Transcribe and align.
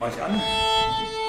Mach 0.00 0.08
ich 0.08 1.23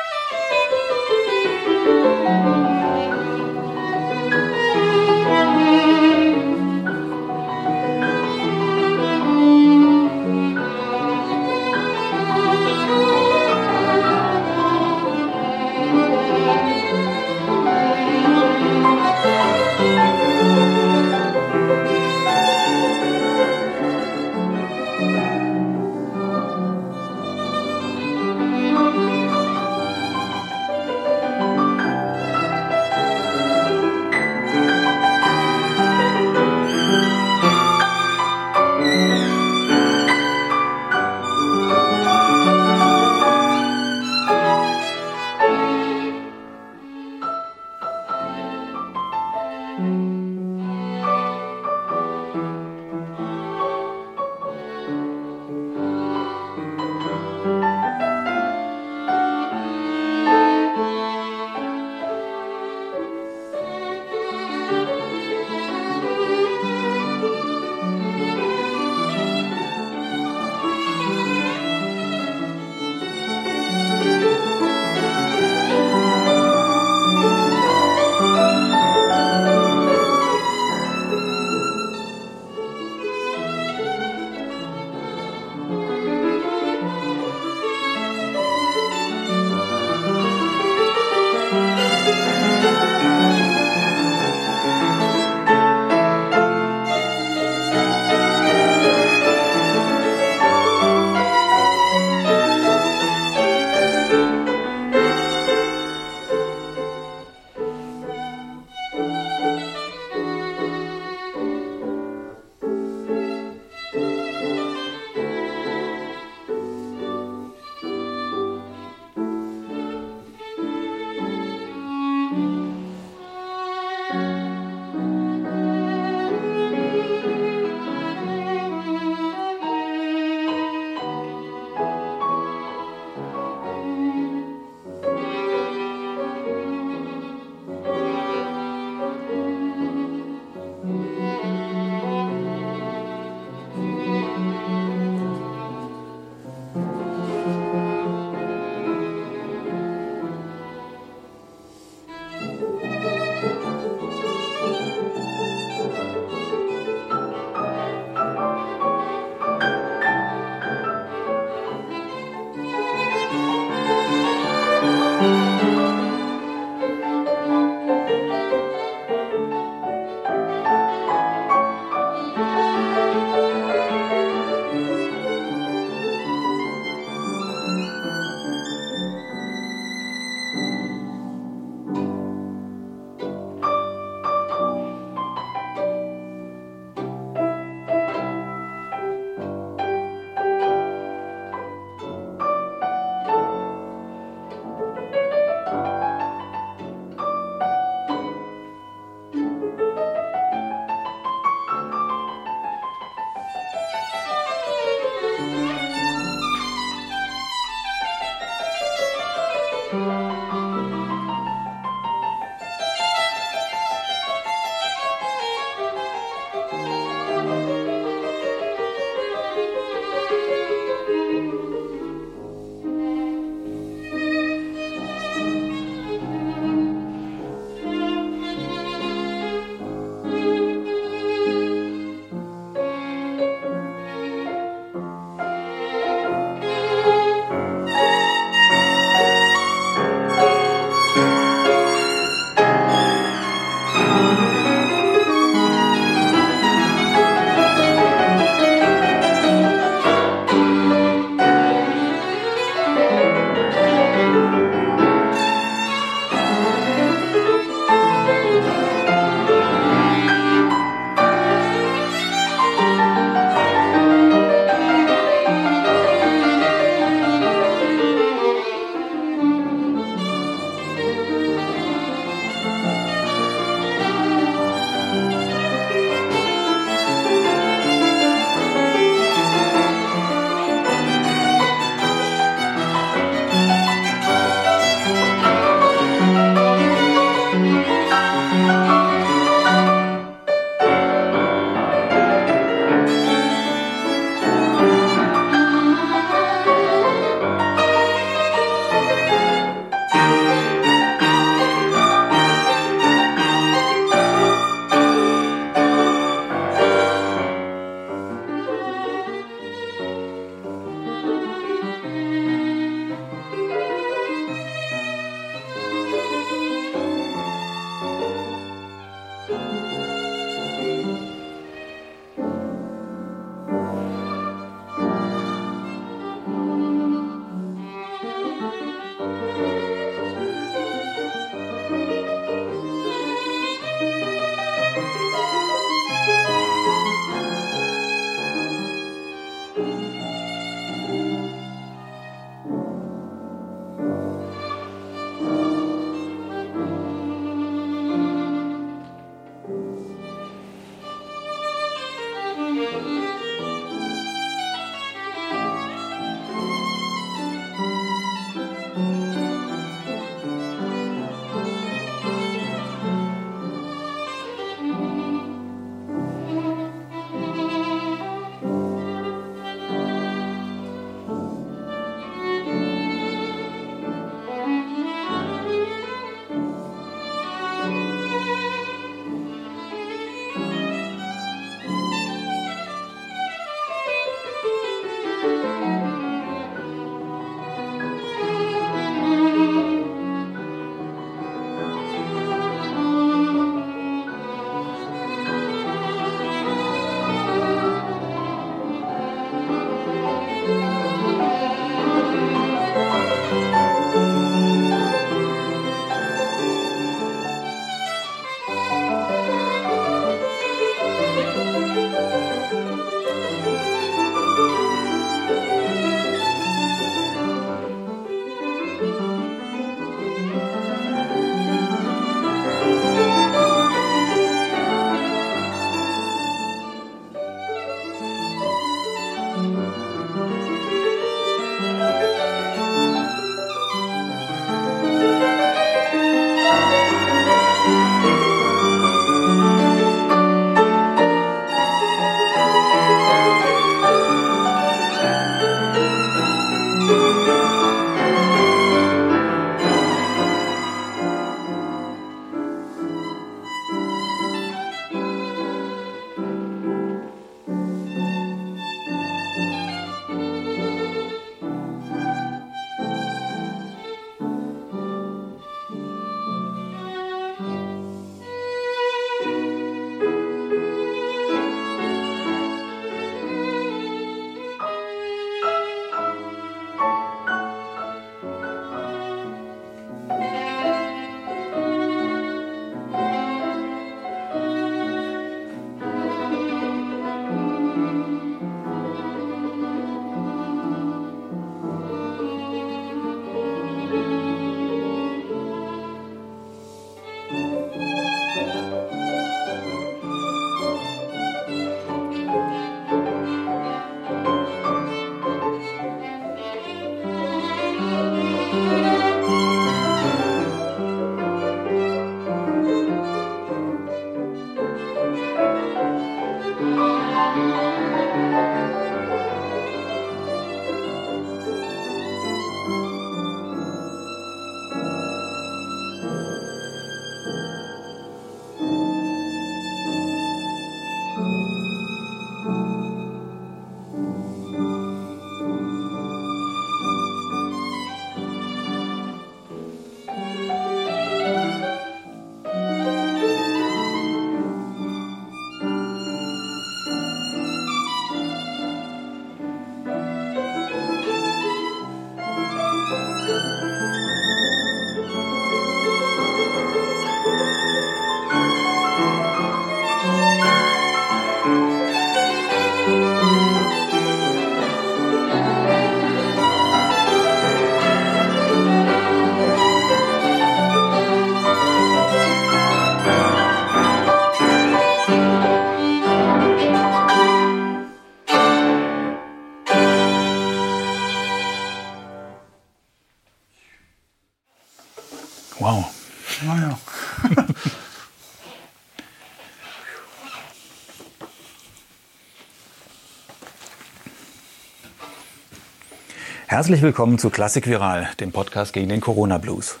Herzlich 596.82 597.02
willkommen 597.02 597.38
zu 597.38 597.48
Klassik 597.48 597.86
Viral, 597.86 598.28
dem 598.40 598.50
Podcast 598.50 598.92
gegen 598.92 599.08
den 599.08 599.20
Corona 599.20 599.58
Blues. 599.58 600.00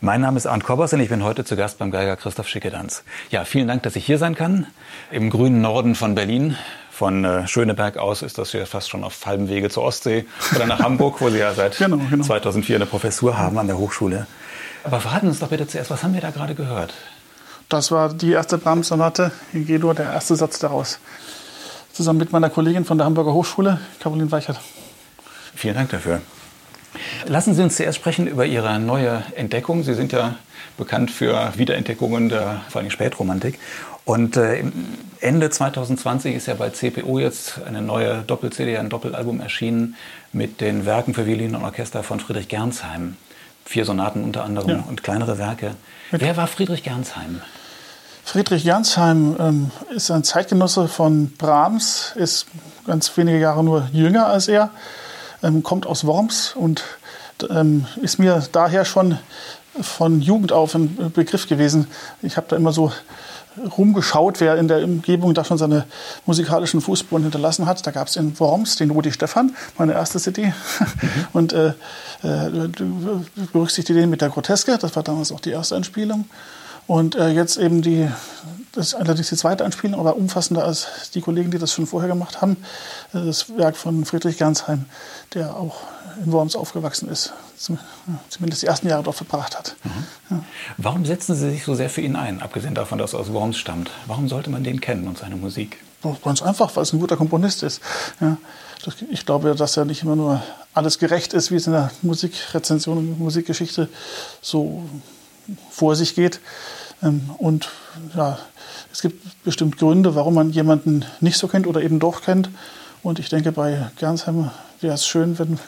Mein 0.00 0.22
Name 0.22 0.36
ist 0.36 0.46
Arndt 0.46 0.64
Kobbers 0.64 0.92
und 0.92 0.98
ich 0.98 1.08
bin 1.08 1.22
heute 1.22 1.44
zu 1.44 1.54
Gast 1.54 1.78
beim 1.78 1.92
Geiger 1.92 2.16
Christoph 2.16 2.48
Schickedanz. 2.48 3.04
Ja, 3.30 3.44
vielen 3.44 3.68
Dank, 3.68 3.84
dass 3.84 3.94
ich 3.94 4.04
hier 4.04 4.18
sein 4.18 4.34
kann. 4.34 4.66
Im 5.12 5.30
grünen 5.30 5.60
Norden 5.60 5.94
von 5.94 6.16
Berlin. 6.16 6.56
Von 6.90 7.24
äh, 7.24 7.46
Schöneberg 7.46 7.96
aus 7.98 8.22
ist 8.22 8.38
das 8.38 8.52
ja 8.52 8.66
fast 8.66 8.90
schon 8.90 9.04
auf 9.04 9.24
halbem 9.24 9.48
Wege 9.48 9.70
zur 9.70 9.84
Ostsee 9.84 10.26
oder 10.56 10.66
nach 10.66 10.80
Hamburg, 10.80 11.20
wo 11.20 11.30
Sie 11.30 11.38
ja 11.38 11.54
seit 11.54 11.76
genau, 11.78 11.98
genau. 12.10 12.24
2004 12.24 12.74
eine 12.74 12.86
Professur 12.86 13.38
haben 13.38 13.56
an 13.56 13.68
der 13.68 13.78
Hochschule. 13.78 14.26
Aber 14.82 14.98
verraten 14.98 15.28
uns 15.28 15.38
doch 15.38 15.50
bitte 15.50 15.68
zuerst, 15.68 15.92
was 15.92 16.02
haben 16.02 16.14
wir 16.14 16.22
da 16.22 16.32
gerade 16.32 16.56
gehört? 16.56 16.92
Das 17.68 17.92
war 17.92 18.12
die 18.12 18.32
erste 18.32 18.58
Brahms-Sonate 18.58 19.30
in 19.52 19.64
G-Dur, 19.64 19.94
der 19.94 20.06
erste 20.06 20.34
Satz 20.34 20.58
daraus. 20.58 20.98
Zusammen 21.92 22.18
mit 22.18 22.32
meiner 22.32 22.50
Kollegin 22.50 22.84
von 22.84 22.98
der 22.98 23.04
Hamburger 23.04 23.32
Hochschule, 23.32 23.78
Caroline 24.00 24.32
Weichert. 24.32 24.58
Vielen 25.56 25.74
Dank 25.74 25.90
dafür. 25.90 26.20
Lassen 27.26 27.54
Sie 27.54 27.62
uns 27.62 27.76
zuerst 27.76 27.96
sprechen 27.96 28.26
über 28.26 28.46
Ihre 28.46 28.78
neue 28.78 29.22
Entdeckung. 29.34 29.82
Sie 29.82 29.94
sind 29.94 30.12
ja 30.12 30.36
bekannt 30.76 31.10
für 31.10 31.52
Wiederentdeckungen 31.56 32.28
der 32.28 32.60
vor 32.68 32.80
allem 32.80 32.90
Spätromantik. 32.90 33.58
Und 34.04 34.36
äh, 34.36 34.62
Ende 35.20 35.50
2020 35.50 36.36
ist 36.36 36.46
ja 36.46 36.54
bei 36.54 36.70
CPO 36.70 37.18
jetzt 37.18 37.60
eine 37.66 37.82
neue 37.82 38.22
Doppel-CD, 38.22 38.76
ein 38.76 38.88
Doppelalbum 38.88 39.40
erschienen 39.40 39.96
mit 40.32 40.60
den 40.60 40.86
Werken 40.86 41.14
für 41.14 41.26
Violin 41.26 41.56
und 41.56 41.64
Orchester 41.64 42.02
von 42.02 42.20
Friedrich 42.20 42.48
Gernsheim. 42.48 43.16
Vier 43.64 43.84
Sonaten 43.84 44.22
unter 44.22 44.44
anderem 44.44 44.70
ja. 44.70 44.84
und 44.86 45.02
kleinere 45.02 45.38
Werke. 45.38 45.74
Okay. 46.12 46.18
Wer 46.20 46.36
war 46.36 46.46
Friedrich 46.46 46.84
Gernsheim? 46.84 47.40
Friedrich 48.24 48.64
Gernsheim 48.64 49.36
ähm, 49.40 49.70
ist 49.90 50.10
ein 50.10 50.22
Zeitgenosse 50.22 50.86
von 50.86 51.32
Brahms, 51.32 52.12
ist 52.14 52.46
ganz 52.86 53.16
wenige 53.16 53.40
Jahre 53.40 53.64
nur 53.64 53.88
jünger 53.92 54.26
als 54.26 54.46
er 54.46 54.70
ähm, 55.46 55.62
kommt 55.62 55.86
aus 55.86 56.04
Worms 56.06 56.54
und 56.54 56.84
ähm, 57.50 57.86
ist 58.02 58.18
mir 58.18 58.42
daher 58.52 58.84
schon 58.84 59.18
von 59.80 60.20
Jugend 60.20 60.52
auf 60.52 60.74
ein 60.74 61.12
Begriff 61.12 61.48
gewesen. 61.48 61.86
Ich 62.22 62.36
habe 62.36 62.46
da 62.48 62.56
immer 62.56 62.72
so 62.72 62.92
rumgeschaut, 63.78 64.40
wer 64.40 64.56
in 64.56 64.68
der 64.68 64.84
Umgebung 64.84 65.32
da 65.34 65.44
schon 65.44 65.58
seine 65.58 65.86
musikalischen 66.26 66.80
Fußspuren 66.80 67.22
hinterlassen 67.22 67.66
hat. 67.66 67.86
Da 67.86 67.90
gab 67.90 68.08
es 68.08 68.16
in 68.16 68.38
Worms 68.38 68.76
den 68.76 68.90
Rudi 68.90 69.12
Stefan, 69.12 69.54
meine 69.78 69.92
erste 69.92 70.18
CD. 70.18 70.46
Mhm. 70.46 70.52
Und 71.32 71.52
äh, 71.52 71.68
äh, 72.22 72.68
berücksichtigt 73.52 73.98
den 73.98 74.10
mit 74.10 74.20
der 74.20 74.30
Groteske, 74.30 74.78
das 74.78 74.94
war 74.96 75.02
damals 75.02 75.32
auch 75.32 75.40
die 75.40 75.50
erste 75.50 75.76
Anspielung. 75.76 76.26
Und 76.86 77.14
äh, 77.16 77.30
jetzt 77.30 77.56
eben 77.56 77.82
die, 77.82 78.08
das 78.72 78.88
ist 78.88 78.94
allerdings 78.94 79.28
die 79.28 79.36
zweite 79.36 79.64
Anspielung, 79.64 79.98
aber 79.98 80.16
umfassender 80.16 80.64
als 80.64 81.10
die 81.14 81.20
Kollegen, 81.20 81.50
die 81.50 81.58
das 81.58 81.72
schon 81.72 81.86
vorher 81.86 82.08
gemacht 82.08 82.40
haben. 82.40 82.56
Äh, 83.12 83.24
das 83.24 83.56
Werk 83.56 83.76
von 83.76 84.04
Friedrich 84.04 84.38
Gernsheim, 84.38 84.84
der 85.34 85.56
auch 85.56 85.76
in 86.24 86.32
Worms 86.32 86.56
aufgewachsen 86.56 87.08
ist, 87.08 87.32
zumindest 88.28 88.62
die 88.62 88.66
ersten 88.66 88.88
Jahre 88.88 89.02
dort 89.02 89.16
verbracht 89.16 89.56
hat. 89.56 89.76
Mhm. 89.84 89.90
Ja. 90.30 90.44
Warum 90.78 91.04
setzen 91.04 91.34
Sie 91.34 91.50
sich 91.50 91.64
so 91.64 91.74
sehr 91.74 91.90
für 91.90 92.00
ihn 92.00 92.16
ein, 92.16 92.40
abgesehen 92.40 92.74
davon, 92.74 92.98
dass 92.98 93.12
er 93.12 93.20
aus 93.20 93.32
Worms 93.32 93.58
stammt? 93.58 93.90
Warum 94.06 94.28
sollte 94.28 94.48
man 94.48 94.64
den 94.64 94.80
kennen 94.80 95.08
und 95.08 95.18
seine 95.18 95.36
Musik? 95.36 95.78
Ganz 96.22 96.40
einfach, 96.40 96.74
weil 96.76 96.84
es 96.84 96.92
ein 96.92 97.00
guter 97.00 97.16
Komponist 97.16 97.62
ist. 97.62 97.80
Ja. 98.20 98.36
Ich 99.10 99.26
glaube, 99.26 99.54
dass 99.56 99.76
er 99.76 99.84
nicht 99.84 100.02
immer 100.02 100.14
nur 100.14 100.42
alles 100.72 100.98
gerecht 100.98 101.32
ist, 101.32 101.50
wie 101.50 101.56
es 101.56 101.66
in 101.66 101.72
der 101.72 101.90
Musikrezension 102.02 102.98
und 102.98 103.18
Musikgeschichte 103.18 103.88
so 104.40 104.84
vor 105.70 105.96
sich 105.96 106.14
geht. 106.14 106.40
Ähm, 107.02 107.30
und 107.38 107.68
ja, 108.14 108.38
es 108.92 109.02
gibt 109.02 109.42
bestimmt 109.44 109.78
Gründe, 109.78 110.14
warum 110.14 110.34
man 110.34 110.50
jemanden 110.50 111.04
nicht 111.20 111.38
so 111.38 111.48
kennt 111.48 111.66
oder 111.66 111.82
eben 111.82 111.98
doch 111.98 112.22
kennt. 112.22 112.50
Und 113.02 113.18
ich 113.18 113.28
denke, 113.28 113.52
bei 113.52 113.90
Gernsheim 113.96 114.50
wäre 114.80 114.94
es 114.94 115.06
schön, 115.06 115.38
wenn 115.38 115.58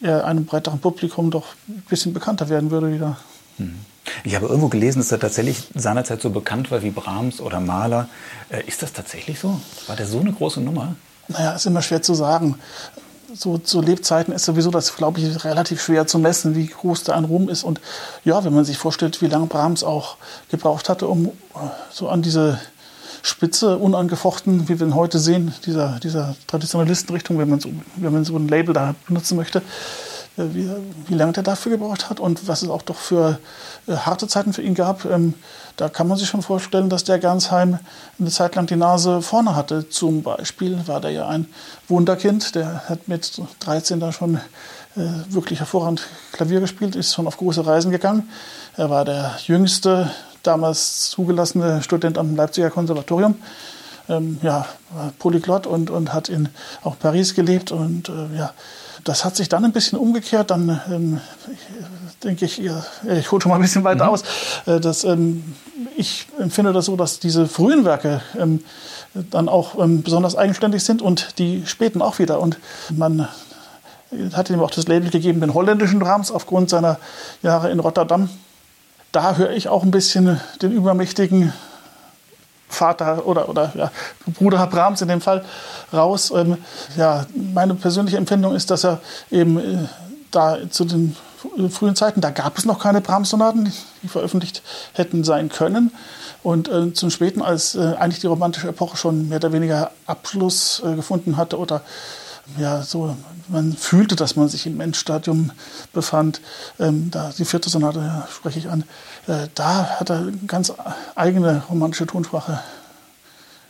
er 0.00 0.24
einem 0.24 0.44
breiteren 0.44 0.78
Publikum 0.78 1.30
doch 1.30 1.46
ein 1.68 1.82
bisschen 1.88 2.12
bekannter 2.12 2.48
werden 2.48 2.70
würde 2.70 2.92
wieder. 2.92 3.16
Hm. 3.56 3.74
Ich 4.24 4.34
habe 4.34 4.46
irgendwo 4.46 4.68
gelesen, 4.68 5.00
dass 5.00 5.12
er 5.12 5.20
tatsächlich 5.20 5.68
seinerzeit 5.74 6.22
so 6.22 6.30
bekannt 6.30 6.70
war 6.70 6.82
wie 6.82 6.90
Brahms 6.90 7.40
oder 7.40 7.60
Mahler. 7.60 8.08
Äh, 8.48 8.62
ist 8.66 8.82
das 8.82 8.92
tatsächlich 8.92 9.38
so? 9.38 9.60
War 9.86 9.96
der 9.96 10.06
so 10.06 10.20
eine 10.20 10.32
große 10.32 10.60
Nummer? 10.60 10.94
Naja, 11.28 11.52
ist 11.52 11.66
immer 11.66 11.82
schwer 11.82 12.00
zu 12.00 12.14
sagen 12.14 12.58
so 13.34 13.58
zu 13.58 13.80
Lebzeiten 13.80 14.32
ist 14.32 14.44
sowieso 14.44 14.70
das, 14.70 14.96
glaube 14.96 15.20
ich, 15.20 15.44
relativ 15.44 15.82
schwer 15.82 16.06
zu 16.06 16.18
messen, 16.18 16.54
wie 16.54 16.66
groß 16.66 17.04
da 17.04 17.14
ein 17.14 17.24
Ruhm 17.24 17.48
ist. 17.48 17.64
Und 17.64 17.80
ja, 18.24 18.44
wenn 18.44 18.54
man 18.54 18.64
sich 18.64 18.78
vorstellt, 18.78 19.20
wie 19.20 19.26
lange 19.26 19.46
Brahms 19.46 19.84
auch 19.84 20.16
gebraucht 20.50 20.88
hatte, 20.88 21.08
um 21.08 21.26
äh, 21.26 21.30
so 21.90 22.08
an 22.08 22.22
diese 22.22 22.58
Spitze, 23.22 23.78
unangefochten, 23.78 24.68
wie 24.68 24.80
wir 24.80 24.86
ihn 24.86 24.94
heute 24.94 25.18
sehen, 25.18 25.52
dieser, 25.66 25.98
dieser 26.00 26.36
Traditionalistenrichtung, 26.46 27.38
wenn 27.38 27.48
man, 27.48 27.60
so, 27.60 27.70
wenn 27.96 28.12
man 28.12 28.24
so 28.24 28.36
ein 28.36 28.48
Label 28.48 28.72
da 28.72 28.94
benutzen 29.06 29.36
möchte, 29.36 29.62
wie, 30.38 30.70
wie 31.06 31.14
lange 31.14 31.32
der 31.32 31.42
dafür 31.42 31.72
gebraucht 31.72 32.10
hat 32.10 32.20
und 32.20 32.48
was 32.48 32.62
es 32.62 32.68
auch 32.68 32.82
doch 32.82 32.96
für 32.96 33.38
äh, 33.86 33.96
harte 33.96 34.28
Zeiten 34.28 34.52
für 34.52 34.62
ihn 34.62 34.74
gab. 34.74 35.04
Ähm, 35.04 35.34
da 35.76 35.88
kann 35.88 36.08
man 36.08 36.18
sich 36.18 36.28
schon 36.28 36.42
vorstellen, 36.42 36.88
dass 36.88 37.04
der 37.04 37.18
Gernsheim 37.18 37.78
eine 38.18 38.30
Zeit 38.30 38.54
lang 38.54 38.66
die 38.66 38.76
Nase 38.76 39.22
vorne 39.22 39.54
hatte. 39.54 39.88
Zum 39.88 40.22
Beispiel 40.22 40.86
war 40.86 41.00
der 41.00 41.12
ja 41.12 41.28
ein 41.28 41.46
Wunderkind, 41.88 42.54
der 42.54 42.88
hat 42.88 43.08
mit 43.08 43.40
13 43.60 44.00
da 44.00 44.12
schon 44.12 44.36
äh, 44.96 45.00
wirklich 45.28 45.60
hervorragend 45.60 46.02
Klavier 46.32 46.60
gespielt, 46.60 46.96
ist 46.96 47.14
schon 47.14 47.26
auf 47.26 47.36
große 47.36 47.64
Reisen 47.64 47.90
gegangen. 47.90 48.28
Er 48.76 48.90
war 48.90 49.04
der 49.04 49.36
jüngste 49.46 50.10
damals 50.42 51.10
zugelassene 51.10 51.82
Student 51.82 52.18
am 52.18 52.34
Leipziger 52.34 52.70
Konservatorium. 52.70 53.36
Ähm, 54.08 54.38
ja, 54.42 54.66
Polyglott 55.18 55.66
und, 55.66 55.90
und 55.90 56.14
hat 56.14 56.28
in 56.28 56.48
auch 56.82 56.98
Paris 56.98 57.34
gelebt 57.34 57.72
und 57.72 58.08
äh, 58.08 58.36
ja, 58.36 58.52
das 59.08 59.24
hat 59.24 59.36
sich 59.36 59.48
dann 59.48 59.64
ein 59.64 59.72
bisschen 59.72 59.98
umgekehrt. 59.98 60.50
Dann 60.50 60.80
ähm, 60.90 61.20
denke 62.22 62.44
ich, 62.44 62.60
ich 62.60 63.32
hole 63.32 63.40
schon 63.40 63.50
mal 63.50 63.56
ein 63.56 63.62
bisschen 63.62 63.84
weiter 63.84 64.04
mhm. 64.04 64.10
aus. 64.10 64.22
Äh, 64.66 64.80
dass, 64.80 65.04
ähm, 65.04 65.54
ich 65.96 66.26
empfinde 66.38 66.72
das 66.72 66.84
so, 66.84 66.96
dass 66.96 67.18
diese 67.18 67.46
frühen 67.46 67.84
Werke 67.84 68.20
ähm, 68.38 68.62
dann 69.14 69.48
auch 69.48 69.78
ähm, 69.78 70.02
besonders 70.02 70.36
eigenständig 70.36 70.84
sind 70.84 71.00
und 71.00 71.38
die 71.38 71.64
späten 71.66 72.02
auch 72.02 72.18
wieder. 72.18 72.40
Und 72.40 72.58
man 72.90 73.28
hat 74.34 74.50
ihm 74.50 74.60
auch 74.60 74.70
das 74.70 74.88
Label 74.88 75.10
gegeben, 75.10 75.40
den 75.40 75.54
holländischen 75.54 75.98
Brahms, 75.98 76.30
aufgrund 76.30 76.68
seiner 76.68 76.98
Jahre 77.42 77.70
in 77.70 77.80
Rotterdam. 77.80 78.28
Da 79.10 79.36
höre 79.36 79.52
ich 79.52 79.68
auch 79.68 79.84
ein 79.84 79.90
bisschen 79.90 80.38
den 80.60 80.72
übermächtigen 80.72 81.54
Vater 82.68 83.26
oder, 83.26 83.48
oder 83.48 83.72
ja, 83.74 83.90
Bruder 84.26 84.66
Brahms 84.66 85.00
in 85.02 85.08
dem 85.08 85.20
Fall 85.20 85.44
raus. 85.92 86.32
Ähm, 86.34 86.58
ja, 86.96 87.26
meine 87.34 87.74
persönliche 87.74 88.16
Empfindung 88.16 88.54
ist, 88.54 88.70
dass 88.70 88.84
er 88.84 89.00
eben 89.30 89.58
äh, 89.58 89.88
da 90.30 90.58
zu 90.70 90.84
den 90.84 91.16
frühen 91.70 91.96
Zeiten, 91.96 92.20
da 92.20 92.30
gab 92.30 92.58
es 92.58 92.64
noch 92.64 92.80
keine 92.80 93.00
Brahms-Sonaten, 93.00 93.72
die 94.02 94.08
veröffentlicht 94.08 94.62
hätten 94.92 95.24
sein 95.24 95.48
können. 95.48 95.92
Und 96.42 96.68
äh, 96.68 96.92
zum 96.92 97.10
Späten, 97.10 97.42
als 97.42 97.74
äh, 97.74 97.94
eigentlich 97.98 98.20
die 98.20 98.26
romantische 98.26 98.68
Epoche 98.68 98.96
schon 98.96 99.28
mehr 99.28 99.38
oder 99.38 99.52
weniger 99.52 99.90
Abschluss 100.06 100.82
äh, 100.84 100.94
gefunden 100.94 101.36
hatte 101.36 101.58
oder 101.58 101.82
ja, 102.56 102.82
so, 102.82 103.14
man 103.48 103.74
fühlte, 103.74 104.16
dass 104.16 104.36
man 104.36 104.48
sich 104.48 104.66
im 104.66 104.80
Endstadium 104.80 105.50
befand. 105.92 106.40
Ähm, 106.80 107.10
da 107.10 107.30
die 107.36 107.44
vierte 107.44 107.68
Sonate 107.68 107.98
ja, 107.98 108.28
spreche 108.30 108.58
ich 108.58 108.70
an. 108.70 108.84
Äh, 109.28 109.48
da 109.54 110.00
hat 110.00 110.10
er 110.10 110.18
eine 110.18 110.32
ganz 110.46 110.72
eigene 111.14 111.62
romantische 111.68 112.06
Tonsprache 112.06 112.60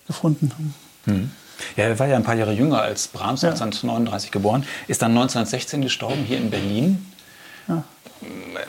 gefunden. 0.06 0.74
Hm. 1.04 1.30
Ja, 1.76 1.84
er 1.84 1.98
war 1.98 2.06
ja 2.06 2.16
ein 2.16 2.22
paar 2.22 2.36
Jahre 2.36 2.52
jünger 2.52 2.80
als 2.80 3.08
Brahms, 3.08 3.42
ja. 3.42 3.50
1939 3.50 4.30
geboren, 4.30 4.64
ist 4.86 5.02
dann 5.02 5.10
1916 5.10 5.82
gestorben 5.82 6.24
hier 6.24 6.38
in 6.38 6.50
Berlin. 6.50 7.06
Ja. 7.66 7.82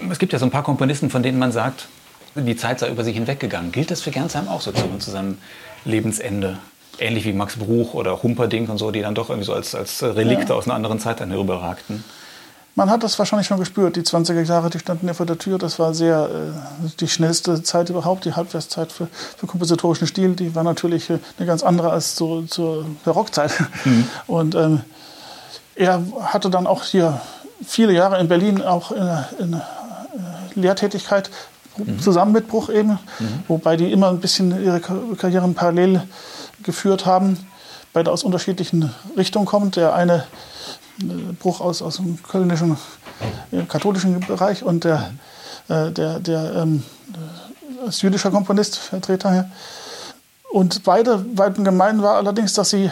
Es 0.10 0.18
gibt 0.18 0.34
ja 0.34 0.40
so 0.40 0.46
ein 0.46 0.52
paar 0.52 0.64
Komponisten, 0.64 1.10
von 1.10 1.22
denen 1.22 1.38
man 1.38 1.52
sagt, 1.52 1.88
die 2.36 2.56
Zeit 2.56 2.80
sei 2.80 2.90
über 2.90 3.04
sich 3.04 3.16
hinweggegangen. 3.16 3.72
Gilt 3.72 3.92
das 3.92 4.02
für 4.02 4.12
Gernsheim 4.12 4.48
auch 4.48 4.62
so 4.62 4.72
zu, 4.72 5.12
seinem 5.12 5.38
Lebensende? 5.86 6.58
Ähnlich 7.00 7.26
wie 7.26 7.34
Max 7.34 7.56
Bruch 7.56 7.94
oder 7.94 8.22
Humperdinck 8.24 8.70
und 8.70 8.78
so, 8.78 8.92
die 8.92 9.02
dann 9.02 9.16
doch 9.16 9.30
irgendwie 9.30 9.46
so 9.46 9.54
als, 9.54 9.74
als 9.74 10.04
Relikte 10.04 10.50
ja. 10.50 10.56
aus 10.56 10.66
einer 10.66 10.76
anderen 10.76 11.00
Zeit 11.00 11.20
dann 11.22 11.30
herüberragten. 11.30 12.04
Man 12.80 12.90
hat 12.90 13.04
das 13.04 13.20
wahrscheinlich 13.20 13.46
schon 13.46 13.60
gespürt. 13.60 13.98
Die 13.98 14.04
20er 14.04 14.42
Jahre, 14.42 14.70
die 14.70 14.80
standen 14.80 15.06
ja 15.06 15.14
vor 15.14 15.26
der 15.26 15.38
Tür. 15.38 15.58
Das 15.58 15.80
war 15.80 15.94
sehr 15.94 16.30
äh, 16.32 16.90
die 17.02 17.10
schnellste 17.10 17.62
Zeit 17.62 17.90
überhaupt, 17.90 18.24
die 18.24 18.32
Halbwertszeit 18.32 18.94
für, 18.94 19.10
für 19.36 19.48
kompositorischen 19.48 20.08
Stil. 20.08 20.34
Die 20.34 20.56
war 20.56 20.64
natürlich 20.64 21.10
äh, 21.10 21.20
eine 21.38 21.46
ganz 21.46 21.62
andere 21.62 21.90
als 21.90 22.16
zu, 22.16 22.44
zur 22.44 22.86
Barockzeit. 23.04 23.52
Mhm. 23.84 24.08
Und 24.28 24.56
ähm, 24.56 24.80
er 25.76 26.02
hatte 26.22 26.50
dann 26.50 26.68
auch 26.68 26.86
hier 26.86 27.20
viele 27.68 27.92
Jahre 27.92 28.18
in 28.18 28.30
Berlin 28.30 28.62
auch 28.62 28.94
in, 28.94 29.10
in 29.40 29.54
äh, 29.56 29.60
Lehrtätigkeit 30.56 31.30
mhm. 31.76 32.00
zusammen 32.00 32.32
mit 32.32 32.48
Bruch 32.48 32.70
eben, 32.70 32.92
mhm. 32.92 33.44
wobei 33.50 33.76
die 33.76 33.92
immer 33.92 34.08
ein 34.08 34.22
bisschen 34.22 34.64
ihre 34.64 34.80
Karrieren 34.80 35.54
parallel 35.54 36.04
geführt 36.64 37.06
haben, 37.06 37.46
beide 37.92 38.10
aus 38.10 38.24
unterschiedlichen 38.24 38.96
Richtungen 39.18 39.48
kommt. 39.48 39.76
Der 39.76 39.94
eine 39.94 40.24
Bruch 41.40 41.62
aus, 41.62 41.82
aus 41.82 41.98
dem 41.98 42.22
kölnischen 42.24 42.78
äh, 43.52 43.64
katholischen 43.64 44.20
Bereich 44.22 44.64
und 44.64 44.84
der 44.84 45.12
äh, 45.70 45.92
der, 45.92 46.20
der 46.20 46.56
ähm, 46.56 46.84
als 47.86 48.02
jüdischer 48.02 48.32
Komponist, 48.32 48.76
Vertreter 48.78 49.32
hier. 49.32 49.52
Und 50.52 50.84
beide 50.84 51.20
beiden 51.20 51.64
gemein 51.64 52.02
war 52.02 52.16
allerdings, 52.16 52.54
dass 52.54 52.72
sie 52.72 52.90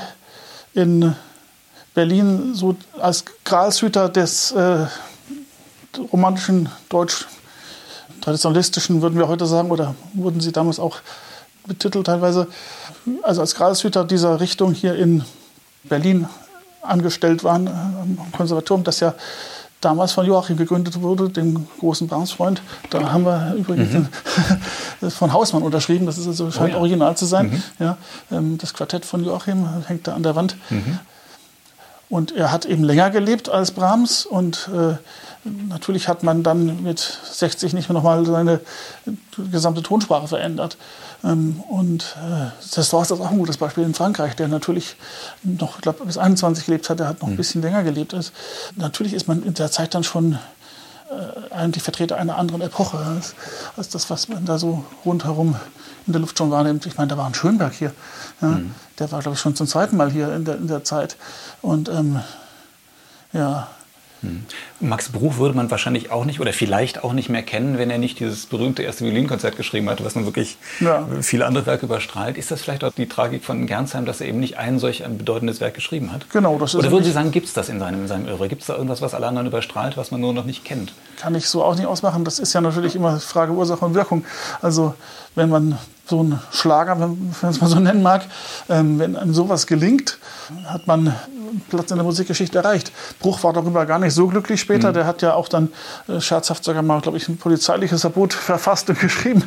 in 0.74 1.16
Berlin 1.96 2.54
so 2.54 2.76
als 3.00 3.26
Gralshüter 3.44 4.10
des 4.10 4.52
äh, 4.52 4.86
romantischen 6.14 6.70
Deutsch 6.90 7.26
traditionalistischen, 8.22 9.02
würden 9.02 9.18
wir 9.18 9.28
heute 9.28 9.48
sagen, 9.48 9.72
oder 9.72 9.96
wurden 10.14 10.40
sie 10.40 10.52
damals 10.52 10.80
auch 10.80 10.98
betitelt 11.66 12.06
teilweise, 12.06 12.48
also 13.24 13.42
als 13.42 13.56
Gralshüter 13.56 14.06
dieser 14.06 14.40
Richtung 14.40 14.74
hier 14.74 14.96
in 14.96 15.24
Berlin 15.84 16.28
angestellt 16.82 17.44
waren, 17.44 17.68
am 17.68 18.18
Konservatorium, 18.32 18.84
das 18.84 19.00
ja 19.00 19.14
damals 19.82 20.12
von 20.14 20.26
Joachim 20.26 20.58
gegründet 20.58 21.02
wurde, 21.02 21.30
dem 21.30 21.68
großen 21.80 22.08
Brahms-Freund. 22.08 22.62
Da 22.90 23.12
haben 23.12 23.26
wir 23.26 23.54
übrigens 23.58 23.94
mhm. 23.94 25.10
von 25.10 25.34
Hausmann 25.34 25.64
unterschrieben, 25.64 26.06
das 26.06 26.18
ist 26.18 26.28
also, 26.28 26.52
scheint 26.52 26.70
oh 26.70 26.78
ja. 26.78 26.80
original 26.80 27.16
zu 27.16 27.26
sein. 27.26 27.52
Mhm. 27.52 27.64
Ja, 27.80 27.98
ähm, 28.32 28.58
das 28.58 28.74
Quartett 28.74 29.06
von 29.06 29.24
Joachim 29.24 29.68
hängt 29.88 30.08
da 30.08 30.16
an 30.16 30.24
der 30.24 30.36
Wand. 30.36 30.56
Mhm. 30.70 31.00
Und 32.10 32.32
er 32.32 32.52
hat 32.52 32.66
eben 32.66 32.84
länger 32.84 33.10
gelebt 33.10 33.50
als 33.50 33.72
Brahms 33.72 34.26
und 34.26 34.70
äh, 34.74 34.96
natürlich 35.68 36.08
hat 36.08 36.24
man 36.24 36.44
dann 36.44 36.84
mit 36.84 37.00
60 37.00 37.74
nicht 37.74 37.90
mehr 37.90 37.94
nochmal 37.94 38.26
seine 38.26 38.62
gesamte 39.52 39.84
Tonsprache 39.84 40.28
verändert. 40.28 40.78
Ähm, 41.24 41.62
und 41.70 42.16
äh, 42.18 42.52
das 42.76 42.94
war 42.94 43.00
auch 43.00 43.32
ein 43.32 43.38
gutes 43.38 43.58
Beispiel 43.58 43.84
in 43.84 43.94
Frankreich, 43.94 44.36
der 44.36 44.48
natürlich 44.48 44.96
noch, 45.44 45.76
ich 45.76 45.82
glaube, 45.82 46.06
bis 46.06 46.18
21 46.18 46.66
gelebt 46.66 46.90
hat, 46.90 47.00
der 47.00 47.08
hat 47.08 47.22
noch 47.22 47.28
ein 47.28 47.34
mhm. 47.34 47.38
bisschen 47.38 47.62
länger 47.62 47.84
gelebt. 47.84 48.14
Also, 48.14 48.32
natürlich 48.76 49.14
ist 49.14 49.28
man 49.28 49.44
in 49.44 49.54
der 49.54 49.72
Zeit 49.72 49.96
dann 49.96 50.04
schon 50.04 50.34
äh, 51.10 51.54
eigentlich 51.54 51.84
Vertreter 51.84 52.18
einer 52.18 52.38
anderen 52.38 52.62
Epoche 52.62 52.98
als, 52.98 53.34
als, 53.76 53.90
das, 53.90 54.10
was 54.10 54.28
man 54.28 54.46
da 54.46 54.60
so 54.60 54.84
rundherum 55.06 55.56
in 56.06 56.14
der 56.14 56.22
Luft 56.22 56.38
schon 56.38 56.52
wahrnimmt. 56.52 56.86
Ich 56.86 56.98
meine, 56.98 57.10
da 57.10 57.18
war 57.18 57.26
ein 57.26 57.34
Schönberg 57.34 57.74
hier. 57.74 57.94
Ja, 58.42 58.50
mhm. 58.50 58.76
Der 59.00 59.12
war, 59.12 59.22
glaube 59.22 59.36
ich, 59.36 59.42
schon 59.42 59.56
zum 59.56 59.68
zweiten 59.68 59.98
Mal 59.98 60.12
hier 60.12 60.34
in 60.34 60.46
der, 60.46 60.56
in 60.58 60.68
der 60.68 60.84
Zeit. 60.84 61.18
Und 61.62 61.90
ähm, 61.90 62.20
ja, 63.34 63.68
hm. 63.68 63.77
Max 64.80 65.10
Bruch 65.10 65.38
würde 65.38 65.56
man 65.56 65.70
wahrscheinlich 65.70 66.12
auch 66.12 66.26
nicht 66.26 66.40
oder 66.40 66.54
vielleicht 66.54 67.04
auch 67.04 67.14
nicht 67.14 67.30
mehr 67.30 67.44
kennen, 67.44 67.78
wenn 67.78 67.90
er 67.90 67.98
nicht 67.98 68.20
dieses 68.20 68.46
berühmte 68.46 68.84
erste 68.84 69.06
Violinkonzert 69.06 69.58
geschrieben 69.58 69.90
hat, 69.90 70.04
was 70.04 70.16
nun 70.16 70.26
wirklich 70.26 70.58
ja. 70.80 71.08
viele 71.22 71.46
andere 71.46 71.66
Werke 71.66 71.86
überstrahlt. 71.86 72.38
Ist 72.38 72.52
das 72.52 72.62
vielleicht 72.62 72.84
auch 72.84 72.94
die 72.94 73.08
Tragik 73.08 73.44
von 73.44 73.68
Gernsheim, 73.68 74.06
dass 74.06 74.22
er 74.22 74.28
eben 74.28 74.40
nicht 74.40 74.58
ein 74.58 74.80
solch 74.80 75.06
ein 75.06 75.18
bedeutendes 75.18 75.62
Werk 75.62 75.74
geschrieben 75.74 76.12
hat? 76.12 76.30
Genau, 76.30 76.58
das 76.58 76.74
ist 76.74 76.80
Oder 76.80 76.92
würden 76.92 77.04
Sie 77.04 77.12
sagen, 77.12 77.32
gibt 77.32 77.48
es 77.48 77.54
das 77.54 77.70
in 77.70 77.80
seinem, 77.80 78.02
in 78.02 78.08
seinem 78.08 78.28
Irre? 78.28 78.48
Gibt 78.48 78.62
es 78.62 78.68
da 78.68 78.74
irgendwas, 78.74 79.02
was 79.02 79.14
alle 79.14 79.28
anderen 79.28 79.48
überstrahlt, 79.48 79.98
was 79.98 80.12
man 80.12 80.22
nur 80.22 80.34
noch 80.34 80.46
nicht 80.46 80.66
kennt? 80.66 80.94
Kann 81.18 81.36
ich 81.36 81.48
so 81.48 81.64
auch 81.64 81.76
nicht 81.76 81.86
ausmachen. 81.86 82.24
Das 82.24 82.40
ist 82.40 82.54
ja 82.54 82.62
natürlich 82.62 82.96
immer 82.96 83.20
Frage 83.20 83.52
Ursache 83.52 83.86
und 83.86 83.94
Wirkung. 83.94 84.26
Also 84.62 84.96
wenn 85.36 85.50
man 85.50 85.78
so 86.08 86.20
einen 86.20 86.40
Schlager, 86.52 87.00
wenn 87.00 87.34
man 87.42 87.52
es 87.52 87.62
mal 87.62 87.68
so 87.68 87.80
nennen 87.80 88.02
mag, 88.02 88.26
ähm, 88.70 89.00
wenn 89.00 89.16
einem 89.16 89.34
sowas 89.34 89.68
gelingt, 89.68 90.18
hat 90.66 90.88
man 90.88 91.14
Platz 91.70 91.92
in 91.92 91.98
der 91.98 92.06
Musikgeschichte 92.06 92.58
erreicht. 92.58 92.92
Bruch 93.20 93.44
war 93.44 93.54
darüber 93.54 93.86
gar 93.86 94.00
nicht 94.00 94.14
so 94.14 94.28
glücklich 94.28 94.62
später. 94.62 94.90
Mhm. 94.90 94.94
Der 94.94 95.06
hat 95.06 95.22
ja 95.22 95.34
auch 95.34 95.48
dann 95.48 95.70
äh, 96.08 96.20
scherzhaft 96.20 96.64
sogar 96.64 96.82
mal, 96.82 97.02
glaube 97.02 97.18
ich, 97.18 97.28
ein 97.28 97.38
polizeiliches 97.38 98.02
Verbot 98.02 98.34
verfasst 98.34 98.90
und 98.90 99.00
geschrieben, 99.00 99.44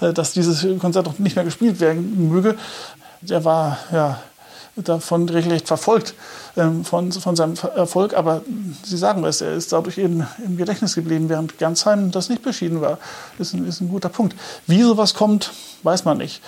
äh, 0.00 0.12
dass 0.12 0.32
dieses 0.32 0.66
Konzert 0.78 1.08
auch 1.08 1.18
nicht 1.18 1.36
mehr 1.36 1.44
gespielt 1.44 1.80
werden 1.80 2.30
möge. 2.30 2.56
Der 3.22 3.44
war 3.44 3.78
ja 3.92 4.20
davon 4.76 5.28
regelrecht 5.28 5.66
verfolgt 5.66 6.14
ähm, 6.56 6.84
von, 6.84 7.12
von 7.12 7.36
seinem 7.36 7.54
Erfolg. 7.76 8.14
Aber 8.14 8.42
Sie 8.84 8.96
sagen 8.96 9.24
es, 9.24 9.40
er 9.40 9.54
ist 9.54 9.72
dadurch 9.72 9.98
eben 9.98 10.26
im 10.44 10.56
Gedächtnis 10.56 10.94
geblieben, 10.94 11.28
während 11.28 11.58
Gernsheim 11.58 12.10
das 12.10 12.28
nicht 12.28 12.42
beschieden 12.42 12.80
war. 12.80 12.98
Das 13.38 13.48
ist 13.48 13.54
ein, 13.54 13.66
ist 13.66 13.80
ein 13.80 13.88
guter 13.88 14.08
Punkt. 14.08 14.36
Wie 14.66 14.82
sowas 14.82 15.14
kommt, 15.14 15.52
weiß 15.82 16.04
man 16.04 16.18
nicht. 16.18 16.42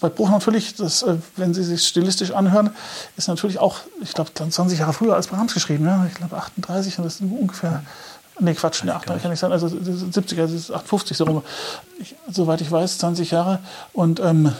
Bei 0.00 0.08
Bruch 0.08 0.30
natürlich, 0.30 0.74
das, 0.74 1.02
äh, 1.02 1.16
wenn 1.36 1.54
Sie 1.54 1.64
sich 1.64 1.86
stilistisch 1.86 2.32
anhören, 2.32 2.70
ist 3.16 3.28
natürlich 3.28 3.58
auch, 3.58 3.78
ich 4.02 4.12
glaube, 4.12 4.30
20 4.34 4.78
Jahre 4.78 4.92
früher 4.92 5.14
als 5.14 5.28
Brahms 5.28 5.54
geschrieben. 5.54 5.86
Ja? 5.86 6.06
Ich 6.08 6.14
glaube 6.14 6.36
38 6.36 6.98
und 6.98 7.04
das 7.04 7.14
ist 7.14 7.22
ungefähr 7.22 7.82
Nee, 8.40 8.54
Quatsch, 8.54 8.82
nee, 8.82 8.90
8 8.90 9.06
kann 9.22 9.32
ich 9.32 9.38
sagen. 9.38 9.52
Also 9.52 9.68
70er, 9.68 10.42
das 10.42 10.52
ist 10.52 10.70
58 10.72 11.16
so 11.16 11.24
rum. 11.24 11.42
Ich, 12.00 12.16
soweit 12.28 12.60
ich 12.60 12.70
weiß, 12.70 12.98
20 12.98 13.30
Jahre. 13.30 13.60
Und 13.92 14.18
ähm, 14.18 14.52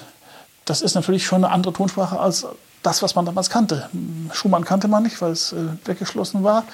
das 0.64 0.83
ist 0.83 0.94
natürlich 0.94 1.27
schon 1.27 1.44
eine 1.44 1.53
andere 1.53 1.72
Tonsprache 1.72 2.18
als 2.18 2.46
das, 2.83 3.03
was 3.03 3.14
man 3.14 3.24
damals 3.24 3.50
kannte. 3.50 3.88
Schumann 4.33 4.64
kannte 4.64 4.88
man 4.88 5.03
nicht, 5.03 5.20
weil 5.22 5.33
es 5.33 5.53
äh, 5.53 5.57
weggeschlossen 5.85 6.44
war. 6.44 6.64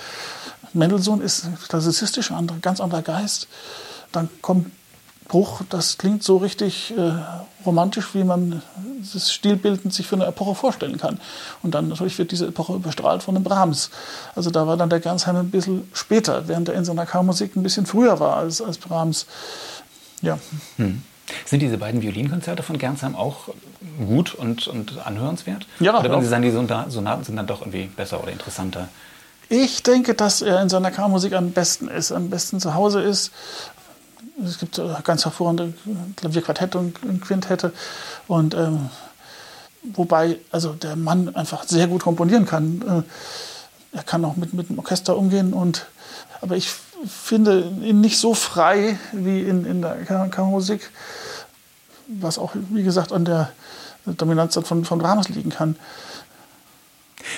Mendelssohn 0.72 1.20
ist 1.20 1.46
klassizistisch, 1.68 2.30
ein 2.30 2.48
ganz 2.60 2.80
anderer 2.80 3.02
Geist. 3.02 3.48
Dann 4.12 4.28
kommt 4.42 4.70
Bruch, 5.30 5.62
das 5.68 5.96
klingt 5.96 6.24
so 6.24 6.38
richtig 6.38 6.92
äh, 6.96 7.12
romantisch, 7.64 8.14
wie 8.14 8.24
man 8.24 8.62
das 9.12 9.32
stilbildend 9.32 9.94
sich 9.94 10.08
für 10.08 10.16
eine 10.16 10.26
Epoche 10.26 10.56
vorstellen 10.56 10.98
kann. 10.98 11.20
Und 11.62 11.76
dann 11.76 11.86
natürlich 11.86 12.18
wird 12.18 12.32
diese 12.32 12.48
Epoche 12.48 12.74
überstrahlt 12.74 13.22
von 13.22 13.34
dem 13.36 13.44
Brahms. 13.44 13.90
Also 14.34 14.50
da 14.50 14.66
war 14.66 14.76
dann 14.76 14.90
der 14.90 14.98
Gernsheim 14.98 15.36
ein 15.36 15.50
bisschen 15.50 15.88
später, 15.92 16.48
während 16.48 16.68
er 16.68 16.74
in 16.74 16.84
seiner 16.84 17.06
Kammermusik 17.06 17.54
ein 17.54 17.62
bisschen 17.62 17.86
früher 17.86 18.18
war 18.18 18.38
als, 18.38 18.60
als 18.60 18.78
Brahms. 18.78 19.26
Ja. 20.20 20.40
Hm. 20.78 21.02
Sind 21.44 21.60
diese 21.60 21.78
beiden 21.78 22.02
Violinkonzerte 22.02 22.62
von 22.62 22.78
Gernsheim 22.78 23.16
auch 23.16 23.48
gut 24.06 24.34
und, 24.34 24.68
und 24.68 25.04
anhörenswert? 25.06 25.66
Ja. 25.78 25.98
Oder 25.98 26.10
würden 26.10 26.22
Sie 26.22 26.28
sagen, 26.28 26.42
die 26.42 26.50
Sonaten 26.50 27.24
sind 27.24 27.36
dann 27.36 27.46
doch 27.46 27.60
irgendwie 27.60 27.86
besser 27.86 28.22
oder 28.22 28.32
interessanter? 28.32 28.88
Ich 29.48 29.82
denke, 29.82 30.14
dass 30.14 30.42
er 30.42 30.62
in 30.62 30.68
seiner 30.68 30.92
Kammermusik 30.92 31.32
am 31.32 31.50
besten 31.50 31.88
ist, 31.88 32.12
am 32.12 32.30
besten 32.30 32.60
zu 32.60 32.74
Hause 32.74 33.00
ist. 33.00 33.32
Es 34.44 34.58
gibt 34.58 34.78
äh, 34.78 34.88
ganz 35.02 35.24
hervorragende 35.24 35.74
Klavierquartette 36.16 36.78
und 36.78 37.20
Quintette. 37.20 37.72
Und 38.28 38.54
ähm, 38.54 38.90
wobei 39.82 40.38
also 40.52 40.72
der 40.74 40.94
Mann 40.94 41.34
einfach 41.34 41.64
sehr 41.64 41.88
gut 41.88 42.02
komponieren 42.02 42.46
kann. 42.46 43.04
Äh, 43.92 43.96
er 43.96 44.02
kann 44.04 44.24
auch 44.24 44.36
mit, 44.36 44.54
mit 44.54 44.68
dem 44.68 44.78
Orchester 44.78 45.16
umgehen. 45.16 45.52
Und, 45.52 45.86
aber 46.40 46.56
ich 46.56 46.70
finde 47.06 47.72
ihn 47.82 48.00
nicht 48.00 48.18
so 48.18 48.34
frei 48.34 48.98
wie 49.12 49.40
in, 49.40 49.64
in 49.64 49.82
der 49.82 49.96
Kammermusik, 50.04 50.90
was 52.06 52.38
auch, 52.38 52.52
wie 52.54 52.82
gesagt, 52.82 53.12
an 53.12 53.24
der 53.24 53.52
Dominanz 54.06 54.58
von, 54.62 54.84
von 54.84 54.98
Brahms 54.98 55.28
liegen 55.28 55.50
kann. 55.50 55.76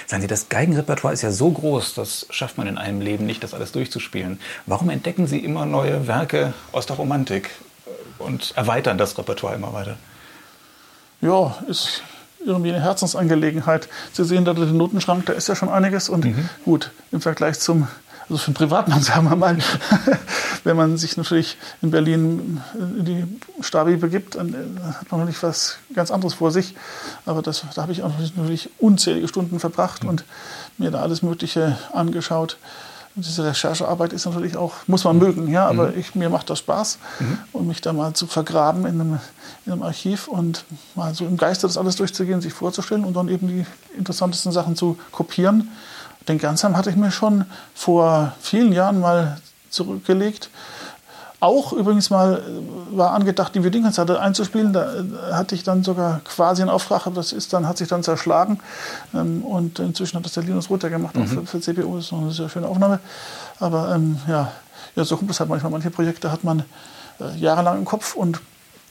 Sagen 0.07 0.23
Sie, 0.23 0.29
das 0.29 0.49
Geigenrepertoire 0.49 1.13
ist 1.13 1.23
ja 1.23 1.33
so 1.33 1.51
groß, 1.51 1.95
das 1.95 2.27
schafft 2.31 2.57
man 2.57 2.67
in 2.67 2.79
einem 2.79 3.01
Leben 3.01 3.27
nicht, 3.27 3.43
das 3.43 3.53
alles 3.55 3.73
durchzuspielen. 3.73 4.41
Warum 4.67 4.91
entdecken 4.91 5.27
Sie 5.27 5.39
immer 5.39 5.67
neue 5.67 6.07
Werke 6.07 6.55
aus 6.71 6.87
der 6.87 6.97
Romantik 6.97 7.51
und 8.19 8.53
erweitern 8.57 8.99
das 8.99 9.19
Repertoire 9.19 9.55
immer 9.55 9.73
weiter? 9.73 9.97
Ja, 11.21 11.57
ist 11.69 12.03
irgendwie 12.45 12.73
eine 12.73 12.83
Herzensangelegenheit. 12.83 13.89
Sie 14.13 14.25
sehen 14.25 14.45
da 14.45 14.55
den 14.55 14.77
Notenschrank, 14.77 15.27
da 15.27 15.33
ist 15.33 15.49
ja 15.49 15.55
schon 15.55 15.69
einiges. 15.69 16.09
Und 16.09 16.25
mhm. 16.25 16.49
gut, 16.65 16.91
im 17.11 17.21
Vergleich 17.21 17.59
zum 17.61 17.89
also 18.29 18.39
für 18.39 18.49
einen 18.49 18.55
Privatmann, 18.55 19.03
sagen 19.03 19.29
wir 19.29 19.37
mal, 19.37 19.59
wenn 20.65 20.77
man 20.77 20.97
sich 20.97 21.17
natürlich 21.17 21.57
in 21.81 21.91
Berlin 21.91 22.63
in 22.75 23.05
die 23.05 23.25
Stabi 23.63 23.97
begibt, 23.97 24.37
dann 24.37 24.55
äh, 24.55 24.83
hat 24.83 25.11
man 25.11 25.21
natürlich 25.21 25.43
was 25.43 25.79
ganz 25.95 26.11
anderes 26.11 26.35
vor 26.35 26.51
sich. 26.51 26.75
Aber 27.27 27.43
das, 27.43 27.65
da 27.75 27.83
habe 27.83 27.93
ich 27.93 28.03
auch 28.03 28.13
natürlich 28.37 28.71
unzählige 28.79 29.29
Stunden 29.29 29.61
verbracht 29.61 30.05
und 30.05 30.25
mir 30.79 30.91
da 30.91 31.01
alles 31.01 31.23
Mögliche 31.23 31.79
angeschaut. 31.93 32.57
Und 33.15 33.27
diese 33.27 33.45
Recherchearbeit 33.45 34.15
ist 34.15 34.25
natürlich 34.25 34.57
auch, 34.57 34.73
muss 34.87 35.05
man 35.05 35.19
mögen, 35.19 35.47
ja, 35.49 35.69
aber 35.69 35.89
mhm. 35.89 35.99
ich, 35.99 36.15
mir 36.15 36.31
macht 36.31 36.49
das 36.49 36.61
Spaß, 36.61 36.99
mhm. 37.21 37.39
und 37.53 37.69
mich 37.69 37.83
da 37.83 37.93
mal 37.93 38.15
zu 38.15 38.27
vergraben 38.27 38.87
in 38.87 39.01
einem, 39.01 39.21
in 39.67 39.73
einem 39.73 39.83
Archiv 39.83 40.29
und 40.29 40.65
mal 40.95 41.15
so 41.15 41.27
im 41.27 41.37
Geiste 41.37 41.67
das 41.67 41.77
alles 41.77 41.97
durchzugehen, 41.97 42.41
sich 42.41 42.55
vorzustellen 42.55 43.05
und 43.05 43.15
dann 43.15 43.29
eben 43.29 43.49
die 43.49 43.67
interessantesten 43.99 44.51
Sachen 44.51 44.77
zu 44.77 44.97
kopieren 45.11 45.71
den 46.29 46.39
Gernsheim 46.39 46.77
hatte 46.77 46.91
ich 46.91 46.97
mir 46.97 47.11
schon 47.11 47.45
vor 47.75 48.33
vielen 48.41 48.73
Jahren 48.73 49.01
mal 49.01 49.39
zurückgelegt. 49.71 50.51
Auch 51.41 51.73
übrigens 51.73 52.09
mal 52.09 52.39
äh, 52.39 52.97
war 52.97 53.11
angedacht, 53.11 53.53
die 53.57 53.65
Violinkonzerte 53.65 54.21
einzuspielen. 54.21 54.73
Da 54.73 54.95
äh, 54.95 55.33
hatte 55.33 55.57
ich 55.57 55.65
dann 55.65 55.83
sogar 55.83 56.21
quasi 56.21 56.63
einen 56.63 56.71
Auftrag, 56.71 57.07
aber 57.07 57.17
das 57.17 57.33
ist 57.33 57.53
dann, 57.53 57.67
hat 57.67 57.79
sich 57.79 57.89
dann 57.89 58.05
zerschlagen. 58.05 58.61
Ähm, 59.13 59.45
und 59.45 59.81
inzwischen 59.81 60.17
hat 60.17 60.25
das 60.25 60.35
der 60.35 60.45
Linus 60.45 60.71
Rother 60.71 60.89
gemacht, 60.89 61.17
mhm. 61.17 61.23
auch 61.23 61.27
für, 61.27 61.47
für 61.47 61.61
CPU. 61.61 61.97
Das 61.97 62.05
ist 62.05 62.13
noch 62.13 62.21
eine 62.21 62.31
sehr 62.31 62.49
schöne 62.49 62.69
Aufnahme. 62.69 63.01
Aber 63.59 63.93
ähm, 63.93 64.19
ja, 64.29 64.53
ja, 64.95 65.05
so 65.05 65.17
kommt 65.17 65.33
es 65.33 65.41
halt 65.41 65.51
manchmal. 65.51 65.73
Manche 65.73 65.91
Projekte 65.91 66.31
hat 66.31 66.45
man 66.45 66.61
äh, 67.19 67.37
jahrelang 67.37 67.79
im 67.79 67.85
Kopf 67.85 68.15
und 68.15 68.41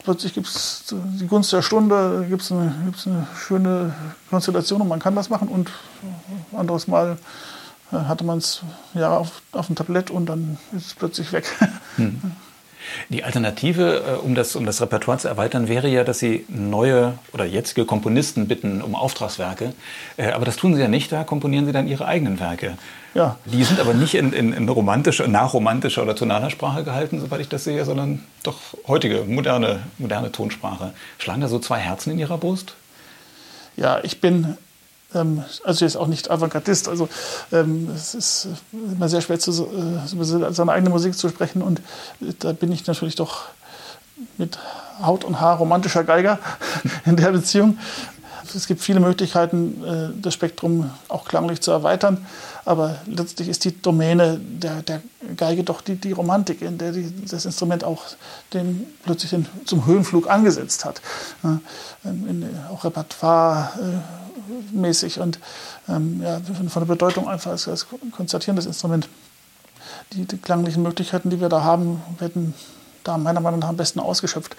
plötzlich 0.04 0.34
gibt 0.34 0.48
es 0.48 0.84
die 0.92 1.28
Gunst 1.28 1.54
der 1.54 1.62
Stunde, 1.62 2.26
gibt 2.30 2.42
es 2.42 2.52
eine, 2.52 2.74
gibt's 2.86 3.08
eine 3.08 3.28
schöne 3.36 3.94
Konstellation 4.30 4.82
und 4.82 4.88
man 4.88 5.00
kann 5.00 5.16
das 5.16 5.30
machen 5.30 5.48
und 5.48 5.72
anderes 6.54 6.88
Mal 6.88 7.18
äh, 7.92 7.98
hatte 7.98 8.24
man 8.24 8.40
es 8.40 8.62
ja 8.94 9.16
auf, 9.16 9.42
auf 9.52 9.68
dem 9.68 9.76
Tablett 9.76 10.10
und 10.10 10.28
dann 10.28 10.58
ist 10.76 10.88
es 10.88 10.94
plötzlich 10.94 11.32
weg. 11.32 11.46
Hm. 11.98 12.22
Die 13.10 13.24
Alternative, 13.24 14.04
äh, 14.06 14.26
um 14.26 14.36
das, 14.36 14.56
um 14.56 14.66
das 14.66 14.82
Repertoire 14.82 15.18
zu 15.18 15.28
erweitern, 15.28 15.68
wäre 15.68 15.88
ja, 15.88 16.04
dass 16.04 16.20
Sie 16.20 16.46
neue 16.48 17.18
oder 17.34 17.46
jetzige 17.46 17.86
Komponisten 17.86 18.48
bitten 18.48 18.82
um 18.82 18.96
Auftragswerke. 18.96 19.74
Äh, 20.18 20.32
aber 20.32 20.46
das 20.46 20.56
tun 20.56 20.76
Sie 20.76 20.82
ja 20.82 20.88
nicht, 20.88 21.12
da 21.12 21.24
komponieren 21.24 21.66
Sie 21.66 21.72
dann 21.72 21.88
Ihre 21.88 22.06
eigenen 22.06 22.40
Werke. 22.40 22.78
Ja. 23.14 23.38
Die 23.46 23.64
sind 23.64 23.80
aber 23.80 23.94
nicht 23.94 24.16
in, 24.16 24.32
in, 24.32 24.54
in 24.54 24.70
romantischer, 24.70 25.28
nachromantischer 25.28 26.04
oder 26.04 26.16
tonaler 26.16 26.50
Sprache 26.50 26.84
gehalten, 26.84 27.20
soweit 27.20 27.42
ich 27.42 27.50
das 27.50 27.64
sehe, 27.64 27.84
sondern 27.84 28.24
doch 28.44 28.60
heutige, 28.88 29.24
moderne, 29.28 29.82
moderne 29.98 30.32
Tonsprache. 30.32 30.94
Schlagen 31.18 31.42
da 31.42 31.48
so 31.48 31.60
zwei 31.60 31.80
Herzen 31.80 32.12
in 32.12 32.20
Ihrer 32.20 32.38
Brust? 32.38 32.76
Ja, 33.76 34.00
ich 34.04 34.22
bin 34.22 34.58
also 35.14 35.86
jetzt 35.86 35.98
auch 35.98 36.08
nicht 36.08 36.32
Avantgardist. 36.32 36.88
Also 36.88 37.10
ähm, 37.52 37.90
es 37.94 38.16
ist 38.16 38.48
immer 38.72 39.10
sehr 39.10 39.22
schwer, 39.22 39.40
zu, 39.40 39.52
äh, 39.52 40.54
seine 40.54 40.72
eigene 40.72 40.90
Musik 40.90 41.18
zu 41.18 41.30
sprechen. 41.30 41.62
Und 41.62 41.82
da 42.40 42.54
bin 42.54 42.72
ich 42.72 42.88
natürlich 42.88 43.16
doch 43.16 43.46
mit 44.38 44.58
Haut 45.02 45.24
und 45.24 45.42
Haar 45.42 45.58
romantischer 45.58 46.04
Geiger 46.04 46.40
in 47.06 47.16
der 47.16 47.32
Beziehung. 47.32 47.78
Es 48.54 48.68
gibt 48.68 48.82
viele 48.82 49.00
Möglichkeiten, 49.00 49.84
äh, 49.84 50.22
das 50.22 50.34
Spektrum 50.34 50.90
auch 51.08 51.26
klanglich 51.26 51.62
zu 51.62 51.72
erweitern. 51.72 52.26
Aber 52.64 52.98
letztlich 53.06 53.48
ist 53.48 53.66
die 53.66 53.82
Domäne 53.82 54.40
der, 54.40 54.82
der 54.84 55.02
Geige 55.36 55.64
doch 55.64 55.82
die, 55.82 55.96
die 55.96 56.12
Romantik, 56.12 56.62
in 56.62 56.78
der 56.78 56.92
die, 56.92 57.12
das 57.26 57.46
Instrument 57.46 57.84
auch 57.84 58.04
den, 58.54 58.86
plötzlich 59.04 59.32
den, 59.32 59.46
zum 59.66 59.86
Höhenflug 59.86 60.30
angesetzt 60.30 60.86
hat. 60.86 61.02
In, 62.04 62.48
auch 62.72 62.84
Repertoire. 62.84 63.72
Äh, 63.80 64.21
mäßig 64.72 65.20
und 65.20 65.40
ähm, 65.90 66.22
ja, 66.24 66.40
von 66.70 66.82
der 66.82 66.94
Bedeutung 66.94 67.28
einfach 67.28 67.52
als, 67.52 67.68
als 67.68 67.88
konzertierendes 68.12 68.66
Instrument. 68.66 69.08
Die, 70.14 70.26
die, 70.26 70.38
klanglichen 70.38 70.84
Möglichkeiten, 70.84 71.30
die 71.30 71.40
wir 71.40 71.50
da 71.50 71.64
haben, 71.64 72.02
werden 72.20 72.54
da 73.04 73.18
meiner 73.18 73.40
Meinung 73.40 73.60
nach 73.60 73.70
am 73.70 73.78
besten 73.78 74.00
ausgeschöpft. 74.00 74.56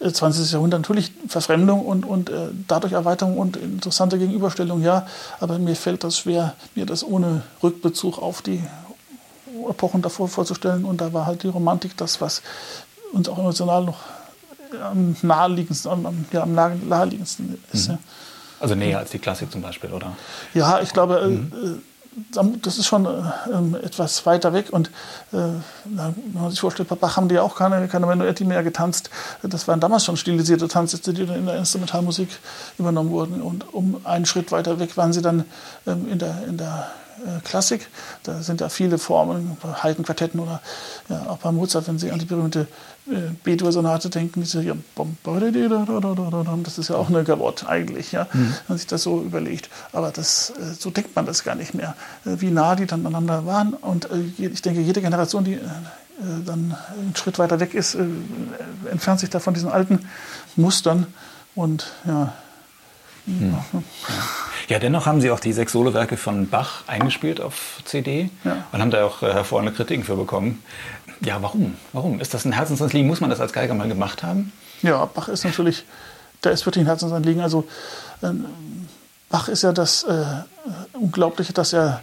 20. 0.00 0.50
Äh, 0.50 0.52
Jahrhundert 0.52 0.80
natürlich 0.80 1.12
Verfremdung 1.26 1.84
und, 1.86 2.04
und 2.04 2.30
äh, 2.30 2.48
dadurch 2.66 2.92
Erweiterung 2.92 3.38
und 3.38 3.56
interessante 3.56 4.18
Gegenüberstellung, 4.18 4.82
ja, 4.82 5.06
aber 5.40 5.58
mir 5.58 5.76
fällt 5.76 6.04
das 6.04 6.18
schwer, 6.18 6.54
mir 6.74 6.86
das 6.86 7.04
ohne 7.04 7.42
Rückbezug 7.62 8.18
auf 8.18 8.42
die 8.42 8.62
Epochen 9.68 10.02
davor 10.02 10.28
vorzustellen 10.28 10.84
und 10.84 11.00
da 11.00 11.12
war 11.12 11.26
halt 11.26 11.42
die 11.42 11.48
Romantik 11.48 11.96
das, 11.96 12.20
was 12.20 12.42
uns 13.12 13.28
auch 13.28 13.38
emotional 13.38 13.84
noch 13.84 13.98
am 14.82 15.16
naheliegendsten, 15.22 15.90
am, 15.90 16.26
ja, 16.30 16.42
am 16.42 16.54
naheliegendsten 16.54 17.58
ist. 17.72 17.88
Mhm. 17.88 17.94
Ja. 17.94 17.98
Also 18.60 18.74
näher 18.74 18.98
als 18.98 19.10
die 19.10 19.18
Klassik 19.18 19.50
zum 19.52 19.62
Beispiel, 19.62 19.92
oder? 19.92 20.16
Ja, 20.54 20.80
ich 20.80 20.92
glaube, 20.92 21.20
mhm. 21.26 21.80
das 22.62 22.78
ist 22.78 22.86
schon 22.86 23.06
äh, 23.06 23.84
etwas 23.84 24.26
weiter 24.26 24.52
weg. 24.52 24.70
Und 24.70 24.90
wenn 25.30 25.62
man 26.32 26.50
sich 26.50 26.60
vorstellt, 26.60 26.88
bei 26.88 26.96
Bach 26.96 27.16
haben 27.16 27.28
die 27.28 27.36
ja 27.36 27.42
auch 27.42 27.56
keine, 27.56 27.86
keine 27.88 28.06
Menuetti 28.06 28.44
mehr 28.44 28.62
getanzt. 28.62 29.10
Das 29.42 29.68
waren 29.68 29.80
damals 29.80 30.04
schon 30.04 30.16
stilisierte 30.16 30.68
Tanzsätze, 30.68 31.12
die 31.12 31.26
dann 31.26 31.36
in 31.36 31.46
der 31.46 31.56
Instrumentalmusik 31.56 32.28
übernommen 32.78 33.10
wurden. 33.10 33.40
Und 33.42 33.72
um 33.72 34.00
einen 34.04 34.26
Schritt 34.26 34.50
weiter 34.50 34.80
weg 34.80 34.96
waren 34.96 35.12
sie 35.12 35.22
dann 35.22 35.44
ähm, 35.86 36.10
in 36.10 36.18
der, 36.18 36.44
in 36.48 36.56
der 36.56 36.90
Klassik. 37.44 37.88
Da 38.22 38.42
sind 38.42 38.60
ja 38.60 38.68
viele 38.68 38.98
Formen, 38.98 39.56
bei 39.62 39.72
Haydn-Quartetten 39.72 40.40
oder 40.40 40.60
ja, 41.08 41.26
auch 41.28 41.38
bei 41.38 41.52
Mozart, 41.52 41.88
wenn 41.88 41.98
Sie 41.98 42.10
an 42.10 42.18
die 42.18 42.24
berühmte 42.24 42.66
äh, 43.10 43.30
B-Dur-Sonate 43.42 44.10
denken, 44.10 44.40
diese 44.40 44.60
hier, 44.60 44.76
das 46.62 46.78
ist 46.78 46.88
ja 46.88 46.96
auch 46.96 47.08
eine 47.08 47.24
Gavotte 47.24 47.68
eigentlich, 47.68 48.12
ja, 48.12 48.24
mhm. 48.32 48.38
wenn 48.38 48.54
man 48.68 48.78
sich 48.78 48.86
das 48.86 49.02
so 49.02 49.22
überlegt. 49.22 49.68
Aber 49.92 50.10
das, 50.10 50.50
äh, 50.50 50.74
so 50.78 50.90
denkt 50.90 51.16
man 51.16 51.26
das 51.26 51.44
gar 51.44 51.54
nicht 51.54 51.74
mehr, 51.74 51.94
wie 52.24 52.50
nah 52.50 52.74
die 52.74 52.86
dann 52.86 53.06
aneinander 53.06 53.46
waren. 53.46 53.74
Und 53.74 54.08
ich 54.38 54.62
denke, 54.62 54.80
jede 54.80 55.00
Generation, 55.00 55.44
die 55.44 55.58
dann 56.44 56.76
einen 56.92 57.14
Schritt 57.14 57.38
weiter 57.38 57.60
weg 57.60 57.74
ist, 57.74 57.96
entfernt 58.90 59.20
sich 59.20 59.30
da 59.30 59.38
von 59.38 59.54
diesen 59.54 59.70
alten 59.70 60.08
Mustern. 60.56 61.06
Und 61.54 61.92
ja, 62.04 62.32
hm. 63.28 63.52
Ja, 63.52 63.82
dennoch 64.78 65.06
haben 65.06 65.22
Sie 65.22 65.30
auch 65.30 65.40
die 65.40 65.54
sechs 65.54 65.72
Solowerke 65.72 66.18
von 66.18 66.48
Bach 66.48 66.82
eingespielt 66.86 67.40
auf 67.40 67.80
CD 67.84 68.28
ja. 68.44 68.64
und 68.70 68.80
haben 68.82 68.90
da 68.90 69.04
auch 69.04 69.22
äh, 69.22 69.32
hervorragende 69.32 69.74
Kritiken 69.74 70.04
für 70.04 70.14
bekommen. 70.14 70.62
Ja, 71.20 71.40
warum? 71.40 71.76
Warum? 71.94 72.20
Ist 72.20 72.34
das 72.34 72.44
ein 72.44 72.52
Herzensanliegen? 72.52 73.08
Muss 73.08 73.22
man 73.22 73.30
das 73.30 73.40
als 73.40 73.54
Geiger 73.54 73.72
mal 73.72 73.88
gemacht 73.88 74.22
haben? 74.22 74.52
Ja, 74.82 75.06
Bach 75.06 75.28
ist 75.28 75.44
natürlich, 75.44 75.84
da 76.42 76.50
ist 76.50 76.66
wirklich 76.66 76.84
ein 76.84 76.86
Herzensanliegen. 76.86 77.40
Also 77.40 77.66
äh, 78.20 78.28
Bach 79.30 79.48
ist 79.48 79.62
ja 79.62 79.72
das 79.72 80.02
äh, 80.02 80.24
Unglaubliche, 80.92 81.54
dass 81.54 81.72
er 81.72 82.02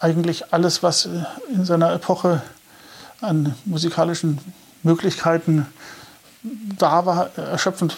eigentlich 0.00 0.52
alles, 0.52 0.82
was 0.82 1.06
äh, 1.06 1.10
in 1.54 1.64
seiner 1.64 1.92
Epoche 1.92 2.42
an 3.20 3.54
musikalischen 3.66 4.38
Möglichkeiten 4.82 5.66
da 6.42 7.06
war, 7.06 7.30
erschöpfend 7.36 7.96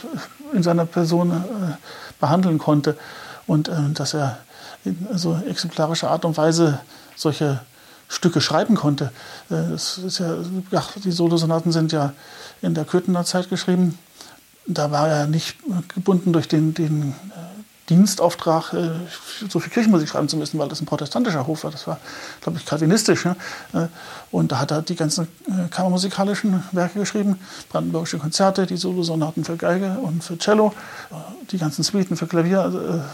in 0.53 0.63
seiner 0.63 0.85
Person 0.85 1.31
äh, 1.31 1.77
behandeln 2.21 2.59
konnte 2.59 2.99
und 3.47 3.69
äh, 3.69 3.91
dass 3.95 4.15
er 4.15 4.39
in 4.85 5.07
so 5.15 5.39
exemplarischer 5.49 6.11
Art 6.11 6.25
und 6.25 6.37
Weise 6.37 6.81
solche 7.17 7.61
Stücke 8.09 8.41
schreiben 8.41 8.75
konnte. 8.75 9.13
Äh, 9.51 9.71
das 9.71 9.99
ist 9.99 10.19
ja, 10.19 10.37
ja, 10.71 10.85
die 11.03 11.13
Solosonaten 11.13 11.73
sind 11.73 11.93
ja 11.93 12.13
in 12.61 12.75
der 12.75 12.85
Köthener 12.85 13.25
Zeit 13.25 13.49
geschrieben. 13.49 13.99
Da 14.67 14.91
war 14.91 15.09
er 15.09 15.27
nicht 15.27 15.57
gebunden 15.95 16.33
durch 16.33 16.47
den, 16.47 16.75
den 16.75 17.11
äh, 17.31 17.53
Dienstauftrag, 17.89 18.73
äh, 18.75 18.91
so 19.49 19.59
viel 19.59 19.73
Kirchenmusik 19.73 20.09
schreiben 20.09 20.29
zu 20.29 20.37
müssen, 20.37 20.59
weil 20.59 20.69
das 20.69 20.81
ein 20.81 20.87
protestantischer 20.87 21.47
Hof 21.47 21.65
war. 21.65 21.71
Das 21.71 21.87
war, 21.87 21.99
glaube 22.41 22.59
ich, 22.59 22.65
kalvinistisch. 22.65 23.25
Ne? 23.25 23.37
Äh, 23.73 23.87
und 24.31 24.53
da 24.53 24.61
hat 24.61 24.71
er 24.71 24.83
die 24.83 24.95
ganzen 24.95 25.27
äh, 25.49 25.69
kammermusikalischen 25.69 26.63
Werke 26.73 27.01
geschrieben, 27.01 27.41
brandenburgische 27.71 28.19
Konzerte, 28.19 28.67
die 28.67 28.77
Solosonaten 28.77 29.45
für 29.45 29.57
Geige 29.57 29.99
und 30.01 30.23
für 30.23 30.39
Cello, 30.39 30.73
die 31.51 31.59
ganzen 31.59 31.83
Suiten 31.83 32.17
für 32.17 32.27
Klavier. 32.27 33.05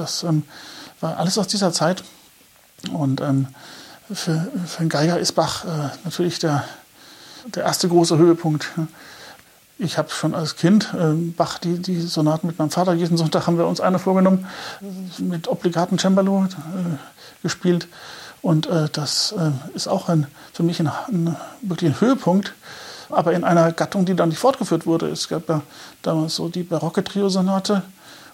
Das 0.00 0.22
ähm, 0.22 0.44
war 1.00 1.18
alles 1.18 1.36
aus 1.38 1.46
dieser 1.46 1.72
Zeit. 1.72 2.02
Und 2.92 3.20
ähm, 3.20 3.48
für, 4.12 4.50
für 4.66 4.80
einen 4.80 4.88
Geiger 4.88 5.18
ist 5.18 5.32
Bach 5.32 5.64
natürlich 6.04 6.38
der, 6.38 6.64
der 7.54 7.64
erste 7.64 7.88
große 7.88 8.16
Höhepunkt. 8.16 8.66
Ich 9.82 9.96
habe 9.96 10.10
schon 10.10 10.34
als 10.34 10.56
Kind 10.56 10.92
äh, 10.94 11.14
Bach 11.14 11.58
die, 11.58 11.78
die 11.78 12.00
Sonaten 12.00 12.46
mit 12.46 12.58
meinem 12.58 12.70
Vater 12.70 12.92
jeden 12.92 13.16
Sonntag 13.16 13.46
haben 13.46 13.56
wir 13.56 13.66
uns 13.66 13.80
eine 13.80 13.98
vorgenommen, 13.98 14.46
mit 15.18 15.48
obligaten 15.48 15.98
Cembalo 15.98 16.44
äh, 16.44 17.42
gespielt. 17.42 17.88
Und 18.42 18.66
äh, 18.66 18.88
das 18.92 19.32
äh, 19.32 19.52
ist 19.74 19.88
auch 19.88 20.10
ein, 20.10 20.26
für 20.52 20.62
mich 20.62 20.80
ein, 20.80 20.88
ein, 21.08 21.34
wirklich 21.62 21.92
ein 21.92 22.00
Höhepunkt, 22.00 22.52
aber 23.08 23.32
in 23.32 23.42
einer 23.42 23.72
Gattung, 23.72 24.04
die 24.04 24.14
dann 24.14 24.28
nicht 24.28 24.38
fortgeführt 24.38 24.84
wurde. 24.84 25.08
Es 25.08 25.28
gab 25.28 25.48
ja 25.48 25.62
damals 26.02 26.36
so 26.36 26.48
die 26.48 26.62
barocke 26.62 27.02
Triosonate 27.02 27.82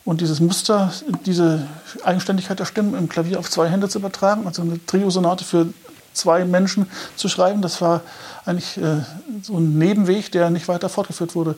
und 0.06 0.20
dieses 0.20 0.40
Muster, 0.40 0.92
diese 1.26 1.66
Eigenständigkeit 2.04 2.58
der 2.60 2.64
Stimmen 2.64 2.94
im 2.94 3.08
Klavier 3.08 3.40
auf 3.40 3.50
zwei 3.50 3.68
Hände 3.68 3.88
zu 3.88 3.98
übertragen, 3.98 4.46
also 4.46 4.62
eine 4.62 4.84
Triosonate 4.86 5.44
für 5.44 5.66
zwei 6.14 6.44
Menschen 6.44 6.88
zu 7.16 7.28
schreiben. 7.28 7.60
Das 7.60 7.82
war 7.82 8.02
eigentlich 8.46 8.78
äh, 8.78 9.02
so 9.42 9.58
ein 9.58 9.76
Nebenweg, 9.76 10.30
der 10.30 10.48
nicht 10.50 10.68
weiter 10.68 10.88
fortgeführt 10.88 11.34
wurde. 11.34 11.56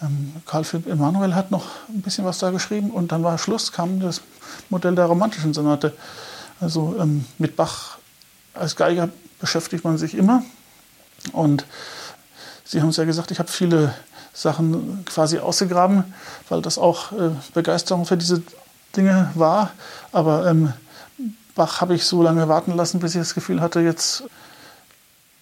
Ähm, 0.00 0.32
Karl 0.46 0.64
Philipp 0.64 0.88
Emanuel 0.88 1.34
hat 1.34 1.50
noch 1.50 1.66
ein 1.90 2.00
bisschen 2.00 2.24
was 2.24 2.38
da 2.38 2.50
geschrieben 2.50 2.90
und 2.90 3.12
dann 3.12 3.22
war 3.22 3.36
Schluss, 3.36 3.72
kam 3.72 4.00
das 4.00 4.22
Modell 4.70 4.94
der 4.94 5.04
romantischen 5.04 5.52
Sonate. 5.52 5.92
Also 6.60 6.96
ähm, 6.98 7.26
mit 7.36 7.56
Bach 7.56 7.98
als 8.54 8.74
Geiger 8.74 9.10
beschäftigt 9.38 9.84
man 9.84 9.98
sich 9.98 10.14
immer. 10.14 10.42
Und 11.32 11.66
Sie 12.64 12.80
haben 12.80 12.88
es 12.88 12.96
ja 12.96 13.04
gesagt, 13.04 13.30
ich 13.30 13.38
habe 13.38 13.50
viele 13.50 13.94
Sachen 14.32 15.04
quasi 15.04 15.38
ausgegraben, 15.38 16.04
weil 16.48 16.62
das 16.62 16.78
auch 16.78 17.12
äh, 17.12 17.30
Begeisterung 17.54 18.06
für 18.06 18.16
diese 18.16 18.42
Dinge 18.96 19.30
war. 19.34 19.72
Aber 20.12 20.46
ähm, 20.46 20.72
Bach 21.54 21.80
habe 21.80 21.94
ich 21.94 22.04
so 22.04 22.22
lange 22.22 22.48
warten 22.48 22.74
lassen, 22.76 23.00
bis 23.00 23.14
ich 23.14 23.20
das 23.20 23.34
Gefühl 23.34 23.60
hatte, 23.60 23.80
jetzt 23.80 24.24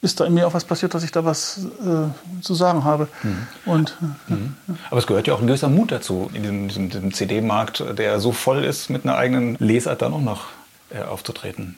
ist 0.02 0.18
da 0.18 0.24
in 0.24 0.34
mir 0.34 0.46
auch 0.46 0.54
was 0.54 0.64
passiert, 0.64 0.94
dass 0.94 1.04
ich 1.04 1.12
da 1.12 1.24
was 1.24 1.58
äh, 1.58 2.42
zu 2.42 2.54
sagen 2.54 2.84
habe. 2.84 3.06
Mhm. 3.22 3.46
Und, 3.66 3.96
äh, 4.28 4.32
mhm. 4.32 4.56
Aber 4.90 4.98
es 4.98 5.06
gehört 5.06 5.26
ja 5.26 5.34
auch 5.34 5.40
ein 5.40 5.46
gewisser 5.46 5.68
Mut 5.68 5.92
dazu, 5.92 6.30
in 6.32 6.42
diesem, 6.42 6.68
diesem, 6.68 6.90
diesem 6.90 7.14
CD-Markt, 7.14 7.84
der 7.98 8.18
so 8.18 8.32
voll 8.32 8.64
ist, 8.64 8.88
mit 8.88 9.04
einer 9.04 9.16
eigenen 9.16 9.56
Lesart 9.56 10.00
dann 10.02 10.14
auch 10.14 10.22
noch 10.22 10.46
äh, 10.90 11.02
aufzutreten. 11.02 11.76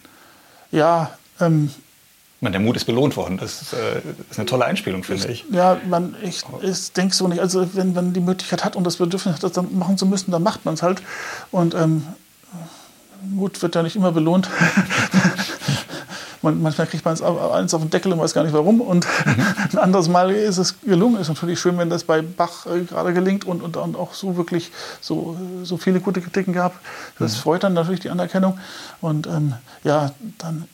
Ja, 0.70 1.10
ähm, 1.40 1.70
meine, 2.42 2.52
der 2.52 2.60
Mut 2.60 2.76
ist 2.76 2.84
belohnt 2.84 3.16
worden. 3.16 3.38
Das 3.38 3.62
ist, 3.62 3.72
äh, 3.72 4.02
ist 4.30 4.38
eine 4.38 4.46
tolle 4.46 4.64
Einspielung, 4.64 5.04
finde 5.04 5.28
ich. 5.28 5.44
Ja, 5.50 5.80
man, 5.88 6.16
ich, 6.22 6.42
ich 6.60 6.92
denke 6.92 7.14
so 7.14 7.28
nicht. 7.28 7.40
Also, 7.40 7.74
wenn 7.74 7.92
man 7.92 8.12
die 8.12 8.20
Möglichkeit 8.20 8.64
hat 8.64 8.76
und 8.76 8.84
das 8.84 8.96
Bedürfnis 8.96 9.36
hat, 9.36 9.42
das 9.42 9.52
dann 9.52 9.78
machen 9.78 9.96
zu 9.96 10.06
müssen, 10.06 10.30
dann 10.32 10.42
macht 10.42 10.64
man 10.64 10.74
es 10.74 10.82
halt. 10.82 11.02
Und 11.50 11.74
ähm, 11.74 12.06
Mut 13.30 13.62
wird 13.62 13.74
ja 13.74 13.82
nicht 13.82 13.96
immer 13.96 14.12
belohnt. 14.12 14.50
manchmal 16.42 16.88
kriegt 16.88 17.04
man 17.04 17.14
eins 17.22 17.72
auf 17.72 17.80
den 17.80 17.90
Deckel 17.90 18.12
und 18.12 18.18
weiß 18.18 18.34
gar 18.34 18.42
nicht 18.42 18.52
warum. 18.52 18.80
Und 18.80 19.06
ein 19.72 19.78
anderes 19.78 20.08
Mal 20.08 20.32
ist 20.32 20.58
es 20.58 20.80
gelungen. 20.80 21.20
Ist 21.20 21.28
natürlich 21.28 21.60
schön, 21.60 21.78
wenn 21.78 21.90
das 21.90 22.04
bei 22.04 22.22
Bach 22.22 22.66
äh, 22.66 22.80
gerade 22.80 23.12
gelingt 23.12 23.44
und, 23.44 23.62
und, 23.62 23.76
und, 23.76 23.96
auch 23.96 24.14
so 24.14 24.36
wirklich 24.36 24.72
so, 25.00 25.36
so 25.62 25.76
viele 25.76 26.00
gute 26.00 26.20
Kritiken 26.20 26.52
gab. 26.52 26.74
Das 27.18 27.36
mhm. 27.36 27.40
freut 27.40 27.62
dann 27.62 27.74
natürlich 27.74 28.00
die 28.00 28.10
Anerkennung. 28.10 28.58
Und 29.00 29.26
ähm, 29.26 29.54
ja, 29.84 30.10
dann 30.38 30.66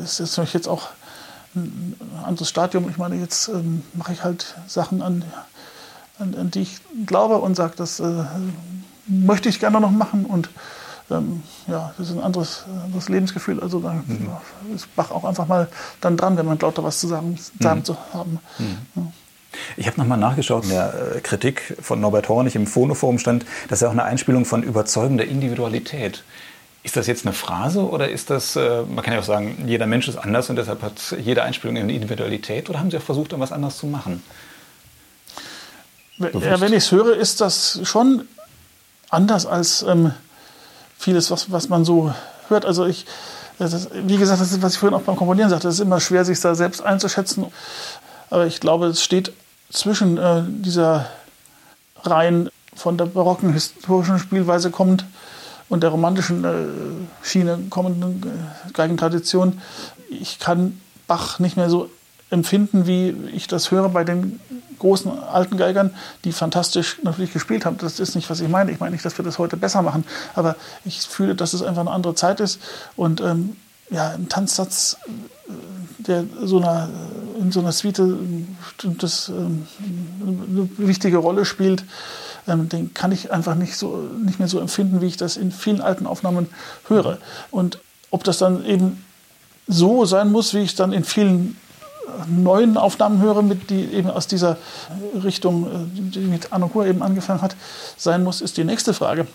ist 0.00 0.20
natürlich 0.20 0.54
jetzt 0.54 0.68
auch 0.68 0.88
ein 1.54 1.94
anderes 2.24 2.48
Stadium. 2.48 2.88
Ich 2.88 2.98
meine, 2.98 3.16
jetzt 3.16 3.48
ähm, 3.48 3.82
mache 3.94 4.12
ich 4.12 4.24
halt 4.24 4.56
Sachen, 4.66 5.02
an, 5.02 5.24
an, 6.18 6.34
an, 6.34 6.50
die 6.50 6.62
ich 6.62 6.80
glaube 7.06 7.38
und 7.38 7.54
sage, 7.54 7.74
das 7.76 8.00
äh, 8.00 8.24
möchte 9.06 9.48
ich 9.48 9.60
gerne 9.60 9.80
noch 9.80 9.90
machen 9.90 10.24
und 10.24 10.48
ähm, 11.10 11.42
ja, 11.66 11.92
das 11.98 12.08
ist 12.08 12.16
ein 12.16 12.22
anderes, 12.22 12.64
anderes 12.84 13.08
Lebensgefühl. 13.08 13.60
Also 13.60 13.80
da 13.80 13.92
mhm. 13.92 14.30
ist 14.74 14.94
Bach 14.96 15.10
auch 15.10 15.24
einfach 15.24 15.46
mal 15.46 15.68
dann 16.00 16.16
dran, 16.16 16.36
wenn 16.36 16.46
man 16.46 16.58
glaubt, 16.58 16.78
da 16.78 16.84
was 16.84 17.00
zu 17.00 17.08
sagen, 17.08 17.38
sagen 17.60 17.80
mhm. 17.80 17.84
zu 17.84 17.96
haben. 18.12 18.38
Mhm. 18.58 18.78
Ja. 18.96 19.02
Ich 19.76 19.86
habe 19.86 20.00
nochmal 20.00 20.18
nachgeschaut, 20.18 20.64
in 20.64 20.70
der 20.70 20.94
äh, 21.16 21.20
Kritik 21.20 21.76
von 21.80 22.00
Norbert 22.00 22.28
Hornig 22.28 22.56
im 22.56 22.66
Phonoforum 22.66 23.18
stand, 23.18 23.44
das 23.68 23.78
ist 23.78 23.82
ja 23.82 23.88
auch 23.88 23.92
eine 23.92 24.04
Einspielung 24.04 24.46
von 24.46 24.62
überzeugender 24.62 25.26
Individualität. 25.26 26.24
Ist 26.84 26.96
das 26.96 27.06
jetzt 27.06 27.24
eine 27.24 27.32
Phrase 27.32 27.80
oder 27.80 28.08
ist 28.08 28.30
das, 28.30 28.56
äh, 28.56 28.82
man 28.82 29.04
kann 29.04 29.14
ja 29.14 29.20
auch 29.20 29.24
sagen, 29.24 29.64
jeder 29.66 29.86
Mensch 29.86 30.08
ist 30.08 30.16
anders 30.16 30.50
und 30.50 30.56
deshalb 30.56 30.82
hat 30.82 31.14
jede 31.22 31.44
Einspielung 31.44 31.76
eine 31.76 31.92
Individualität 31.92 32.68
oder 32.68 32.80
haben 32.80 32.90
Sie 32.90 32.96
auch 32.96 33.02
versucht, 33.02 33.32
etwas 33.32 33.52
anderes 33.52 33.78
zu 33.78 33.86
machen? 33.86 34.22
Ja, 36.18 36.60
wenn 36.60 36.72
ich 36.72 36.84
es 36.84 36.92
höre, 36.92 37.16
ist 37.16 37.40
das 37.40 37.80
schon 37.84 38.26
anders 39.10 39.46
als 39.46 39.82
ähm, 39.82 40.12
vieles, 40.98 41.30
was, 41.30 41.50
was 41.50 41.68
man 41.68 41.84
so 41.84 42.14
hört. 42.48 42.64
Also 42.64 42.86
ich, 42.86 43.06
ist, 43.58 43.90
wie 43.92 44.16
gesagt, 44.16 44.40
das 44.40 44.52
ist, 44.52 44.62
was 44.62 44.74
ich 44.74 44.78
vorhin 44.78 44.98
auch 44.98 45.02
beim 45.02 45.16
Komponieren 45.16 45.50
sagte, 45.50 45.68
es 45.68 45.74
ist 45.74 45.80
immer 45.80 46.00
schwer, 46.00 46.24
sich 46.24 46.40
da 46.40 46.54
selbst 46.54 46.82
einzuschätzen. 46.82 47.46
Aber 48.30 48.46
ich 48.46 48.60
glaube, 48.60 48.86
es 48.86 49.02
steht 49.02 49.32
zwischen 49.70 50.18
äh, 50.18 50.42
dieser 50.46 51.06
rein 52.02 52.48
von 52.74 52.96
der 52.96 53.06
barocken 53.06 53.52
historischen 53.52 54.18
Spielweise 54.18 54.70
kommend 54.70 55.04
und 55.72 55.82
der 55.82 55.88
romantischen 55.88 56.44
äh, 56.44 57.26
Schiene 57.26 57.58
kommenden 57.70 58.22
äh, 58.22 58.72
Geigentradition. 58.74 59.62
Ich 60.10 60.38
kann 60.38 60.78
Bach 61.06 61.38
nicht 61.38 61.56
mehr 61.56 61.70
so 61.70 61.88
empfinden, 62.28 62.86
wie 62.86 63.16
ich 63.32 63.46
das 63.46 63.70
höre 63.70 63.88
bei 63.88 64.04
den 64.04 64.38
großen 64.80 65.10
alten 65.18 65.56
Geigern, 65.56 65.94
die 66.24 66.32
fantastisch 66.32 66.98
natürlich 67.02 67.32
gespielt 67.32 67.64
haben. 67.64 67.78
Das 67.78 68.00
ist 68.00 68.14
nicht, 68.14 68.28
was 68.28 68.40
ich 68.40 68.50
meine. 68.50 68.70
Ich 68.70 68.80
meine 68.80 68.92
nicht, 68.92 69.02
dass 69.02 69.16
wir 69.16 69.24
das 69.24 69.38
heute 69.38 69.56
besser 69.56 69.80
machen, 69.80 70.04
aber 70.34 70.56
ich 70.84 71.00
fühle, 71.00 71.34
dass 71.34 71.54
es 71.54 71.62
einfach 71.62 71.80
eine 71.80 71.90
andere 71.90 72.14
Zeit 72.14 72.40
ist 72.40 72.60
und 72.94 73.22
ähm, 73.22 73.56
ja, 73.88 74.10
ein 74.10 74.28
Tanzsatz, 74.28 74.98
äh, 75.06 75.52
der 76.02 76.24
so 76.42 76.58
einer, 76.58 76.90
in 77.40 77.50
so 77.50 77.60
einer 77.60 77.72
Suite 77.72 78.02
das, 78.98 79.30
ähm, 79.30 79.66
eine 80.20 80.68
wichtige 80.76 81.16
Rolle 81.16 81.46
spielt, 81.46 81.82
den 82.46 82.92
kann 82.94 83.12
ich 83.12 83.32
einfach 83.32 83.54
nicht, 83.54 83.76
so, 83.76 84.08
nicht 84.24 84.38
mehr 84.38 84.48
so 84.48 84.58
empfinden, 84.60 85.00
wie 85.00 85.06
ich 85.06 85.16
das 85.16 85.36
in 85.36 85.52
vielen 85.52 85.80
alten 85.80 86.06
Aufnahmen 86.06 86.48
höre. 86.88 87.18
Und 87.50 87.78
ob 88.10 88.24
das 88.24 88.38
dann 88.38 88.64
eben 88.64 89.04
so 89.68 90.04
sein 90.04 90.32
muss, 90.32 90.54
wie 90.54 90.58
ich 90.58 90.70
es 90.70 90.76
dann 90.76 90.92
in 90.92 91.04
vielen 91.04 91.56
neuen 92.26 92.76
Aufnahmen 92.76 93.20
höre, 93.20 93.42
mit, 93.42 93.70
die 93.70 93.84
eben 93.84 94.10
aus 94.10 94.26
dieser 94.26 94.56
Richtung, 95.22 95.66
äh, 95.66 96.00
die 96.10 96.20
mit 96.20 96.52
Anokua 96.52 96.86
eben 96.86 97.02
angefangen 97.02 97.42
hat, 97.42 97.56
sein 97.96 98.22
muss, 98.22 98.40
ist 98.40 98.56
die 98.56 98.64
nächste 98.64 98.94
Frage. 98.94 99.26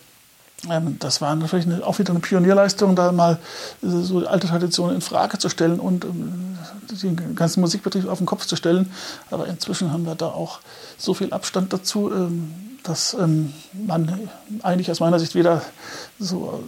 Ähm, 0.69 0.97
das 0.99 1.21
war 1.21 1.35
natürlich 1.35 1.65
eine, 1.65 1.85
auch 1.85 1.99
wieder 1.99 2.11
eine 2.11 2.19
Pionierleistung, 2.19 2.95
da 2.95 3.11
mal 3.11 3.39
äh, 3.83 3.87
so 3.87 4.25
alte 4.25 4.47
Traditionen 4.47 4.95
in 4.95 5.01
Frage 5.01 5.37
zu 5.37 5.49
stellen 5.49 5.79
und 5.79 6.05
ähm, 6.05 6.57
den 6.91 7.35
ganzen 7.35 7.61
Musikbetrieb 7.61 8.07
auf 8.07 8.17
den 8.17 8.27
Kopf 8.27 8.45
zu 8.45 8.55
stellen. 8.55 8.91
Aber 9.31 9.47
inzwischen 9.47 9.91
haben 9.91 10.05
wir 10.05 10.15
da 10.15 10.27
auch 10.27 10.59
so 10.97 11.13
viel 11.13 11.31
Abstand 11.31 11.73
dazu, 11.73 12.11
ähm, 12.87 13.53
dass 13.73 13.83
man 13.85 14.29
eigentlich 14.63 14.89
aus 14.91 14.99
meiner 14.99 15.19
Sicht 15.19 15.35
weder 15.35 15.61
so 16.19 16.63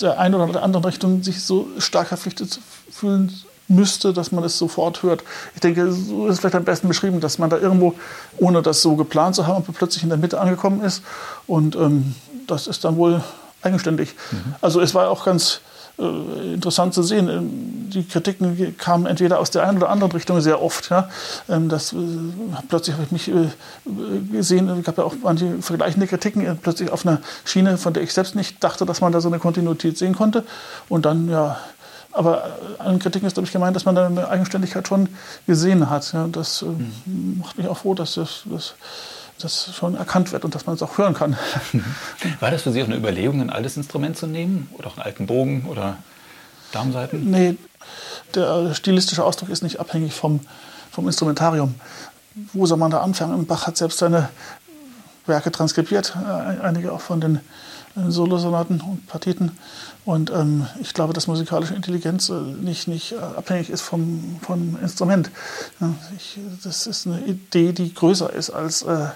der 0.00 0.18
einen 0.18 0.34
oder 0.34 0.52
der 0.52 0.62
anderen 0.62 0.84
Richtung 0.84 1.22
sich 1.22 1.42
so 1.42 1.68
stark 1.78 2.08
verpflichtet 2.08 2.60
fühlen 2.90 3.32
müsste, 3.68 4.12
dass 4.12 4.32
man 4.32 4.42
es 4.44 4.58
sofort 4.58 5.02
hört. 5.02 5.22
Ich 5.54 5.60
denke, 5.60 5.92
so 5.92 6.26
ist 6.26 6.34
es 6.34 6.40
vielleicht 6.40 6.56
am 6.56 6.64
besten 6.64 6.88
beschrieben, 6.88 7.20
dass 7.20 7.38
man 7.38 7.50
da 7.50 7.58
irgendwo, 7.58 7.94
ohne 8.38 8.62
das 8.62 8.82
so 8.82 8.96
geplant 8.96 9.36
zu 9.36 9.46
haben, 9.46 9.62
plötzlich 9.62 10.02
in 10.02 10.08
der 10.08 10.18
Mitte 10.18 10.40
angekommen 10.40 10.82
ist. 10.82 11.02
Und 11.46 11.76
ähm, 11.76 12.14
das 12.46 12.66
ist 12.66 12.84
dann 12.84 12.96
wohl 12.96 13.22
eigenständig. 13.62 14.14
Mhm. 14.32 14.54
Also 14.60 14.80
es 14.80 14.94
war 14.94 15.08
auch 15.08 15.24
ganz 15.24 15.60
äh, 16.00 16.54
interessant 16.54 16.94
zu 16.94 17.02
sehen. 17.02 17.28
Ähm, 17.28 17.90
die 17.90 18.04
Kritiken 18.04 18.76
kamen 18.78 19.06
entweder 19.06 19.38
aus 19.38 19.50
der 19.50 19.68
einen 19.68 19.78
oder 19.78 19.90
anderen 19.90 20.12
Richtung 20.12 20.40
sehr 20.40 20.62
oft. 20.62 20.90
Ja. 20.90 21.08
Ähm, 21.48 21.68
das, 21.68 21.92
äh, 21.92 21.96
plötzlich 22.68 22.94
habe 22.94 23.04
ich 23.04 23.12
mich 23.12 23.28
äh, 23.28 23.48
gesehen, 24.32 24.68
es 24.68 24.84
gab 24.84 24.98
ja 24.98 25.04
auch 25.04 25.14
manche 25.22 25.60
vergleichende 25.60 26.06
Kritiken, 26.06 26.58
plötzlich 26.62 26.90
auf 26.90 27.06
einer 27.06 27.20
Schiene, 27.44 27.78
von 27.78 27.92
der 27.92 28.02
ich 28.02 28.12
selbst 28.12 28.34
nicht 28.34 28.62
dachte, 28.62 28.86
dass 28.86 29.00
man 29.00 29.12
da 29.12 29.20
so 29.20 29.28
eine 29.28 29.38
Kontinuität 29.38 29.98
sehen 29.98 30.14
konnte. 30.14 30.44
Und 30.88 31.04
dann, 31.04 31.28
ja, 31.28 31.58
aber 32.12 32.56
an 32.78 32.98
Kritiken 32.98 33.26
ist, 33.26 33.34
glaube 33.34 33.46
ich, 33.46 33.52
gemeint, 33.52 33.76
dass 33.76 33.84
man 33.84 33.94
da 33.94 34.06
eine 34.06 34.28
Eigenständigkeit 34.28 34.88
schon 34.88 35.08
gesehen 35.46 35.90
hat. 35.90 36.12
Ja, 36.12 36.26
das 36.28 36.62
äh, 36.62 36.66
mhm. 36.66 37.38
macht 37.40 37.58
mich 37.58 37.68
auch 37.68 37.78
froh, 37.78 37.94
dass 37.94 38.14
das, 38.14 38.42
das, 38.46 38.74
das, 39.44 39.74
schon 39.74 39.94
erkannt 39.94 40.32
wird 40.32 40.44
und 40.44 40.54
dass 40.54 40.66
man 40.66 40.74
es 40.74 40.82
auch 40.82 40.98
hören 40.98 41.14
kann. 41.14 41.36
War 42.40 42.50
das 42.50 42.62
für 42.62 42.72
Sie 42.72 42.82
auch 42.82 42.86
eine 42.86 42.96
Überlegung, 42.96 43.40
ein 43.40 43.50
altes 43.50 43.76
Instrument 43.76 44.16
zu 44.16 44.26
nehmen? 44.26 44.68
Oder 44.72 44.88
auch 44.88 44.96
einen 44.96 45.02
alten 45.02 45.26
Bogen 45.26 45.66
oder 45.68 45.98
Darmseiten? 46.72 47.30
Nee, 47.30 47.56
der 48.34 48.74
stilistische 48.74 49.24
Ausdruck 49.24 49.48
ist 49.48 49.62
nicht 49.62 49.80
abhängig 49.80 50.14
vom, 50.14 50.40
vom 50.90 51.06
Instrumentarium. 51.06 51.74
Wo 52.52 52.66
soll 52.66 52.78
man 52.78 52.90
da 52.90 53.00
anfangen? 53.00 53.46
Bach 53.46 53.66
hat 53.66 53.76
selbst 53.76 53.98
seine 53.98 54.28
Werke 55.26 55.50
transkribiert, 55.50 56.14
äh, 56.16 56.62
einige 56.62 56.92
auch 56.92 57.00
von 57.00 57.20
den 57.20 57.40
Solosonaten 57.94 58.80
und 58.80 59.06
Partiten. 59.06 59.58
Und 60.04 60.30
ähm, 60.30 60.66
ich 60.80 60.94
glaube, 60.94 61.12
dass 61.12 61.26
musikalische 61.26 61.74
Intelligenz 61.74 62.30
äh, 62.30 62.34
nicht, 62.34 62.88
nicht 62.88 63.12
äh, 63.12 63.16
abhängig 63.16 63.70
ist 63.70 63.82
vom, 63.82 64.38
vom 64.42 64.78
Instrument. 64.80 65.30
Ja, 65.80 65.94
ich, 66.16 66.38
das 66.64 66.86
ist 66.86 67.06
eine 67.06 67.20
Idee, 67.20 67.72
die 67.72 67.92
größer 67.92 68.32
ist 68.32 68.50
als 68.50 68.82
äh, 68.82 69.08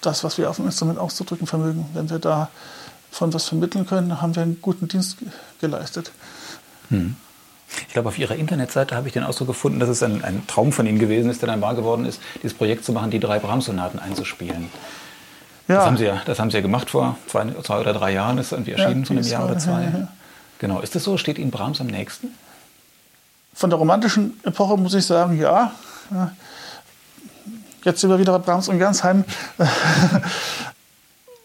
das, 0.00 0.24
was 0.24 0.38
wir 0.38 0.50
auf 0.50 0.56
dem 0.56 0.66
Instrument 0.66 0.98
auszudrücken 0.98 1.46
vermögen. 1.46 1.86
Wenn 1.94 2.10
wir 2.10 2.18
da 2.18 2.50
von 3.10 3.32
was 3.32 3.44
vermitteln 3.44 3.86
können, 3.86 4.20
haben 4.20 4.34
wir 4.34 4.42
einen 4.42 4.60
guten 4.60 4.88
Dienst 4.88 5.18
geleistet. 5.60 6.10
Hm. 6.88 7.16
Ich 7.86 7.92
glaube, 7.94 8.08
auf 8.08 8.18
Ihrer 8.18 8.34
Internetseite 8.34 8.96
habe 8.96 9.06
ich 9.06 9.14
den 9.14 9.24
Ausdruck 9.24 9.48
gefunden, 9.48 9.80
dass 9.80 9.88
es 9.88 10.02
ein, 10.02 10.24
ein, 10.24 10.46
Traum 10.46 10.72
von 10.72 10.86
Ihnen 10.86 10.98
gewesen 10.98 11.30
ist, 11.30 11.40
der 11.40 11.46
dann 11.46 11.60
wahr 11.60 11.74
geworden 11.74 12.04
ist, 12.04 12.20
dieses 12.42 12.54
Projekt 12.54 12.84
zu 12.84 12.92
machen, 12.92 13.10
die 13.10 13.20
drei 13.20 13.38
Brahms-Sonaten 13.38 13.98
einzuspielen. 13.98 14.68
Ja. 15.68 15.76
Das, 15.76 15.86
haben 15.86 15.96
Sie 15.96 16.04
ja, 16.04 16.20
das 16.26 16.38
haben 16.38 16.50
Sie 16.50 16.56
ja 16.56 16.62
gemacht 16.62 16.90
vor 16.90 17.16
zwei, 17.28 17.46
zwei 17.62 17.80
oder 17.80 17.92
drei 17.94 18.12
Jahren, 18.12 18.36
ist 18.38 18.52
irgendwie 18.52 18.72
erschienen 18.72 19.00
ja, 19.00 19.06
von 19.06 19.18
einem 19.18 19.26
Jahr 19.26 19.44
oder 19.44 19.58
zwei. 19.58 19.82
Ja, 19.84 20.08
genau. 20.62 20.80
Ist 20.80 20.94
das 20.94 21.04
so? 21.04 21.18
Steht 21.18 21.38
Ihnen 21.38 21.50
Brahms 21.50 21.82
am 21.82 21.88
nächsten? 21.88 22.28
Von 23.52 23.68
der 23.68 23.78
romantischen 23.78 24.40
Epoche 24.44 24.78
muss 24.78 24.94
ich 24.94 25.04
sagen, 25.04 25.38
ja. 25.38 25.72
Jetzt 27.84 28.00
sind 28.00 28.08
wir 28.08 28.18
wieder 28.18 28.32
bei 28.38 28.38
Brahms 28.38 28.68
und 28.68 28.78
Gernsheim. 28.78 29.24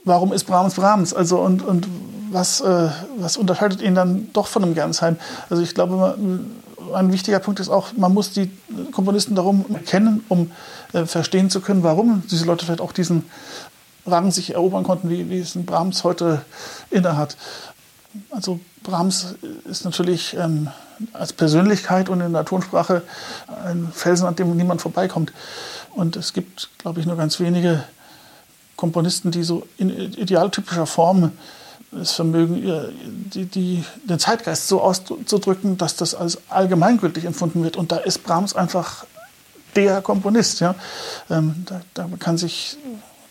Warum 0.06 0.32
ist 0.32 0.46
Brahms 0.46 0.76
Brahms? 0.76 1.14
Also 1.14 1.40
und, 1.40 1.62
und 1.62 1.88
was, 2.32 2.62
äh, 2.62 2.90
was 3.18 3.36
unterscheidet 3.36 3.82
ihn 3.82 3.96
dann 3.96 4.30
doch 4.32 4.48
von 4.48 4.64
einem 4.64 4.74
Gernsheim? 4.74 5.18
Also 5.50 5.64
ich 5.64 5.74
glaube, 5.74 6.18
ein 6.94 7.12
wichtiger 7.12 7.40
Punkt 7.40 7.60
ist 7.60 7.70
auch, 7.70 7.94
man 7.98 8.14
muss 8.14 8.32
die 8.32 8.52
Komponisten 8.92 9.36
darum 9.36 9.66
kennen, 9.86 10.24
um 10.30 10.52
äh, 10.94 11.06
verstehen 11.06 11.50
zu 11.50 11.60
können, 11.60 11.84
warum 11.84 12.24
diese 12.30 12.46
Leute 12.46 12.66
vielleicht 12.66 12.82
auch 12.82 12.94
diesen 12.94 13.24
Rang 14.06 14.32
sich 14.32 14.54
erobern 14.54 14.84
konnten, 14.84 15.10
wie, 15.10 15.30
wie 15.30 15.40
es 15.40 15.56
ein 15.56 15.66
Brahms 15.66 16.04
heute 16.04 16.44
innehat. 16.90 17.36
Also 18.32 18.60
Brahms 18.88 19.36
ist 19.70 19.84
natürlich 19.84 20.34
ähm, 20.36 20.70
als 21.12 21.34
Persönlichkeit 21.34 22.08
und 22.08 22.22
in 22.22 22.32
der 22.32 22.46
Tonsprache 22.46 23.04
ein 23.66 23.90
Felsen, 23.94 24.26
an 24.26 24.36
dem 24.36 24.56
niemand 24.56 24.82
vorbeikommt. 24.82 25.34
Und 25.94 26.16
es 26.16 26.32
gibt, 26.32 26.70
glaube 26.78 27.02
ich, 27.02 27.06
nur 27.06 27.18
ganz 27.18 27.40
wenige 27.42 27.84
Komponisten, 28.78 29.30
die 29.32 29.44
so 29.44 29.68
in 29.78 29.90
idealtypischer 29.90 30.86
Form 30.86 31.34
es 32.02 32.12
vermögen, 32.12 32.94
die, 33.34 33.46
die, 33.46 33.84
den 34.04 34.20
Zeitgeist 34.20 34.68
so 34.68 34.82
auszudrücken, 34.82 35.78
dass 35.78 35.96
das 35.96 36.16
als 36.16 36.40
allgemeingültig 36.50 37.26
empfunden 37.26 37.64
wird. 37.64 37.76
Und 37.78 37.92
da 37.92 37.98
ist 37.98 38.24
Brahms 38.24 38.56
einfach 38.56 39.06
der 39.76 40.02
Komponist. 40.02 40.62
Ja? 40.62 40.76
Ähm, 41.30 41.66
da, 41.66 41.82
da 41.94 42.10
kann 42.20 42.38
sich 42.38 42.78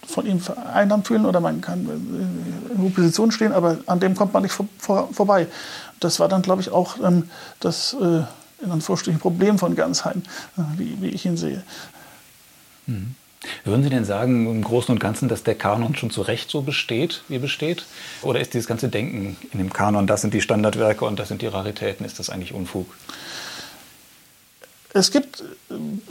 von 0.06 0.26
ihm 0.26 0.40
vereinnahmt 0.40 1.06
fühlen 1.06 1.26
oder 1.26 1.40
man 1.40 1.60
kann 1.60 1.88
in 2.74 2.86
Opposition 2.86 3.32
stehen, 3.32 3.52
aber 3.52 3.78
an 3.86 4.00
dem 4.00 4.14
kommt 4.14 4.32
man 4.32 4.42
nicht 4.42 4.52
vor, 4.52 4.66
vor, 4.78 5.08
vorbei. 5.12 5.46
Das 6.00 6.20
war 6.20 6.28
dann, 6.28 6.42
glaube 6.42 6.62
ich, 6.62 6.70
auch 6.70 6.96
ähm, 7.02 7.28
das 7.60 7.94
äh, 7.94 8.22
in 8.62 8.70
Anführungsstrichen 8.70 9.20
Problem 9.20 9.58
von 9.58 9.74
Gansheim, 9.74 10.22
äh, 10.56 10.62
wie, 10.76 10.96
wie, 11.00 11.08
ich 11.08 11.26
ihn 11.26 11.36
sehe. 11.36 11.62
Mhm. 12.86 13.14
Würden 13.64 13.82
Sie 13.84 13.90
denn 13.90 14.04
sagen, 14.04 14.50
im 14.50 14.64
Großen 14.64 14.92
und 14.92 14.98
Ganzen, 14.98 15.28
dass 15.28 15.44
der 15.44 15.54
Kanon 15.54 15.94
schon 15.94 16.10
zu 16.10 16.22
Recht 16.22 16.50
so 16.50 16.62
besteht, 16.62 17.22
wie 17.28 17.38
besteht? 17.38 17.84
Oder 18.22 18.40
ist 18.40 18.54
dieses 18.54 18.66
ganze 18.66 18.88
Denken 18.88 19.36
in 19.52 19.58
dem 19.58 19.72
Kanon, 19.72 20.06
das 20.06 20.22
sind 20.22 20.34
die 20.34 20.40
Standardwerke 20.40 21.04
und 21.04 21.18
das 21.18 21.28
sind 21.28 21.42
die 21.42 21.46
Raritäten, 21.46 22.04
ist 22.04 22.18
das 22.18 22.30
eigentlich 22.30 22.52
Unfug? 22.52 22.86
Es 24.96 25.11
gibt, 25.11 25.44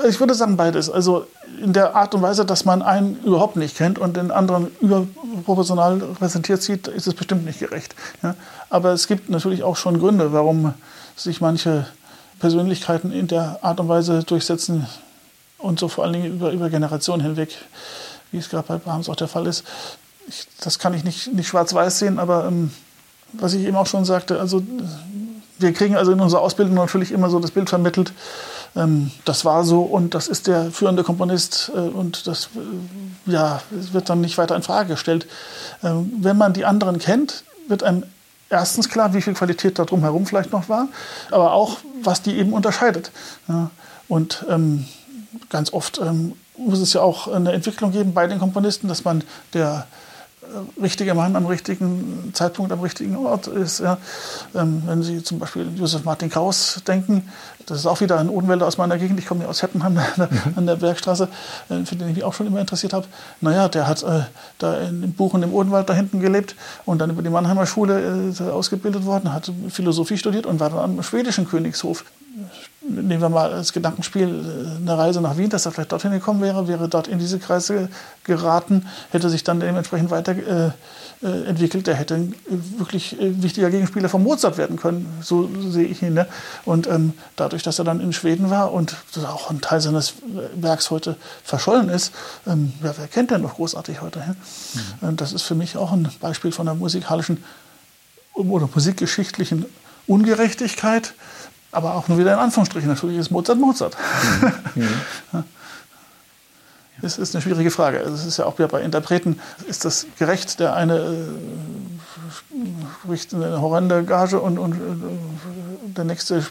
ich 0.07 0.19
würde 0.19 0.35
sagen, 0.35 0.57
beides. 0.57 0.91
Also 0.91 1.25
in 1.59 1.73
der 1.73 1.95
Art 1.95 2.13
und 2.13 2.21
Weise, 2.21 2.45
dass 2.45 2.65
man 2.65 2.83
einen 2.83 3.19
überhaupt 3.23 3.55
nicht 3.55 3.75
kennt 3.75 3.97
und 3.97 4.15
den 4.15 4.29
anderen 4.29 4.67
überproportional 4.79 5.97
repräsentiert 5.97 6.61
sieht, 6.61 6.87
ist 6.87 7.07
es 7.07 7.15
bestimmt 7.15 7.45
nicht 7.45 7.59
gerecht. 7.59 7.95
Ja? 8.21 8.35
Aber 8.69 8.91
es 8.91 9.07
gibt 9.07 9.29
natürlich 9.29 9.63
auch 9.63 9.75
schon 9.75 9.99
Gründe, 9.99 10.33
warum 10.33 10.75
sich 11.15 11.41
manche 11.41 11.87
Persönlichkeiten 12.39 13.11
in 13.11 13.27
der 13.27 13.59
Art 13.63 13.79
und 13.79 13.89
Weise 13.89 14.23
durchsetzen 14.23 14.85
und 15.57 15.79
so 15.79 15.87
vor 15.87 16.03
allen 16.03 16.13
Dingen 16.13 16.35
über, 16.35 16.51
über 16.51 16.69
Generationen 16.69 17.23
hinweg, 17.23 17.55
wie 18.31 18.37
es 18.37 18.49
gerade 18.49 18.67
bei 18.67 18.77
Brahms 18.77 19.09
auch 19.09 19.15
der 19.15 19.27
Fall 19.27 19.47
ist. 19.47 19.63
Ich, 20.27 20.47
das 20.61 20.77
kann 20.77 20.93
ich 20.93 21.03
nicht, 21.03 21.33
nicht 21.33 21.47
schwarz-weiß 21.47 21.97
sehen, 21.97 22.19
aber 22.19 22.45
ähm, 22.45 22.71
was 23.33 23.53
ich 23.53 23.65
eben 23.65 23.77
auch 23.77 23.87
schon 23.87 24.05
sagte, 24.05 24.39
also 24.39 24.61
wir 25.57 25.73
kriegen 25.73 25.95
also 25.95 26.11
in 26.11 26.19
unserer 26.19 26.41
Ausbildung 26.41 26.75
natürlich 26.75 27.11
immer 27.11 27.29
so 27.29 27.39
das 27.39 27.51
Bild 27.51 27.69
vermittelt, 27.69 28.13
das 29.23 29.45
war 29.45 29.63
so 29.63 29.81
und 29.83 30.13
das 30.13 30.27
ist 30.27 30.47
der 30.47 30.69
führende 30.69 31.03
Komponist 31.03 31.71
äh, 31.73 31.79
und 31.79 32.27
das 32.27 32.49
äh, 32.55 33.31
ja, 33.31 33.61
wird 33.71 34.09
dann 34.09 34.19
nicht 34.21 34.37
weiter 34.37 34.55
in 34.55 34.63
Frage 34.63 34.89
gestellt. 34.89 35.27
Ähm, 35.81 36.11
wenn 36.19 36.37
man 36.37 36.53
die 36.53 36.65
anderen 36.65 36.99
kennt, 36.99 37.45
wird 37.67 37.83
einem 37.83 38.03
erstens 38.49 38.89
klar, 38.89 39.13
wie 39.13 39.21
viel 39.21 39.33
Qualität 39.33 39.79
da 39.79 39.85
drumherum 39.85 40.25
vielleicht 40.25 40.51
noch 40.51 40.67
war, 40.69 40.89
aber 41.31 41.53
auch, 41.53 41.77
was 42.03 42.21
die 42.21 42.37
eben 42.37 42.53
unterscheidet. 42.53 43.11
Und 44.07 44.45
ähm, 44.47 44.85
ganz 45.49 45.73
oft 45.73 45.97
ähm, 45.97 46.33
muss 46.57 46.79
es 46.79 46.93
ja 46.93 47.01
auch 47.01 47.27
eine 47.27 47.53
Entwicklung 47.53 47.91
geben 47.91 48.13
bei 48.13 48.27
den 48.27 48.39
Komponisten, 48.39 48.87
dass 48.87 49.03
man 49.03 49.23
der 49.53 49.87
richtige 50.81 51.13
Mann 51.13 51.35
am 51.35 51.45
richtigen 51.45 52.31
Zeitpunkt 52.33 52.71
am 52.71 52.81
richtigen 52.81 53.15
Ort 53.17 53.47
ist. 53.47 53.79
Ja. 53.79 53.97
Ähm, 54.53 54.83
wenn 54.85 55.03
Sie 55.03 55.23
zum 55.23 55.39
Beispiel 55.39 55.67
Josef 55.75 56.03
Martin 56.03 56.29
Kraus 56.29 56.81
denken, 56.87 57.29
das 57.65 57.79
ist 57.79 57.85
auch 57.85 58.01
wieder 58.01 58.19
ein 58.19 58.29
Odenwälder 58.29 58.67
aus 58.67 58.77
meiner 58.77 58.97
Gegend, 58.97 59.19
ich 59.19 59.25
komme 59.25 59.43
ja 59.43 59.49
aus 59.49 59.63
Heppenheim 59.63 59.99
an 60.55 60.65
der 60.65 60.75
Bergstraße, 60.75 61.27
äh, 61.69 61.85
für 61.85 61.95
den 61.95 62.09
ich 62.09 62.15
mich 62.15 62.23
auch 62.23 62.33
schon 62.33 62.47
immer 62.47 62.59
interessiert 62.59 62.93
habe. 62.93 63.07
Naja, 63.41 63.67
der 63.67 63.87
hat 63.87 64.03
äh, 64.03 64.21
da 64.59 64.77
in 64.81 65.13
Buchen 65.13 65.43
im 65.43 65.53
Odenwald 65.53 65.89
da 65.89 65.93
hinten 65.93 66.19
gelebt 66.19 66.55
und 66.85 66.99
dann 66.99 67.09
über 67.09 67.21
die 67.21 67.29
Mannheimer 67.29 67.65
Schule 67.65 68.33
äh, 68.39 68.43
ausgebildet 68.43 69.05
worden, 69.05 69.33
hat 69.33 69.51
Philosophie 69.69 70.17
studiert 70.17 70.45
und 70.45 70.59
war 70.59 70.69
dann 70.69 70.79
am 70.79 71.03
schwedischen 71.03 71.47
Königshof 71.47 72.05
nehmen 72.87 73.21
wir 73.21 73.29
mal 73.29 73.51
als 73.53 73.73
Gedankenspiel 73.73 74.27
äh, 74.27 74.77
eine 74.77 74.97
Reise 74.97 75.21
nach 75.21 75.37
Wien, 75.37 75.49
dass 75.49 75.65
er 75.65 75.71
vielleicht 75.71 75.91
dorthin 75.91 76.11
gekommen 76.11 76.41
wäre, 76.41 76.67
wäre 76.67 76.87
dort 76.87 77.07
in 77.07 77.19
diese 77.19 77.39
Kreise 77.39 77.89
geraten, 78.23 78.87
hätte 79.11 79.29
sich 79.29 79.43
dann 79.43 79.59
dementsprechend 79.59 80.11
weiterentwickelt. 80.11 81.87
Äh, 81.87 81.91
äh. 81.91 81.93
Er 81.93 81.97
hätte 81.97 82.15
ein 82.15 82.35
wirklich 82.77 83.15
wichtiger 83.19 83.69
Gegenspieler 83.69 84.09
von 84.09 84.23
Mozart 84.23 84.57
werden 84.57 84.77
können, 84.77 85.07
so 85.21 85.49
sehe 85.69 85.85
ich 85.85 86.01
ihn. 86.01 86.13
Ne? 86.13 86.27
Und 86.65 86.87
ähm, 86.87 87.13
dadurch, 87.35 87.63
dass 87.63 87.79
er 87.79 87.85
dann 87.85 87.99
in 87.99 88.13
Schweden 88.13 88.49
war 88.49 88.71
und 88.71 88.95
auch 89.25 89.49
ein 89.49 89.61
Teil 89.61 89.81
seines 89.81 90.13
Werks 90.55 90.91
heute 90.91 91.15
verschollen 91.43 91.89
ist, 91.89 92.13
ähm, 92.45 92.73
ja, 92.83 92.93
wer 92.97 93.07
kennt 93.07 93.31
denn 93.31 93.41
noch 93.41 93.55
großartig 93.55 94.01
heute? 94.01 94.19
Mhm. 94.19 95.07
Und 95.07 95.21
das 95.21 95.33
ist 95.33 95.43
für 95.43 95.55
mich 95.55 95.77
auch 95.77 95.91
ein 95.91 96.09
Beispiel 96.19 96.51
von 96.51 96.65
der 96.65 96.75
musikalischen 96.75 97.43
oder 98.33 98.69
musikgeschichtlichen 98.73 99.65
Ungerechtigkeit 100.07 101.13
aber 101.75 101.95
auch 101.95 102.07
nur 102.07 102.17
wieder 102.17 102.33
in 102.33 102.39
Anführungsstrichen. 102.39 102.89
Natürlich 102.89 103.17
ist 103.17 103.31
Mozart 103.31 103.59
Mozart. 103.59 103.97
Mhm. 104.75 105.43
Das 107.01 107.17
ist 107.17 107.35
eine 107.35 107.41
schwierige 107.41 107.71
Frage. 107.71 107.97
Es 107.97 108.25
ist 108.25 108.37
ja 108.37 108.45
auch 108.45 108.57
wieder 108.57 108.69
bei 108.69 108.81
Interpreten, 108.81 109.39
ist 109.67 109.85
das 109.85 110.07
gerecht? 110.17 110.59
Der 110.59 110.75
eine 110.75 110.95
äh, 110.95 111.25
spricht 113.03 113.33
eine 113.33 113.61
horrende 113.61 114.03
Gage 114.03 114.39
und, 114.39 114.57
und 114.57 114.73
äh, 114.73 114.77
der 115.95 116.05
nächste, 116.05 116.45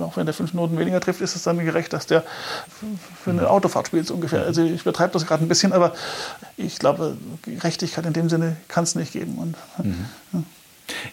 auch 0.00 0.16
wenn 0.16 0.26
der 0.26 0.34
fünf 0.34 0.54
Noten 0.54 0.78
weniger 0.78 1.00
trifft, 1.00 1.20
ist 1.20 1.34
es 1.34 1.42
dann 1.42 1.58
gerecht, 1.58 1.92
dass 1.92 2.06
der 2.06 2.22
für 3.22 3.30
eine 3.30 3.50
Autofahrt 3.50 3.88
spielt, 3.88 4.06
so 4.06 4.14
ungefähr. 4.14 4.44
Also 4.44 4.62
ich 4.62 4.84
betreibe 4.84 5.12
das 5.12 5.26
gerade 5.26 5.44
ein 5.44 5.48
bisschen, 5.48 5.72
aber 5.72 5.92
ich 6.56 6.78
glaube, 6.78 7.16
Gerechtigkeit 7.42 8.06
in 8.06 8.12
dem 8.12 8.28
Sinne 8.28 8.56
kann 8.68 8.84
es 8.84 8.94
nicht 8.94 9.12
geben. 9.12 9.38
Und, 9.38 9.56
mhm. 9.84 10.06
ja. 10.32 10.42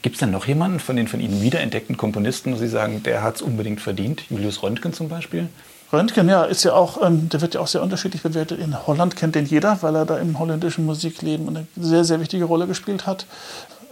Gibt 0.01 0.15
es 0.15 0.19
denn 0.19 0.31
noch 0.31 0.47
jemanden 0.47 0.79
von 0.79 0.95
den 0.95 1.07
von 1.07 1.19
Ihnen 1.19 1.41
wiederentdeckten 1.41 1.97
Komponisten, 1.97 2.53
wo 2.53 2.57
Sie 2.57 2.67
sagen, 2.67 3.03
der 3.03 3.23
hat 3.23 3.37
es 3.37 3.41
unbedingt 3.41 3.81
verdient? 3.81 4.23
Julius 4.29 4.63
Röntgen 4.63 4.93
zum 4.93 5.09
Beispiel? 5.09 5.49
Röntgen, 5.91 6.29
ja, 6.29 6.43
ist 6.43 6.63
ja 6.63 6.73
auch, 6.73 7.01
ähm, 7.01 7.29
der 7.29 7.41
wird 7.41 7.55
ja 7.55 7.61
auch 7.61 7.67
sehr 7.67 7.81
unterschiedlich 7.81 8.21
bewertet. 8.21 8.59
In 8.59 8.85
Holland 8.85 9.15
kennt 9.15 9.35
den 9.35 9.45
jeder, 9.45 9.81
weil 9.81 9.95
er 9.95 10.05
da 10.05 10.19
im 10.19 10.37
holländischen 10.37 10.85
Musikleben 10.85 11.49
eine 11.49 11.67
sehr, 11.75 12.03
sehr 12.03 12.19
wichtige 12.19 12.45
Rolle 12.45 12.67
gespielt 12.67 13.07
hat. 13.07 13.25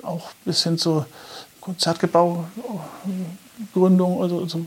Auch 0.04 0.30
bis 0.46 0.64
hin 0.64 0.78
zur 0.78 1.08
Konzertgebaugründung, 1.60 4.22
also, 4.22 4.42
also 4.42 4.64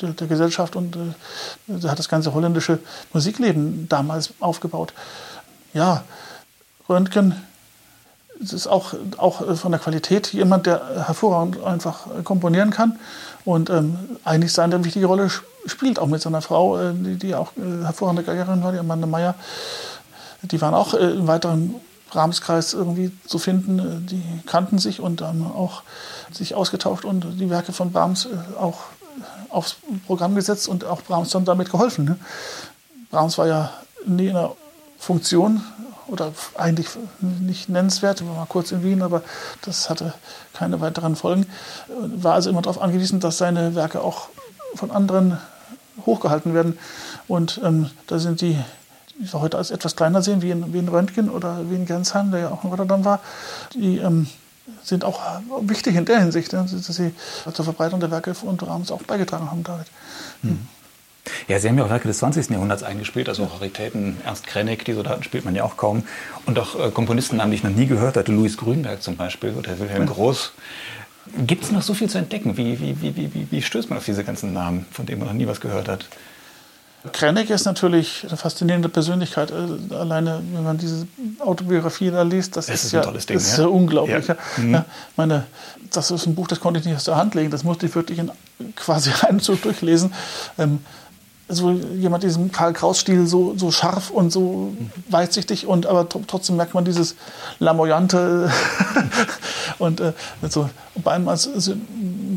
der, 0.00 0.10
der, 0.10 0.26
Gesellschaft 0.26 0.76
und 0.76 0.96
äh, 0.96 1.88
hat 1.88 1.98
das 1.98 2.08
ganze 2.08 2.34
holländische 2.34 2.78
Musikleben 3.12 3.88
damals 3.88 4.34
aufgebaut. 4.38 4.92
Ja, 5.72 6.04
Röntgen 6.88 7.34
es 8.42 8.52
ist 8.52 8.66
auch, 8.66 8.94
auch 9.16 9.56
von 9.56 9.72
der 9.72 9.80
Qualität 9.80 10.32
jemand, 10.32 10.66
der 10.66 11.06
hervorragend 11.06 11.62
einfach 11.62 12.06
komponieren 12.24 12.70
kann 12.70 12.98
und 13.44 13.70
ähm, 13.70 13.98
eigentlich 14.24 14.52
seine 14.52 14.84
wichtige 14.84 15.06
Rolle 15.06 15.30
spielt, 15.66 15.98
auch 15.98 16.06
mit 16.06 16.22
seiner 16.22 16.42
Frau, 16.42 16.78
äh, 16.78 16.92
die, 16.94 17.16
die, 17.16 17.34
auch 17.34 17.52
äh, 17.56 17.84
hervorragende 17.84 18.24
Geigerin 18.24 18.62
war, 18.62 18.72
die 18.72 18.78
Amanda 18.78 19.06
Meyer. 19.06 19.34
Die 20.42 20.60
waren 20.60 20.74
auch 20.74 20.94
äh, 20.94 21.10
im 21.12 21.26
weiteren 21.26 21.74
Brahmskreis 22.10 22.74
irgendwie 22.74 23.12
zu 23.26 23.38
finden. 23.38 23.78
Äh, 23.78 24.10
die 24.10 24.22
kannten 24.46 24.78
sich 24.78 25.00
und 25.00 25.20
haben 25.20 25.46
auch 25.46 25.82
sich 26.32 26.54
ausgetauscht 26.54 27.04
und 27.04 27.38
die 27.38 27.50
Werke 27.50 27.72
von 27.72 27.92
Brahms 27.92 28.26
äh, 28.26 28.58
auch 28.58 28.80
aufs 29.50 29.76
Programm 30.06 30.34
gesetzt 30.34 30.68
und 30.68 30.84
auch 30.84 31.02
Brahms 31.02 31.30
dann 31.30 31.44
damit 31.44 31.70
geholfen. 31.70 32.04
Ne? 32.04 32.18
Brahms 33.10 33.38
war 33.38 33.46
ja 33.46 33.70
nie 34.06 34.28
in 34.28 34.36
einer 34.36 34.52
Funktion 34.98 35.62
oder 36.06 36.32
eigentlich 36.56 36.88
nicht 37.20 37.68
nennenswert, 37.68 38.26
war 38.26 38.34
mal 38.34 38.46
kurz 38.46 38.72
in 38.72 38.82
Wien, 38.82 39.02
aber 39.02 39.22
das 39.62 39.90
hatte 39.90 40.14
keine 40.52 40.80
weiteren 40.80 41.16
Folgen. 41.16 41.46
War 41.88 42.34
also 42.34 42.50
immer 42.50 42.62
darauf 42.62 42.80
angewiesen, 42.80 43.20
dass 43.20 43.38
seine 43.38 43.74
Werke 43.74 44.00
auch 44.00 44.28
von 44.74 44.90
anderen 44.90 45.38
hochgehalten 46.06 46.54
werden. 46.54 46.78
Und 47.28 47.60
ähm, 47.64 47.90
da 48.06 48.18
sind 48.18 48.40
die, 48.40 48.58
die 49.18 49.32
wir 49.32 49.40
heute 49.40 49.56
als 49.56 49.70
etwas 49.70 49.96
kleiner 49.96 50.22
sehen, 50.22 50.42
wie 50.42 50.50
in, 50.50 50.72
wie 50.72 50.78
in 50.78 50.88
Röntgen 50.88 51.30
oder 51.30 51.70
wie 51.70 51.76
in 51.76 51.86
Gernsheim, 51.86 52.30
der 52.30 52.40
ja 52.40 52.48
auch 52.50 52.64
in 52.64 52.70
Rotterdam 52.70 53.04
war, 53.04 53.20
die 53.74 53.98
ähm, 53.98 54.28
sind 54.82 55.04
auch 55.04 55.20
wichtig 55.60 55.96
in 55.96 56.04
der 56.04 56.20
Hinsicht, 56.20 56.52
dass 56.52 56.70
sie 56.70 57.14
zur 57.52 57.64
Verbreitung 57.64 58.00
der 58.00 58.10
Werke 58.10 58.34
von 58.34 58.56
Brahms 58.56 58.90
auch 58.90 59.02
beigetragen 59.02 59.50
haben 59.50 59.62
damit. 59.62 59.86
Mhm. 60.42 60.66
Ja, 61.48 61.58
Sie 61.58 61.68
haben 61.68 61.78
ja 61.78 61.84
auch 61.84 61.90
Werke 61.90 62.08
des 62.08 62.18
20. 62.18 62.50
Jahrhunderts 62.50 62.82
eingespielt, 62.82 63.28
also 63.28 63.44
Raritäten, 63.44 64.18
Ernst 64.24 64.46
Krenneck, 64.46 64.84
die 64.84 64.92
Soldaten 64.92 65.22
spielt 65.22 65.44
man 65.44 65.54
ja 65.54 65.64
auch 65.64 65.76
kaum. 65.76 66.04
Und 66.46 66.58
auch 66.58 66.78
äh, 66.78 66.90
Komponistennamen, 66.90 67.50
die 67.50 67.56
ich 67.56 67.64
noch 67.64 67.70
nie 67.70 67.86
gehört 67.86 68.16
hatte, 68.16 68.32
Louis 68.32 68.56
Grünberg 68.56 69.02
zum 69.02 69.16
Beispiel 69.16 69.54
oder 69.54 69.78
Wilhelm 69.78 70.06
Groß. 70.06 70.52
Gibt 71.46 71.64
es 71.64 71.72
noch 71.72 71.82
so 71.82 71.94
viel 71.94 72.10
zu 72.10 72.18
entdecken? 72.18 72.56
Wie, 72.56 72.78
wie, 72.80 73.00
wie, 73.00 73.16
wie, 73.16 73.46
wie 73.50 73.62
stößt 73.62 73.88
man 73.88 73.98
auf 73.98 74.04
diese 74.04 74.24
ganzen 74.24 74.52
Namen, 74.52 74.84
von 74.90 75.06
denen 75.06 75.20
man 75.20 75.28
noch 75.28 75.34
nie 75.34 75.46
was 75.46 75.60
gehört 75.60 75.88
hat? 75.88 76.06
Krenneck 77.12 77.50
ist 77.50 77.66
natürlich 77.66 78.24
eine 78.26 78.36
faszinierende 78.36 78.88
Persönlichkeit. 78.88 79.50
Äh, 79.50 79.94
alleine, 79.94 80.42
wenn 80.52 80.64
man 80.64 80.78
diese 80.78 81.06
Autobiografie 81.38 82.10
da 82.10 82.22
liest, 82.22 82.56
das, 82.56 82.66
das 82.66 82.76
ist, 82.76 82.84
ist, 82.86 82.92
ja, 82.92 83.02
Ding, 83.02 83.36
ist 83.36 83.58
ja. 83.58 83.66
unglaublich. 83.66 84.26
Ja. 84.26 84.36
Mhm. 84.56 84.74
Ja, 84.74 84.84
meine, 85.16 85.44
das 85.92 86.10
ist 86.10 86.26
ein 86.26 86.34
Buch, 86.34 86.48
das 86.48 86.60
konnte 86.60 86.80
ich 86.80 86.86
nicht 86.86 86.96
aus 86.96 87.04
der 87.04 87.16
Hand 87.16 87.34
legen. 87.34 87.50
Das 87.50 87.62
musste 87.62 87.86
ich 87.86 87.94
wirklich 87.94 88.18
in 88.18 88.30
quasi 88.76 89.10
einen 89.26 89.40
Zug 89.40 89.62
durchlesen. 89.62 90.12
Ähm, 90.58 90.80
so 91.48 91.72
jemand 91.72 92.22
diesem 92.22 92.52
Karl 92.52 92.72
Kraus-Stil 92.72 93.26
so, 93.26 93.54
so 93.56 93.70
scharf 93.70 94.10
und 94.10 94.32
so 94.32 94.74
weitsichtig 95.10 95.66
und 95.66 95.86
aber 95.86 96.08
trotzdem 96.08 96.56
merkt 96.56 96.72
man 96.74 96.84
dieses 96.84 97.16
Lamoyante 97.58 98.50
und 99.78 100.00
äh, 100.00 100.12
so 100.48 100.70
bei 101.02 101.12
einem 101.12 101.28
als 101.28 101.50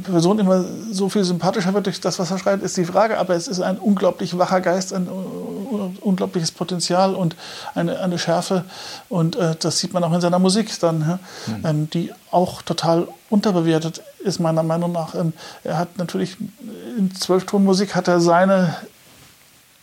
Person 0.03 0.39
immer 0.39 0.65
so 0.91 1.07
viel 1.09 1.23
sympathischer 1.23 1.73
wird 1.73 1.85
durch 1.85 2.01
das, 2.01 2.19
was 2.19 2.31
er 2.31 2.37
schreibt, 2.37 2.63
ist 2.63 2.75
die 2.75 2.85
Frage, 2.85 3.17
aber 3.17 3.35
es 3.35 3.47
ist 3.47 3.61
ein 3.61 3.77
unglaublich 3.77 4.37
wacher 4.37 4.59
Geist, 4.61 4.93
ein 4.93 5.07
unglaubliches 5.07 6.51
Potenzial 6.51 7.15
und 7.15 7.35
eine, 7.75 7.99
eine 7.99 8.19
Schärfe 8.19 8.65
und 9.07 9.37
äh, 9.37 9.55
das 9.57 9.79
sieht 9.79 9.93
man 9.93 10.03
auch 10.03 10.13
in 10.13 10.21
seiner 10.21 10.39
Musik 10.39 10.77
dann, 10.81 11.19
mhm. 11.47 11.65
ähm, 11.65 11.89
die 11.89 12.11
auch 12.31 12.61
total 12.61 13.07
unterbewertet 13.29 14.01
ist 14.19 14.39
meiner 14.39 14.63
Meinung 14.63 14.91
nach. 14.91 15.15
Ähm, 15.15 15.33
er 15.63 15.77
hat 15.77 15.97
natürlich 15.97 16.37
in 16.97 17.13
Zwölftonmusik 17.15 17.95
hat 17.95 18.07
er 18.07 18.19
seine 18.19 18.75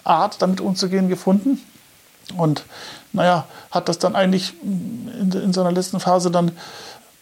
Art, 0.04 0.40
damit 0.40 0.60
umzugehen, 0.60 1.08
gefunden. 1.08 1.60
Und 2.36 2.64
naja, 3.12 3.46
hat 3.70 3.88
das 3.88 3.98
dann 3.98 4.16
eigentlich 4.16 4.54
in, 4.62 5.30
in 5.32 5.52
seiner 5.52 5.72
letzten 5.72 6.00
Phase 6.00 6.30
dann 6.30 6.52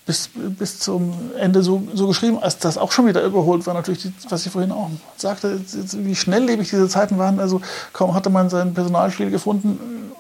bis, 0.07 0.31
bis 0.35 0.81
zum 0.81 1.33
Ende 1.39 1.63
so, 1.63 1.83
so 1.95 2.09
geschrieben, 2.09 2.39
als 2.43 2.59
das 2.59 2.77
auch 2.77 2.91
schon 2.93 3.07
wieder 3.07 3.23
überholt 3.23 3.67
war. 3.67 3.75
Natürlich, 3.75 4.03
die, 4.03 4.13
was 4.29 4.45
ich 4.45 4.53
vorhin 4.53 4.73
auch 4.73 4.91
sagte, 5.17 5.61
wie 5.93 6.17
schnelllebig 6.17 6.71
diese 6.71 6.89
Zeiten 6.89 7.19
waren. 7.19 7.39
Also 7.39 7.61
kaum 7.93 8.15
hatte 8.15 8.31
man 8.31 8.51
sein 8.51 8.75
Personalspiel 8.75 9.31
gefunden, 9.31 10.13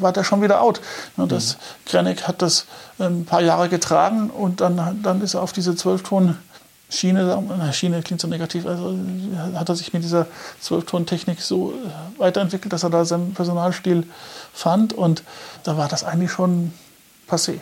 war 0.00 0.12
der 0.12 0.24
schon 0.24 0.42
wieder 0.42 0.60
out. 0.60 0.80
Und 1.16 1.30
das, 1.30 1.54
mhm. 1.54 1.58
Krennic 1.86 2.26
hat 2.26 2.42
das 2.42 2.66
ein 2.98 3.24
paar 3.24 3.42
Jahre 3.42 3.68
getragen 3.68 4.30
und 4.30 4.60
dann, 4.60 5.00
dann 5.02 5.22
ist 5.22 5.34
er 5.34 5.42
auf 5.42 5.52
diese 5.52 5.76
Zwölfton 5.76 6.36
Schiene, 6.90 7.70
Schiene 7.72 8.02
klingt 8.02 8.20
so 8.20 8.28
negativ, 8.28 8.64
also 8.64 8.98
hat 9.54 9.68
er 9.68 9.76
sich 9.76 9.92
mit 9.92 10.02
dieser 10.04 10.26
Zwölftontechnik 10.60 11.40
so 11.42 11.72
äh, 11.72 12.18
weiterentwickelt, 12.18 12.72
dass 12.72 12.82
er 12.82 12.88
da 12.88 13.04
seinen 13.04 13.34
Personalstil 13.34 14.06
fand 14.54 14.94
und 14.94 15.22
da 15.64 15.76
war 15.76 15.88
das 15.88 16.02
eigentlich 16.02 16.32
schon 16.32 16.72
passé. 17.28 17.60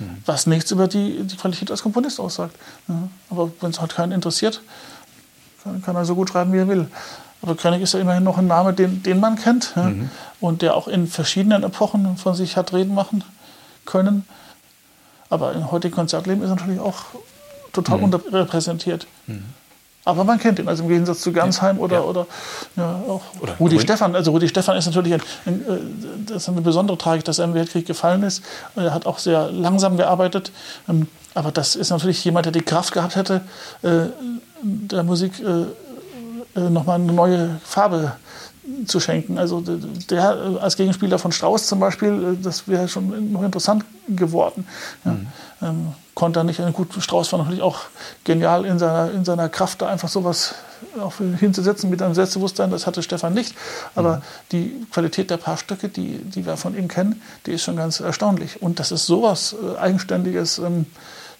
Mhm. 0.00 0.22
Was 0.26 0.46
nichts 0.46 0.72
über 0.72 0.88
die, 0.88 1.22
die 1.22 1.36
Qualität 1.36 1.70
als 1.70 1.82
Komponist 1.82 2.18
aussagt. 2.18 2.56
Ja, 2.88 3.08
aber 3.30 3.50
wenn 3.60 3.70
es 3.70 3.80
halt 3.80 3.94
keinen 3.94 4.10
interessiert, 4.10 4.60
kann, 5.62 5.80
kann 5.82 5.94
er 5.94 6.04
so 6.04 6.16
gut 6.16 6.30
schreiben, 6.30 6.52
wie 6.52 6.58
er 6.58 6.68
will. 6.68 6.88
Aber 7.42 7.54
Krennig 7.54 7.82
ist 7.82 7.94
ja 7.94 8.00
immerhin 8.00 8.24
noch 8.24 8.38
ein 8.38 8.48
Name, 8.48 8.72
den, 8.72 9.04
den 9.04 9.20
man 9.20 9.36
kennt 9.36 9.72
ja, 9.76 9.84
mhm. 9.84 10.10
und 10.40 10.62
der 10.62 10.74
auch 10.74 10.88
in 10.88 11.06
verschiedenen 11.06 11.62
Epochen 11.62 12.16
von 12.16 12.34
sich 12.34 12.56
hat 12.56 12.72
reden 12.72 12.92
machen 12.92 13.22
können. 13.84 14.26
Aber 15.30 15.52
im 15.52 15.70
heutigen 15.70 15.94
Konzertleben 15.94 16.42
ist 16.42 16.50
er 16.50 16.56
natürlich 16.56 16.80
auch 16.80 17.04
total 17.72 17.98
mhm. 17.98 18.04
unterrepräsentiert. 18.04 19.06
Mhm. 19.26 19.44
Aber 20.08 20.24
man 20.24 20.38
kennt 20.38 20.58
ihn, 20.58 20.68
also 20.68 20.84
im 20.84 20.88
Gegensatz 20.88 21.20
zu 21.20 21.32
Gansheim 21.32 21.78
oder, 21.78 21.96
ja. 21.96 22.02
oder, 22.02 22.26
ja, 22.76 22.98
auch 23.06 23.20
oder 23.40 23.52
Rudi 23.60 23.76
Grün. 23.76 23.84
Stefan. 23.84 24.16
Also 24.16 24.30
Rudi 24.30 24.48
Stefan 24.48 24.74
ist 24.78 24.86
natürlich 24.86 25.12
ein, 25.12 25.22
ein, 25.44 25.60
äh, 25.60 25.78
das 26.26 26.44
ist 26.44 26.48
eine 26.48 26.62
besondere 26.62 26.96
Tragik, 26.96 27.24
dass 27.24 27.38
er 27.38 27.44
im 27.44 27.52
Weltkrieg 27.52 27.86
gefallen 27.86 28.22
ist. 28.22 28.42
Er 28.74 28.94
hat 28.94 29.04
auch 29.04 29.18
sehr 29.18 29.50
langsam 29.50 29.98
gearbeitet. 29.98 30.50
Ähm, 30.88 31.08
aber 31.34 31.52
das 31.52 31.76
ist 31.76 31.90
natürlich 31.90 32.24
jemand, 32.24 32.46
der 32.46 32.52
die 32.52 32.62
Kraft 32.62 32.94
gehabt 32.94 33.16
hätte, 33.16 33.42
äh, 33.82 34.06
der 34.62 35.02
Musik 35.02 35.34
äh, 35.40 36.58
nochmal 36.58 36.94
eine 37.00 37.12
neue 37.12 37.60
Farbe 37.62 38.12
zu 38.86 39.00
schenken. 39.00 39.38
Also 39.38 39.62
der 40.10 40.58
als 40.60 40.76
Gegenspieler 40.76 41.18
von 41.18 41.32
Strauss 41.32 41.66
zum 41.66 41.80
Beispiel, 41.80 42.38
das 42.42 42.68
wäre 42.68 42.88
schon 42.88 43.32
noch 43.32 43.42
interessant 43.42 43.84
geworden. 44.08 44.66
Ja. 45.04 45.12
Mhm. 45.12 45.26
Ähm, 45.60 45.92
konnte 46.14 46.40
er 46.40 46.44
nicht. 46.44 46.60
Gut, 46.72 46.88
Strauß 46.98 47.32
war 47.32 47.38
natürlich 47.38 47.62
auch 47.62 47.80
genial 48.24 48.64
in 48.64 48.78
seiner, 48.78 49.10
in 49.12 49.24
seiner 49.24 49.48
Kraft, 49.48 49.82
da 49.82 49.88
einfach 49.88 50.08
sowas 50.08 50.54
auch 51.00 51.14
hinzusetzen 51.38 51.90
mit 51.90 52.02
einem 52.02 52.14
Selbstbewusstsein. 52.14 52.70
Das 52.70 52.86
hatte 52.86 53.02
Stefan 53.02 53.34
nicht. 53.34 53.54
Aber 53.94 54.16
mhm. 54.16 54.22
die 54.52 54.86
Qualität 54.90 55.30
der 55.30 55.36
paar 55.36 55.56
Stücke, 55.56 55.88
die, 55.88 56.18
die 56.18 56.46
wir 56.46 56.56
von 56.56 56.76
ihm 56.76 56.88
kennen, 56.88 57.22
die 57.46 57.52
ist 57.52 57.62
schon 57.62 57.76
ganz 57.76 58.00
erstaunlich. 58.00 58.62
Und 58.62 58.80
das 58.80 58.92
ist 58.92 59.06
sowas 59.06 59.54
äh, 59.62 59.78
Eigenständiges, 59.78 60.58
ähm, 60.58 60.86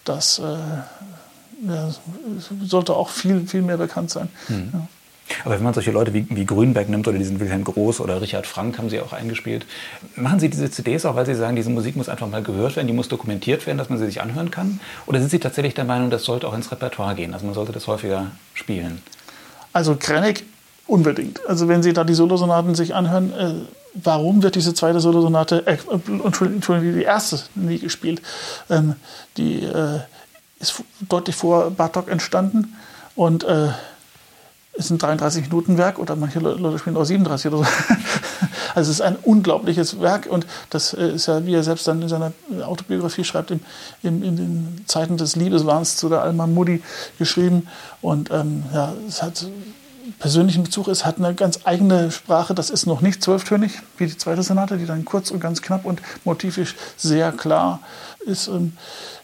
das 0.04 0.38
äh, 0.38 0.56
ja, 1.66 1.90
sollte 2.64 2.94
auch 2.94 3.08
viel, 3.08 3.46
viel 3.46 3.62
mehr 3.62 3.78
bekannt 3.78 4.10
sein. 4.10 4.28
Mhm. 4.48 4.70
Ja. 4.72 4.88
Aber 5.44 5.54
wenn 5.54 5.62
man 5.62 5.74
solche 5.74 5.90
Leute 5.90 6.14
wie, 6.14 6.26
wie 6.30 6.46
Grünberg 6.46 6.88
nimmt 6.88 7.06
oder 7.08 7.18
diesen 7.18 7.40
Wilhelm 7.40 7.64
Groß 7.64 8.00
oder 8.00 8.20
Richard 8.20 8.46
Frank 8.46 8.78
haben 8.78 8.90
Sie 8.90 9.00
auch 9.00 9.12
eingespielt, 9.12 9.66
machen 10.16 10.40
Sie 10.40 10.48
diese 10.48 10.70
CDs 10.70 11.04
auch, 11.04 11.16
weil 11.16 11.26
Sie 11.26 11.34
sagen, 11.34 11.56
diese 11.56 11.70
Musik 11.70 11.96
muss 11.96 12.08
einfach 12.08 12.28
mal 12.28 12.42
gehört 12.42 12.76
werden, 12.76 12.86
die 12.86 12.92
muss 12.92 13.08
dokumentiert 13.08 13.66
werden, 13.66 13.78
dass 13.78 13.88
man 13.88 13.98
sie 13.98 14.06
sich 14.06 14.20
anhören 14.20 14.50
kann? 14.50 14.80
Oder 15.06 15.20
sind 15.20 15.30
Sie 15.30 15.38
tatsächlich 15.38 15.74
der 15.74 15.84
Meinung, 15.84 16.10
das 16.10 16.24
sollte 16.24 16.48
auch 16.48 16.54
ins 16.54 16.70
Repertoire 16.70 17.14
gehen? 17.14 17.34
Also 17.34 17.46
man 17.46 17.54
sollte 17.54 17.72
das 17.72 17.86
häufiger 17.86 18.30
spielen? 18.54 19.02
Also 19.72 19.96
Krennig 19.96 20.44
unbedingt. 20.86 21.46
Also 21.46 21.68
wenn 21.68 21.82
Sie 21.82 21.92
da 21.92 22.04
die 22.04 22.14
Solosonaten 22.14 22.74
sich 22.74 22.94
anhören, 22.94 23.32
äh, 23.32 23.54
warum 23.94 24.42
wird 24.42 24.54
diese 24.54 24.74
zweite 24.74 25.00
Solosonate, 25.00 25.66
äh, 25.66 25.76
Entschuldigung, 26.24 26.94
die 26.94 27.02
erste 27.02 27.40
nie 27.54 27.78
gespielt? 27.78 28.22
Ähm, 28.70 28.96
die 29.36 29.62
äh, 29.62 30.00
ist 30.60 30.82
deutlich 31.00 31.36
vor 31.36 31.70
Bartok 31.70 32.10
entstanden 32.10 32.76
und 33.14 33.44
äh, 33.44 33.68
ist 34.78 34.90
ein 34.90 34.98
33-Minuten-Werk 34.98 35.98
oder 35.98 36.14
manche 36.14 36.38
Leute 36.38 36.78
spielen 36.78 36.96
auch 36.96 37.04
37 37.04 37.52
oder 37.52 37.64
so. 37.64 37.70
Also 38.74 38.92
es 38.92 39.00
ist 39.00 39.00
ein 39.00 39.16
unglaubliches 39.16 40.00
Werk 40.00 40.26
und 40.26 40.46
das 40.70 40.94
äh, 40.94 41.08
ist 41.14 41.26
ja, 41.26 41.44
wie 41.44 41.54
er 41.54 41.64
selbst 41.64 41.88
dann 41.88 42.00
in 42.00 42.08
seiner 42.08 42.32
Autobiografie 42.64 43.24
schreibt, 43.24 43.50
im, 43.50 43.60
im, 44.02 44.22
in 44.22 44.36
den 44.36 44.84
Zeiten 44.86 45.16
des 45.16 45.34
Liebeswahns 45.34 45.96
zu 45.96 46.08
der 46.08 46.22
Alma 46.22 46.46
Moody 46.46 46.82
geschrieben. 47.18 47.66
Und 48.02 48.30
ähm, 48.30 48.62
ja, 48.72 48.92
es 49.08 49.22
hat 49.22 49.46
persönlichen 50.20 50.62
Bezug, 50.62 50.86
es 50.86 51.04
hat 51.04 51.16
eine 51.16 51.34
ganz 51.34 51.60
eigene 51.64 52.12
Sprache, 52.12 52.54
das 52.54 52.70
ist 52.70 52.86
noch 52.86 53.00
nicht 53.00 53.22
zwölftönig, 53.22 53.72
wie 53.96 54.06
die 54.06 54.16
zweite 54.16 54.42
Sonate, 54.44 54.78
die 54.78 54.86
dann 54.86 55.04
kurz 55.04 55.32
und 55.32 55.40
ganz 55.40 55.60
knapp 55.60 55.84
und 55.84 56.00
motivisch 56.24 56.76
sehr 56.96 57.32
klar 57.32 57.80
ist. 58.26 58.48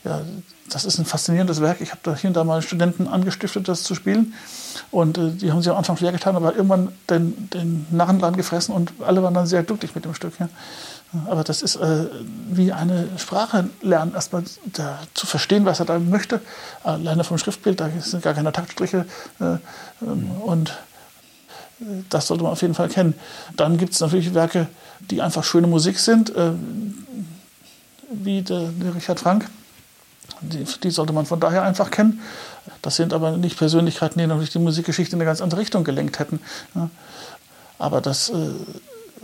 Ja, 0.04 0.22
das 0.70 0.84
ist 0.84 0.98
ein 0.98 1.04
faszinierendes 1.04 1.60
Werk. 1.60 1.80
Ich 1.80 1.90
habe 1.90 2.00
da 2.02 2.14
hier 2.14 2.28
und 2.28 2.34
da 2.34 2.44
mal 2.44 2.62
Studenten 2.62 3.06
angestiftet, 3.06 3.68
das 3.68 3.82
zu 3.82 3.94
spielen. 3.94 4.34
Und 4.90 5.18
äh, 5.18 5.30
die 5.30 5.52
haben 5.52 5.60
sich 5.60 5.70
am 5.70 5.76
Anfang 5.76 5.96
schwer 5.96 6.12
getan, 6.12 6.36
aber 6.36 6.54
irgendwann 6.54 6.92
den, 7.10 7.50
den 7.50 7.86
Narren 7.90 8.18
dran 8.18 8.36
gefressen 8.36 8.74
und 8.74 8.92
alle 9.04 9.22
waren 9.22 9.34
dann 9.34 9.46
sehr 9.46 9.62
glücklich 9.62 9.94
mit 9.94 10.04
dem 10.04 10.14
Stück. 10.14 10.34
Ja. 10.40 10.48
Aber 11.26 11.44
das 11.44 11.62
ist 11.62 11.76
äh, 11.76 12.06
wie 12.50 12.72
eine 12.72 13.08
Sprache 13.18 13.68
lernen, 13.82 14.14
erstmal 14.14 14.42
da, 14.64 14.98
zu 15.14 15.26
verstehen, 15.26 15.64
was 15.64 15.80
er 15.80 15.86
da 15.86 15.98
möchte. 15.98 16.40
Alleine 16.82 17.24
vom 17.24 17.38
Schriftbild, 17.38 17.80
da 17.80 17.88
sind 18.00 18.22
gar 18.22 18.34
keine 18.34 18.50
Taktstriche. 18.50 19.06
Äh, 19.40 19.56
ähm, 20.02 20.30
und 20.44 20.70
äh, 21.80 21.84
das 22.08 22.26
sollte 22.26 22.42
man 22.42 22.52
auf 22.52 22.62
jeden 22.62 22.74
Fall 22.74 22.88
kennen. 22.88 23.14
Dann 23.56 23.76
gibt 23.76 23.92
es 23.92 24.00
natürlich 24.00 24.34
Werke, 24.34 24.66
die 25.10 25.22
einfach 25.22 25.44
schöne 25.44 25.66
Musik 25.66 25.98
sind, 25.98 26.34
äh, 26.34 26.52
wie 28.10 28.42
der, 28.42 28.70
der 28.70 28.94
Richard 28.94 29.20
Frank 29.20 29.48
die, 30.40 30.64
die, 30.82 30.90
sollte 30.90 31.12
man 31.12 31.26
von 31.26 31.40
daher 31.40 31.62
einfach 31.62 31.90
kennen. 31.90 32.20
Das 32.82 32.96
sind 32.96 33.12
aber 33.12 33.36
nicht 33.36 33.58
Persönlichkeiten, 33.58 34.18
die 34.18 34.26
natürlich 34.26 34.50
die 34.50 34.58
Musikgeschichte 34.58 35.16
in 35.16 35.20
eine 35.20 35.26
ganz 35.28 35.40
andere 35.40 35.60
Richtung 35.60 35.84
gelenkt 35.84 36.18
hätten. 36.18 36.40
Aber 37.78 38.00
das 38.00 38.30
äh, 38.30 38.50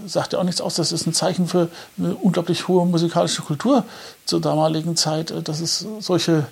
sagt 0.07 0.33
ja 0.33 0.39
auch 0.39 0.45
nichts 0.45 0.61
aus. 0.61 0.75
Das 0.75 0.93
ist 0.93 1.07
ein 1.07 1.15
Zeichen 1.15 1.47
für 1.47 1.69
eine 1.99 2.15
unglaublich 2.15 2.69
hohe 2.69 2.87
musikalische 2.87 3.43
Kultur 3.43 3.85
zur 4.25 4.41
damaligen 4.41 4.97
Zeit, 4.97 5.31
äh, 5.31 5.43
dass 5.43 5.61
es 5.61 5.87
solche, 6.01 6.47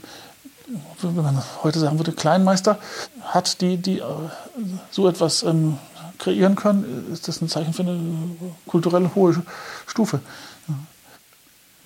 wenn 1.03 1.15
man 1.17 1.43
heute 1.63 1.79
sagen 1.79 1.99
würde, 1.99 2.13
Kleinmeister 2.13 2.79
hat, 3.23 3.61
die, 3.61 3.77
die 3.77 3.99
äh, 3.99 4.05
so 4.91 5.09
etwas 5.09 5.43
ähm, 5.43 5.79
kreieren 6.19 6.57
können, 6.57 7.07
ist 7.13 7.29
das 7.29 7.41
ein 7.41 7.49
Zeichen 7.49 7.73
für 7.73 7.83
eine 7.83 8.01
kulturelle 8.67 9.15
hohe 9.15 9.43
Stufe. 9.87 10.21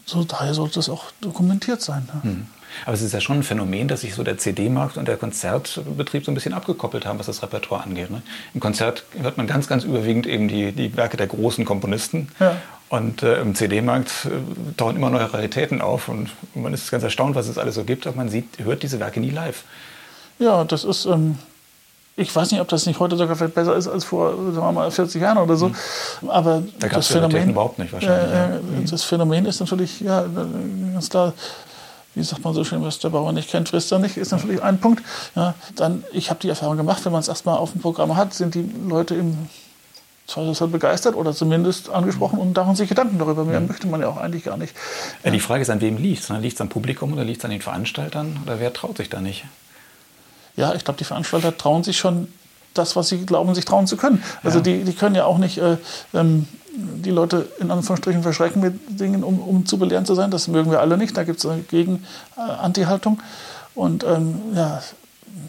So, 0.04 0.24
daher 0.24 0.54
sollte 0.54 0.80
es 0.80 0.88
auch 0.88 1.04
dokumentiert 1.20 1.80
sein. 1.80 2.08
Mhm. 2.22 2.46
Aber 2.84 2.94
es 2.94 3.02
ist 3.02 3.12
ja 3.12 3.20
schon 3.20 3.38
ein 3.38 3.42
Phänomen, 3.42 3.88
dass 3.88 4.00
sich 4.00 4.14
so 4.14 4.22
der 4.22 4.38
CD-Markt 4.38 4.96
und 4.96 5.06
der 5.06 5.16
Konzertbetrieb 5.16 6.24
so 6.24 6.30
ein 6.30 6.34
bisschen 6.34 6.54
abgekoppelt 6.54 7.04
haben, 7.06 7.18
was 7.18 7.26
das 7.26 7.42
Repertoire 7.42 7.84
angeht. 7.84 8.10
Ne? 8.10 8.22
Im 8.54 8.60
Konzert 8.60 9.04
hört 9.20 9.36
man 9.36 9.46
ganz, 9.46 9.68
ganz 9.68 9.84
überwiegend 9.84 10.26
eben 10.26 10.48
die, 10.48 10.72
die 10.72 10.96
Werke 10.96 11.16
der 11.16 11.26
großen 11.26 11.64
Komponisten. 11.64 12.28
Ja. 12.40 12.56
Und 12.88 13.22
äh, 13.22 13.40
im 13.40 13.54
CD-Markt 13.54 14.26
äh, 14.26 14.74
tauchen 14.76 14.96
immer 14.96 15.10
neue 15.10 15.32
Raritäten 15.32 15.80
auf. 15.80 16.08
Und 16.08 16.30
man 16.54 16.74
ist 16.74 16.90
ganz 16.90 17.02
erstaunt, 17.02 17.34
was 17.34 17.48
es 17.48 17.58
alles 17.58 17.74
so 17.74 17.84
gibt, 17.84 18.06
aber 18.06 18.16
man 18.16 18.28
sieht, 18.28 18.58
hört 18.58 18.82
diese 18.82 19.00
Werke 19.00 19.20
nie 19.20 19.30
live. 19.30 19.64
Ja, 20.38 20.64
das 20.64 20.84
ist. 20.84 21.06
Ähm 21.06 21.38
ich 22.16 22.34
weiß 22.34 22.50
nicht, 22.50 22.60
ob 22.60 22.68
das 22.68 22.86
nicht 22.86 23.00
heute 23.00 23.16
sogar 23.16 23.36
vielleicht 23.36 23.54
besser 23.54 23.74
ist 23.74 23.88
als 23.88 24.04
vor 24.04 24.30
sagen 24.30 24.66
wir 24.66 24.72
mal, 24.72 24.90
40 24.90 25.20
Jahren 25.20 25.38
oder 25.38 25.56
so. 25.56 25.68
Mhm. 25.68 25.74
Aber 26.28 26.62
da 26.78 26.88
das 26.88 27.08
Phänomen 27.08 27.50
überhaupt 27.50 27.78
nicht 27.78 27.92
wahrscheinlich. 27.92 28.32
Äh, 28.32 28.36
ja. 28.36 28.60
Das 28.90 29.02
Phänomen 29.04 29.46
ist 29.46 29.60
natürlich 29.60 30.00
ja 30.00 30.24
ganz 30.92 31.08
klar 31.08 31.32
wie 32.14 32.22
sagt 32.22 32.44
man 32.44 32.52
so 32.54 32.64
schön, 32.64 32.82
was 32.82 32.98
der 32.98 33.08
Bauer 33.08 33.32
nicht 33.32 33.50
kennt, 33.50 33.70
frisst 33.70 33.90
er 33.92 33.98
nicht, 33.98 34.16
ist 34.16 34.32
natürlich 34.32 34.62
ein 34.62 34.78
Punkt. 34.78 35.02
Ja, 35.34 35.54
dann, 35.76 36.04
ich 36.12 36.30
habe 36.30 36.40
die 36.40 36.48
Erfahrung 36.48 36.76
gemacht, 36.76 37.04
wenn 37.04 37.12
man 37.12 37.20
es 37.20 37.28
erstmal 37.28 37.56
auf 37.56 37.72
dem 37.72 37.80
Programm 37.80 38.16
hat, 38.16 38.34
sind 38.34 38.54
die 38.54 38.68
Leute 38.86 39.14
im 39.14 39.48
Zweifelsfall 40.26 40.68
begeistert 40.68 41.16
oder 41.16 41.32
zumindest 41.34 41.90
angesprochen 41.90 42.38
und 42.38 42.56
machen 42.56 42.76
sich 42.76 42.88
Gedanken 42.88 43.18
darüber. 43.18 43.44
Mehr 43.44 43.60
mhm. 43.60 43.68
möchte 43.68 43.86
man 43.86 44.00
ja 44.00 44.08
auch 44.08 44.18
eigentlich 44.18 44.44
gar 44.44 44.56
nicht. 44.56 44.74
Ja, 45.24 45.30
die 45.30 45.40
Frage 45.40 45.62
ist, 45.62 45.70
an 45.70 45.80
wem 45.80 45.96
liegt 45.96 46.22
es? 46.22 46.28
Liegt 46.28 46.54
es 46.54 46.60
am 46.60 46.68
Publikum 46.68 47.12
oder 47.12 47.24
liegt 47.24 47.38
es 47.38 47.44
an 47.44 47.50
den 47.50 47.60
Veranstaltern? 47.60 48.38
Oder 48.44 48.60
wer 48.60 48.72
traut 48.72 48.98
sich 48.98 49.08
da 49.08 49.20
nicht? 49.20 49.44
Ja, 50.56 50.74
ich 50.74 50.84
glaube, 50.84 50.98
die 50.98 51.04
Veranstalter 51.04 51.56
trauen 51.56 51.82
sich 51.82 51.98
schon 51.98 52.28
das, 52.74 52.96
was 52.96 53.08
sie 53.08 53.24
glauben, 53.24 53.54
sich 53.54 53.64
trauen 53.64 53.86
zu 53.86 53.96
können. 53.96 54.22
Also 54.42 54.58
ja. 54.58 54.64
die, 54.64 54.84
die 54.84 54.92
können 54.92 55.14
ja 55.14 55.24
auch 55.24 55.38
nicht 55.38 55.58
äh, 55.58 55.76
ähm, 56.14 56.46
die 56.74 57.10
Leute 57.10 57.48
in 57.60 57.70
Anführungsstrichen 57.70 58.22
verschrecken 58.22 58.62
mit 58.62 59.00
Dingen, 59.00 59.24
um, 59.24 59.40
um 59.40 59.66
zu 59.66 59.78
belehrend 59.78 60.06
zu 60.06 60.14
sein. 60.14 60.30
Das 60.30 60.48
mögen 60.48 60.70
wir 60.70 60.80
alle 60.80 60.96
nicht. 60.96 61.16
Da 61.16 61.24
gibt 61.24 61.38
es 61.38 61.46
eine 61.46 61.62
Gegen-Anti-Haltung. 61.62 63.20
Und 63.74 64.04
ähm, 64.04 64.40
ja, 64.54 64.82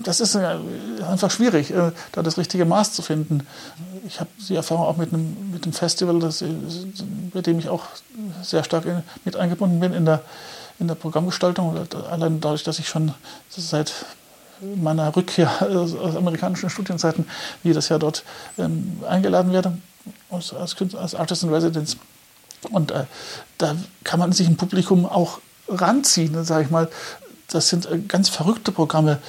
das 0.01 0.20
ist 0.20 0.36
einfach 0.36 1.32
schwierig, 1.32 1.72
äh, 1.72 1.91
da 2.12 2.22
das 2.22 2.38
richtige 2.38 2.66
Maß 2.66 2.93
zu 2.93 3.01
finden. 3.01 3.45
Ich 4.06 4.20
habe 4.20 4.30
die 4.49 4.56
Erfahrung 4.56 4.86
auch 4.86 4.97
mit 4.97 5.14
einem, 5.14 5.51
mit 5.51 5.64
einem 5.64 5.74
Festival, 5.74 6.20
das, 6.20 6.43
bei 7.34 7.41
dem 7.41 7.60
ich 7.60 7.70
auch 7.70 7.84
sehr 8.41 8.64
stark 8.64 8.86
in, 8.86 9.01
mit 9.24 9.36
eingebunden 9.36 9.80
bin 9.80 9.93
in 9.93 10.06
der, 10.06 10.22
in 10.80 10.88
der 10.88 10.95
Programmgestaltung. 10.95 11.78
Allein 12.10 12.41
dadurch, 12.41 12.64
dass 12.64 12.80
ich 12.80 12.88
schon 12.88 13.14
seit 13.49 13.93
meiner 14.62 15.16
Rückkehr 15.16 15.49
aus 15.62 15.95
amerikanischen 16.16 16.70
Studienzeiten 16.70 17.26
jedes 17.64 17.89
Jahr 17.89 17.99
dort 17.99 18.24
ähm, 18.58 19.01
eingeladen 19.08 19.51
werde 19.51 19.78
als, 20.30 20.54
als, 20.54 20.76
als 20.95 21.16
Artist 21.16 21.43
in 21.43 21.49
Residence. 21.49 21.97
Und 22.72 22.91
äh, 22.91 23.06
da 23.58 23.76
kann 24.04 24.20
man 24.20 24.32
sich 24.32 24.47
ein 24.47 24.58
Publikum 24.58 25.06
auch 25.06 25.39
ranziehen, 25.68 26.43
sage 26.43 26.66
ich 26.66 26.72
mal. 26.72 26.89
Das 27.47 27.70
sind 27.70 27.86
äh, 27.86 27.99
ganz 27.99 28.30
verrückte 28.30 28.72
Programme. 28.72 29.20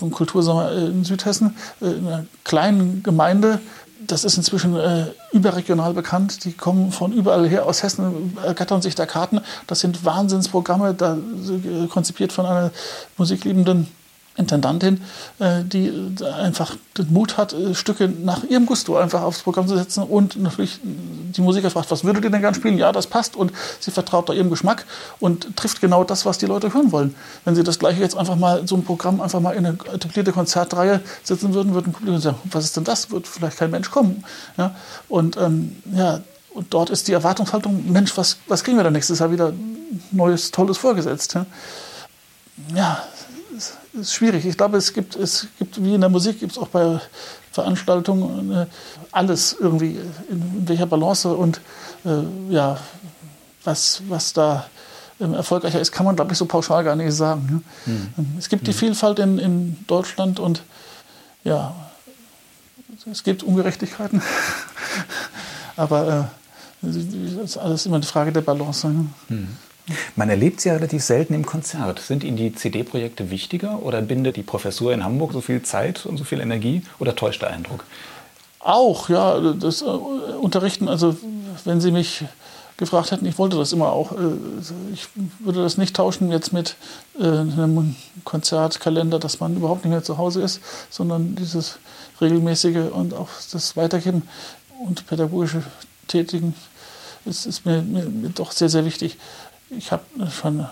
Im 0.00 0.10
Kultursommer 0.10 0.72
äh, 0.72 0.86
in 0.86 1.04
Südhessen, 1.04 1.56
äh, 1.80 1.86
in 1.86 2.06
einer 2.06 2.26
kleinen 2.44 3.02
Gemeinde, 3.02 3.60
das 4.06 4.24
ist 4.24 4.36
inzwischen 4.36 4.76
äh, 4.76 5.06
überregional 5.32 5.94
bekannt. 5.94 6.44
Die 6.44 6.52
kommen 6.52 6.92
von 6.92 7.12
überall 7.12 7.48
her 7.48 7.66
aus 7.66 7.82
Hessen, 7.82 8.36
ergattern 8.44 8.82
sich 8.82 8.94
da 8.94 9.06
Karten. 9.06 9.40
Das 9.66 9.80
sind 9.80 10.04
Wahnsinnsprogramme, 10.04 10.94
da, 10.94 11.16
äh, 11.16 11.86
konzipiert 11.88 12.32
von 12.32 12.46
einer 12.46 12.70
musikliebenden 13.16 13.88
Intendantin, 14.36 15.00
äh, 15.38 15.62
die 15.64 15.92
einfach 16.38 16.76
den 16.98 17.12
Mut 17.12 17.36
hat, 17.36 17.52
äh, 17.52 17.74
Stücke 17.74 18.08
nach 18.08 18.44
ihrem 18.44 18.66
Gusto 18.66 18.96
einfach 18.96 19.22
aufs 19.22 19.42
Programm 19.42 19.66
zu 19.66 19.76
setzen 19.76 20.02
und 20.02 20.36
natürlich 20.36 20.78
die 20.82 21.40
Musiker 21.40 21.70
fragt, 21.70 21.90
was 21.90 22.04
würdet 22.04 22.24
ihr 22.24 22.30
denn 22.30 22.40
gerne 22.40 22.54
spielen? 22.54 22.78
Ja, 22.78 22.92
das 22.92 23.06
passt 23.06 23.36
und 23.36 23.52
sie 23.80 23.90
vertraut 23.90 24.28
da 24.28 24.32
ihrem 24.32 24.50
Geschmack 24.50 24.84
und 25.20 25.56
trifft 25.56 25.80
genau 25.80 26.04
das, 26.04 26.26
was 26.26 26.38
die 26.38 26.46
Leute 26.46 26.72
hören 26.72 26.92
wollen. 26.92 27.14
Wenn 27.44 27.54
sie 27.54 27.64
das 27.64 27.78
gleiche 27.78 28.00
jetzt 28.00 28.16
einfach 28.16 28.36
mal, 28.36 28.66
so 28.66 28.76
ein 28.76 28.84
Programm 28.84 29.20
einfach 29.20 29.40
mal 29.40 29.52
in 29.52 29.66
eine 29.66 29.78
etablierte 29.92 30.32
Konzertreihe 30.32 31.00
setzen 31.22 31.54
würden, 31.54 31.74
würden 31.74 31.92
Publikum 31.92 32.20
sagen, 32.20 32.38
was 32.44 32.64
ist 32.64 32.76
denn 32.76 32.84
das? 32.84 33.10
Wird 33.10 33.26
vielleicht 33.26 33.58
kein 33.58 33.70
Mensch 33.70 33.90
kommen. 33.90 34.24
Ja? 34.56 34.74
Und 35.08 35.36
ähm, 35.36 35.76
ja, 35.92 36.20
und 36.56 36.72
dort 36.72 36.90
ist 36.90 37.08
die 37.08 37.12
Erwartungshaltung, 37.12 37.92
Mensch, 37.92 38.16
was, 38.16 38.38
was 38.48 38.64
kriegen 38.64 38.78
wir 38.78 38.84
da 38.84 38.90
nächstes 38.90 39.18
Jahr 39.18 39.30
wieder 39.30 39.52
Neues, 40.10 40.50
Tolles 40.50 40.78
vorgesetzt? 40.78 41.34
Ja, 41.34 41.46
ja 42.74 43.02
es 43.56 43.76
ist 43.94 44.14
schwierig. 44.14 44.44
Ich 44.46 44.56
glaube, 44.56 44.76
es 44.76 44.92
gibt, 44.92 45.16
es 45.16 45.46
gibt, 45.58 45.82
wie 45.82 45.94
in 45.94 46.00
der 46.00 46.10
Musik, 46.10 46.40
gibt 46.40 46.52
es 46.52 46.58
auch 46.58 46.68
bei 46.68 47.00
Veranstaltungen 47.52 48.52
äh, 48.52 48.66
alles 49.12 49.56
irgendwie, 49.58 49.98
in, 50.28 50.42
in, 50.58 50.68
welcher 50.68 50.86
Balance 50.86 51.32
und 51.34 51.60
äh, 52.04 52.52
ja, 52.52 52.78
was, 53.64 54.02
was 54.08 54.32
da 54.32 54.66
ähm, 55.20 55.34
erfolgreicher 55.34 55.80
ist, 55.80 55.92
kann 55.92 56.04
man, 56.04 56.16
glaube 56.16 56.32
ich, 56.32 56.38
so 56.38 56.44
pauschal 56.44 56.84
gar 56.84 56.96
nicht 56.96 57.12
sagen. 57.12 57.64
Ne? 57.86 57.92
Mhm. 58.16 58.38
Es 58.38 58.48
gibt 58.48 58.66
die 58.66 58.72
mhm. 58.72 58.76
Vielfalt 58.76 59.18
in, 59.18 59.38
in 59.38 59.76
Deutschland 59.86 60.38
und 60.38 60.62
ja, 61.44 61.74
es 63.10 63.22
gibt 63.22 63.42
Ungerechtigkeiten, 63.42 64.20
aber 65.76 66.30
äh, 66.82 66.86
das 66.86 66.96
ist 66.96 67.56
alles 67.56 67.86
immer 67.86 67.96
eine 67.96 68.04
Frage 68.04 68.32
der 68.32 68.42
Balance. 68.42 68.88
Ne? 68.88 69.06
Mhm. 69.28 69.48
Man 70.16 70.30
erlebt 70.30 70.60
sie 70.60 70.68
ja 70.68 70.74
relativ 70.74 71.02
selten 71.02 71.34
im 71.34 71.46
Konzert. 71.46 72.00
Sind 72.00 72.24
Ihnen 72.24 72.36
die 72.36 72.54
CD-Projekte 72.54 73.30
wichtiger 73.30 73.82
oder 73.82 74.02
bindet 74.02 74.36
die 74.36 74.42
Professur 74.42 74.92
in 74.92 75.04
Hamburg 75.04 75.32
so 75.32 75.40
viel 75.40 75.62
Zeit 75.62 76.06
und 76.06 76.16
so 76.16 76.24
viel 76.24 76.40
Energie 76.40 76.82
oder 76.98 77.14
täuscht 77.14 77.42
der 77.42 77.50
Eindruck? 77.50 77.84
Auch, 78.60 79.08
ja, 79.08 79.38
das 79.52 79.82
äh, 79.82 79.84
Unterrichten, 79.84 80.88
also 80.88 81.16
wenn 81.64 81.80
Sie 81.80 81.92
mich 81.92 82.24
gefragt 82.76 83.10
hätten, 83.10 83.26
ich 83.26 83.38
wollte 83.38 83.56
das 83.56 83.72
immer 83.72 83.92
auch. 83.92 84.12
Äh, 84.12 84.36
ich 84.92 85.08
würde 85.38 85.62
das 85.62 85.78
nicht 85.78 85.96
tauschen 85.96 86.30
jetzt 86.30 86.52
mit 86.52 86.76
äh, 87.18 87.24
einem 87.24 87.96
Konzertkalender, 88.24 89.18
dass 89.18 89.40
man 89.40 89.56
überhaupt 89.56 89.84
nicht 89.84 89.92
mehr 89.92 90.02
zu 90.02 90.18
Hause 90.18 90.42
ist, 90.42 90.60
sondern 90.90 91.36
dieses 91.36 91.78
regelmäßige 92.20 92.90
und 92.92 93.14
auch 93.14 93.28
das 93.52 93.76
Weitergeben 93.76 94.28
und 94.84 95.06
pädagogische 95.06 95.62
Tätigen 96.08 96.54
ist, 97.24 97.46
ist 97.46 97.66
mir, 97.66 97.82
mir, 97.82 98.30
doch 98.34 98.52
sehr, 98.52 98.68
sehr 98.68 98.84
wichtig 98.84 99.16
ich 99.70 99.92
habe 99.92 100.04
schon 100.30 100.66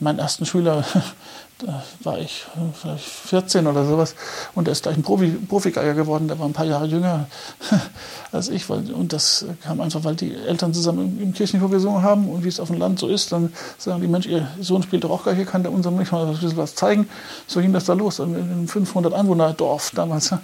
meinen 0.00 0.18
ersten 0.18 0.46
Schüler, 0.46 0.84
da 1.58 1.82
war 2.02 2.18
ich 2.18 2.44
vielleicht 2.80 3.04
14 3.04 3.66
oder 3.66 3.84
sowas, 3.84 4.14
und 4.54 4.68
er 4.68 4.72
ist 4.72 4.82
gleich 4.82 4.96
ein 4.96 5.02
Profi, 5.02 5.30
Profigeiger 5.30 5.94
geworden, 5.94 6.28
der 6.28 6.38
war 6.38 6.46
ein 6.46 6.52
paar 6.52 6.66
Jahre 6.66 6.86
jünger 6.86 7.26
als 8.32 8.48
ich. 8.48 8.68
Und 8.68 9.12
das 9.12 9.46
kam 9.62 9.80
einfach, 9.80 10.04
weil 10.04 10.16
die 10.16 10.34
Eltern 10.34 10.74
zusammen 10.74 11.20
im 11.20 11.32
Kirchenchor 11.32 11.70
gesungen 11.70 12.02
haben 12.02 12.28
und 12.28 12.44
wie 12.44 12.48
es 12.48 12.60
auf 12.60 12.68
dem 12.68 12.78
Land 12.78 12.98
so 12.98 13.08
ist, 13.08 13.32
dann 13.32 13.52
sagen 13.78 14.00
die, 14.00 14.08
Mensch, 14.08 14.26
ihr 14.26 14.48
Sohn 14.60 14.82
spielt 14.82 15.04
doch 15.04 15.10
auch 15.10 15.24
Geige, 15.24 15.44
kann 15.44 15.62
der 15.62 15.72
unserem 15.72 15.96
nicht 15.96 16.12
mal 16.12 16.26
ein 16.26 16.32
bisschen 16.32 16.56
was 16.56 16.74
zeigen. 16.74 17.08
So 17.46 17.60
ging 17.60 17.72
das 17.72 17.84
da 17.84 17.92
los, 17.92 18.18
in 18.18 18.34
einem 18.34 18.68
500 18.68 19.12
Einwohner 19.14 19.52
Dorf 19.52 19.92
damals. 19.94 20.34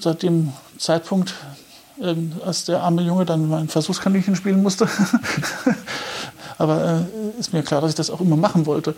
Seit 0.00 0.22
dem 0.22 0.52
Zeitpunkt, 0.78 1.34
ähm, 2.02 2.32
als 2.44 2.64
der 2.64 2.82
arme 2.82 3.02
Junge 3.02 3.24
dann 3.24 3.48
mein 3.48 3.68
Versuchskaninchen 3.68 4.34
spielen 4.36 4.62
musste, 4.62 4.88
Aber 6.60 7.06
äh, 7.36 7.40
ist 7.40 7.54
mir 7.54 7.62
klar, 7.62 7.80
dass 7.80 7.88
ich 7.88 7.96
das 7.96 8.10
auch 8.10 8.20
immer 8.20 8.36
machen 8.36 8.66
wollte. 8.66 8.94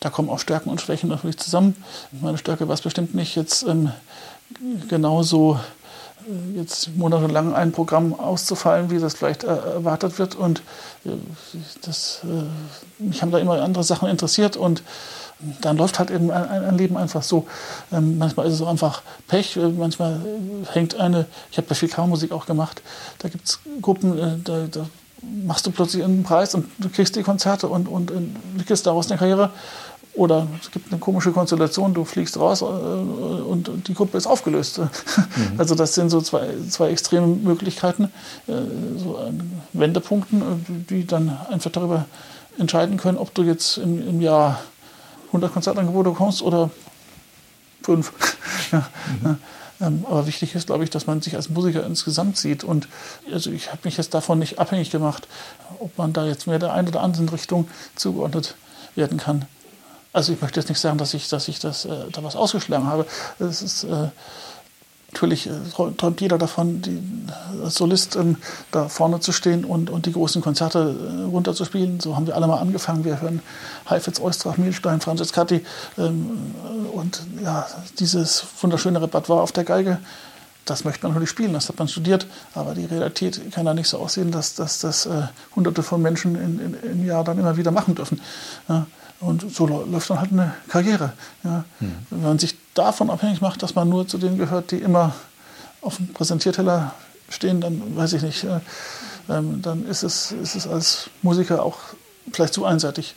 Da 0.00 0.10
kommen 0.10 0.28
auch 0.28 0.38
Stärken 0.38 0.68
und 0.68 0.82
Schwächen 0.82 1.08
natürlich 1.08 1.38
zusammen. 1.38 1.74
Meine 2.12 2.36
Stärke 2.36 2.68
war 2.68 2.74
es 2.74 2.82
bestimmt 2.82 3.14
nicht, 3.14 3.36
jetzt 3.36 3.62
ähm, 3.62 3.90
genauso 4.86 5.58
äh, 6.28 6.58
jetzt 6.58 6.94
monatelang 6.94 7.54
ein 7.54 7.72
Programm 7.72 8.12
auszufallen, 8.12 8.90
wie 8.90 8.98
das 8.98 9.14
vielleicht 9.14 9.44
äh, 9.44 9.46
erwartet 9.46 10.18
wird. 10.18 10.34
Und 10.34 10.60
äh, 11.06 11.12
das, 11.80 12.20
äh, 12.24 13.02
mich 13.02 13.22
haben 13.22 13.30
da 13.30 13.38
immer 13.38 13.62
andere 13.62 13.82
Sachen 13.82 14.06
interessiert 14.06 14.58
und 14.58 14.82
dann 15.62 15.78
läuft 15.78 15.98
halt 15.98 16.10
eben 16.10 16.30
ein, 16.30 16.50
ein 16.50 16.76
Leben 16.76 16.98
einfach 16.98 17.22
so. 17.22 17.46
Ähm, 17.92 18.18
manchmal 18.18 18.46
ist 18.46 18.52
es 18.52 18.60
auch 18.60 18.68
einfach 18.68 19.00
Pech, 19.26 19.56
äh, 19.56 19.68
manchmal 19.70 20.20
hängt 20.70 20.96
eine, 20.96 21.24
ich 21.50 21.56
habe 21.56 21.66
bei 21.66 21.74
viel 21.74 21.88
Kammermusik 21.88 22.30
auch 22.32 22.44
gemacht, 22.44 22.82
da 23.20 23.30
gibt 23.30 23.48
es 23.48 23.58
Gruppen, 23.80 24.42
da, 24.44 24.66
da 24.70 24.86
machst 25.44 25.66
du 25.66 25.70
plötzlich 25.70 26.04
einen 26.04 26.22
Preis 26.22 26.54
und 26.54 26.66
du 26.78 26.88
kriegst 26.88 27.16
die 27.16 27.22
Konzerte 27.22 27.68
und, 27.68 27.88
und 27.88 28.10
entwickelst 28.10 28.86
daraus 28.86 29.10
eine 29.10 29.18
Karriere. 29.18 29.50
Oder 30.14 30.46
es 30.62 30.70
gibt 30.70 30.90
eine 30.90 30.98
komische 30.98 31.30
Konstellation, 31.30 31.92
du 31.92 32.06
fliegst 32.06 32.38
raus 32.38 32.62
äh, 32.62 32.64
und 32.64 33.70
die 33.86 33.94
Gruppe 33.94 34.16
ist 34.16 34.26
aufgelöst. 34.26 34.80
Mhm. 35.36 35.58
Also 35.58 35.74
das 35.74 35.94
sind 35.94 36.08
so 36.08 36.20
zwei, 36.22 36.48
zwei 36.70 36.88
extreme 36.88 37.26
Möglichkeiten, 37.26 38.04
äh, 38.46 38.52
so 38.96 39.18
Wendepunkten, 39.74 40.40
äh, 40.40 40.44
die 40.88 41.06
dann 41.06 41.36
einfach 41.50 41.70
darüber 41.70 42.06
entscheiden 42.58 42.96
können, 42.96 43.18
ob 43.18 43.34
du 43.34 43.42
jetzt 43.42 43.76
im, 43.76 44.08
im 44.08 44.20
Jahr 44.22 44.60
100 45.28 45.52
Konzertangebote 45.52 46.10
bekommst 46.10 46.42
oder 46.42 46.70
fünf. 47.82 48.12
Mhm. 48.72 49.38
Ähm, 49.80 50.04
aber 50.08 50.26
wichtig 50.26 50.54
ist, 50.54 50.66
glaube 50.66 50.84
ich, 50.84 50.90
dass 50.90 51.06
man 51.06 51.20
sich 51.20 51.36
als 51.36 51.48
Musiker 51.48 51.84
insgesamt 51.84 52.36
sieht. 52.36 52.64
Und 52.64 52.88
also 53.32 53.50
ich 53.50 53.68
habe 53.68 53.80
mich 53.84 53.96
jetzt 53.96 54.14
davon 54.14 54.38
nicht 54.38 54.58
abhängig 54.58 54.90
gemacht, 54.90 55.28
ob 55.78 55.96
man 55.98 56.12
da 56.12 56.26
jetzt 56.26 56.46
mehr 56.46 56.58
der 56.58 56.72
einen 56.72 56.88
oder 56.88 57.02
anderen 57.02 57.28
Richtung 57.28 57.68
zugeordnet 57.94 58.54
werden 58.94 59.18
kann. 59.18 59.46
Also 60.12 60.32
ich 60.32 60.40
möchte 60.40 60.58
jetzt 60.58 60.70
nicht 60.70 60.80
sagen, 60.80 60.96
dass 60.96 61.12
ich, 61.12 61.28
dass 61.28 61.46
ich 61.48 61.58
das, 61.58 61.84
äh, 61.84 62.10
da 62.10 62.24
was 62.24 62.36
ausgeschlagen 62.36 62.86
habe. 62.86 63.06
Es 63.38 63.60
ist 63.60 63.84
äh, 63.84 64.08
natürlich 65.16 65.46
äh, 65.46 65.52
träumt 65.96 66.20
jeder 66.20 66.36
davon, 66.36 66.82
die, 66.82 67.02
als 67.64 67.76
Solist 67.76 68.16
ähm, 68.16 68.36
da 68.70 68.88
vorne 68.88 69.20
zu 69.20 69.32
stehen 69.32 69.64
und, 69.64 69.88
und 69.88 70.04
die 70.04 70.12
großen 70.12 70.42
Konzerte 70.42 70.94
äh, 70.94 71.22
runterzuspielen. 71.24 72.00
So 72.00 72.16
haben 72.16 72.26
wir 72.26 72.36
alle 72.36 72.46
mal 72.46 72.58
angefangen. 72.58 73.04
Wir 73.04 73.20
hören 73.20 73.40
Heifetz, 73.88 74.20
Oistrach, 74.20 74.58
Mielstein, 74.58 75.00
Francescatti 75.00 75.64
ähm, 75.96 76.54
und 76.92 77.22
ja, 77.42 77.66
dieses 77.98 78.44
wunderschöne 78.60 79.00
Repertoire 79.00 79.42
auf 79.42 79.52
der 79.52 79.64
Geige. 79.64 79.98
Das 80.66 80.84
möchte 80.84 81.04
man 81.04 81.12
natürlich 81.12 81.30
spielen, 81.30 81.52
das 81.52 81.68
hat 81.68 81.78
man 81.78 81.88
studiert, 81.88 82.26
aber 82.54 82.74
die 82.74 82.84
Realität 82.84 83.40
kann 83.52 83.64
da 83.64 83.72
nicht 83.72 83.88
so 83.88 83.98
aussehen, 83.98 84.32
dass, 84.32 84.54
dass 84.54 84.80
das 84.80 85.06
äh, 85.06 85.22
Hunderte 85.54 85.82
von 85.82 86.02
Menschen 86.02 86.34
in, 86.34 86.60
in, 86.60 86.92
im 86.92 87.06
Jahr 87.06 87.24
dann 87.24 87.38
immer 87.38 87.56
wieder 87.56 87.70
machen 87.70 87.94
dürfen. 87.94 88.20
Ja. 88.68 88.86
Und 89.20 89.50
so 89.54 89.66
läuft 89.66 90.10
dann 90.10 90.20
halt 90.20 90.32
eine 90.32 90.52
Karriere. 90.68 91.12
Ja. 91.42 91.64
Mhm. 91.80 91.92
Wenn 92.10 92.22
man 92.22 92.38
sich 92.38 92.56
davon 92.76 93.10
abhängig 93.10 93.40
macht, 93.40 93.62
dass 93.62 93.74
man 93.74 93.88
nur 93.88 94.06
zu 94.06 94.18
denen 94.18 94.38
gehört, 94.38 94.70
die 94.70 94.78
immer 94.78 95.14
auf 95.80 95.96
dem 95.96 96.12
Präsentierteller 96.12 96.92
stehen, 97.28 97.60
dann 97.60 97.96
weiß 97.96 98.14
ich 98.14 98.22
nicht, 98.22 98.44
äh, 98.44 98.60
ähm, 99.28 99.62
dann 99.62 99.86
ist 99.86 100.02
es, 100.02 100.32
ist 100.32 100.54
es 100.54 100.66
als 100.66 101.10
Musiker 101.22 101.62
auch 101.62 101.78
vielleicht 102.32 102.54
zu 102.54 102.64
einseitig. 102.64 103.14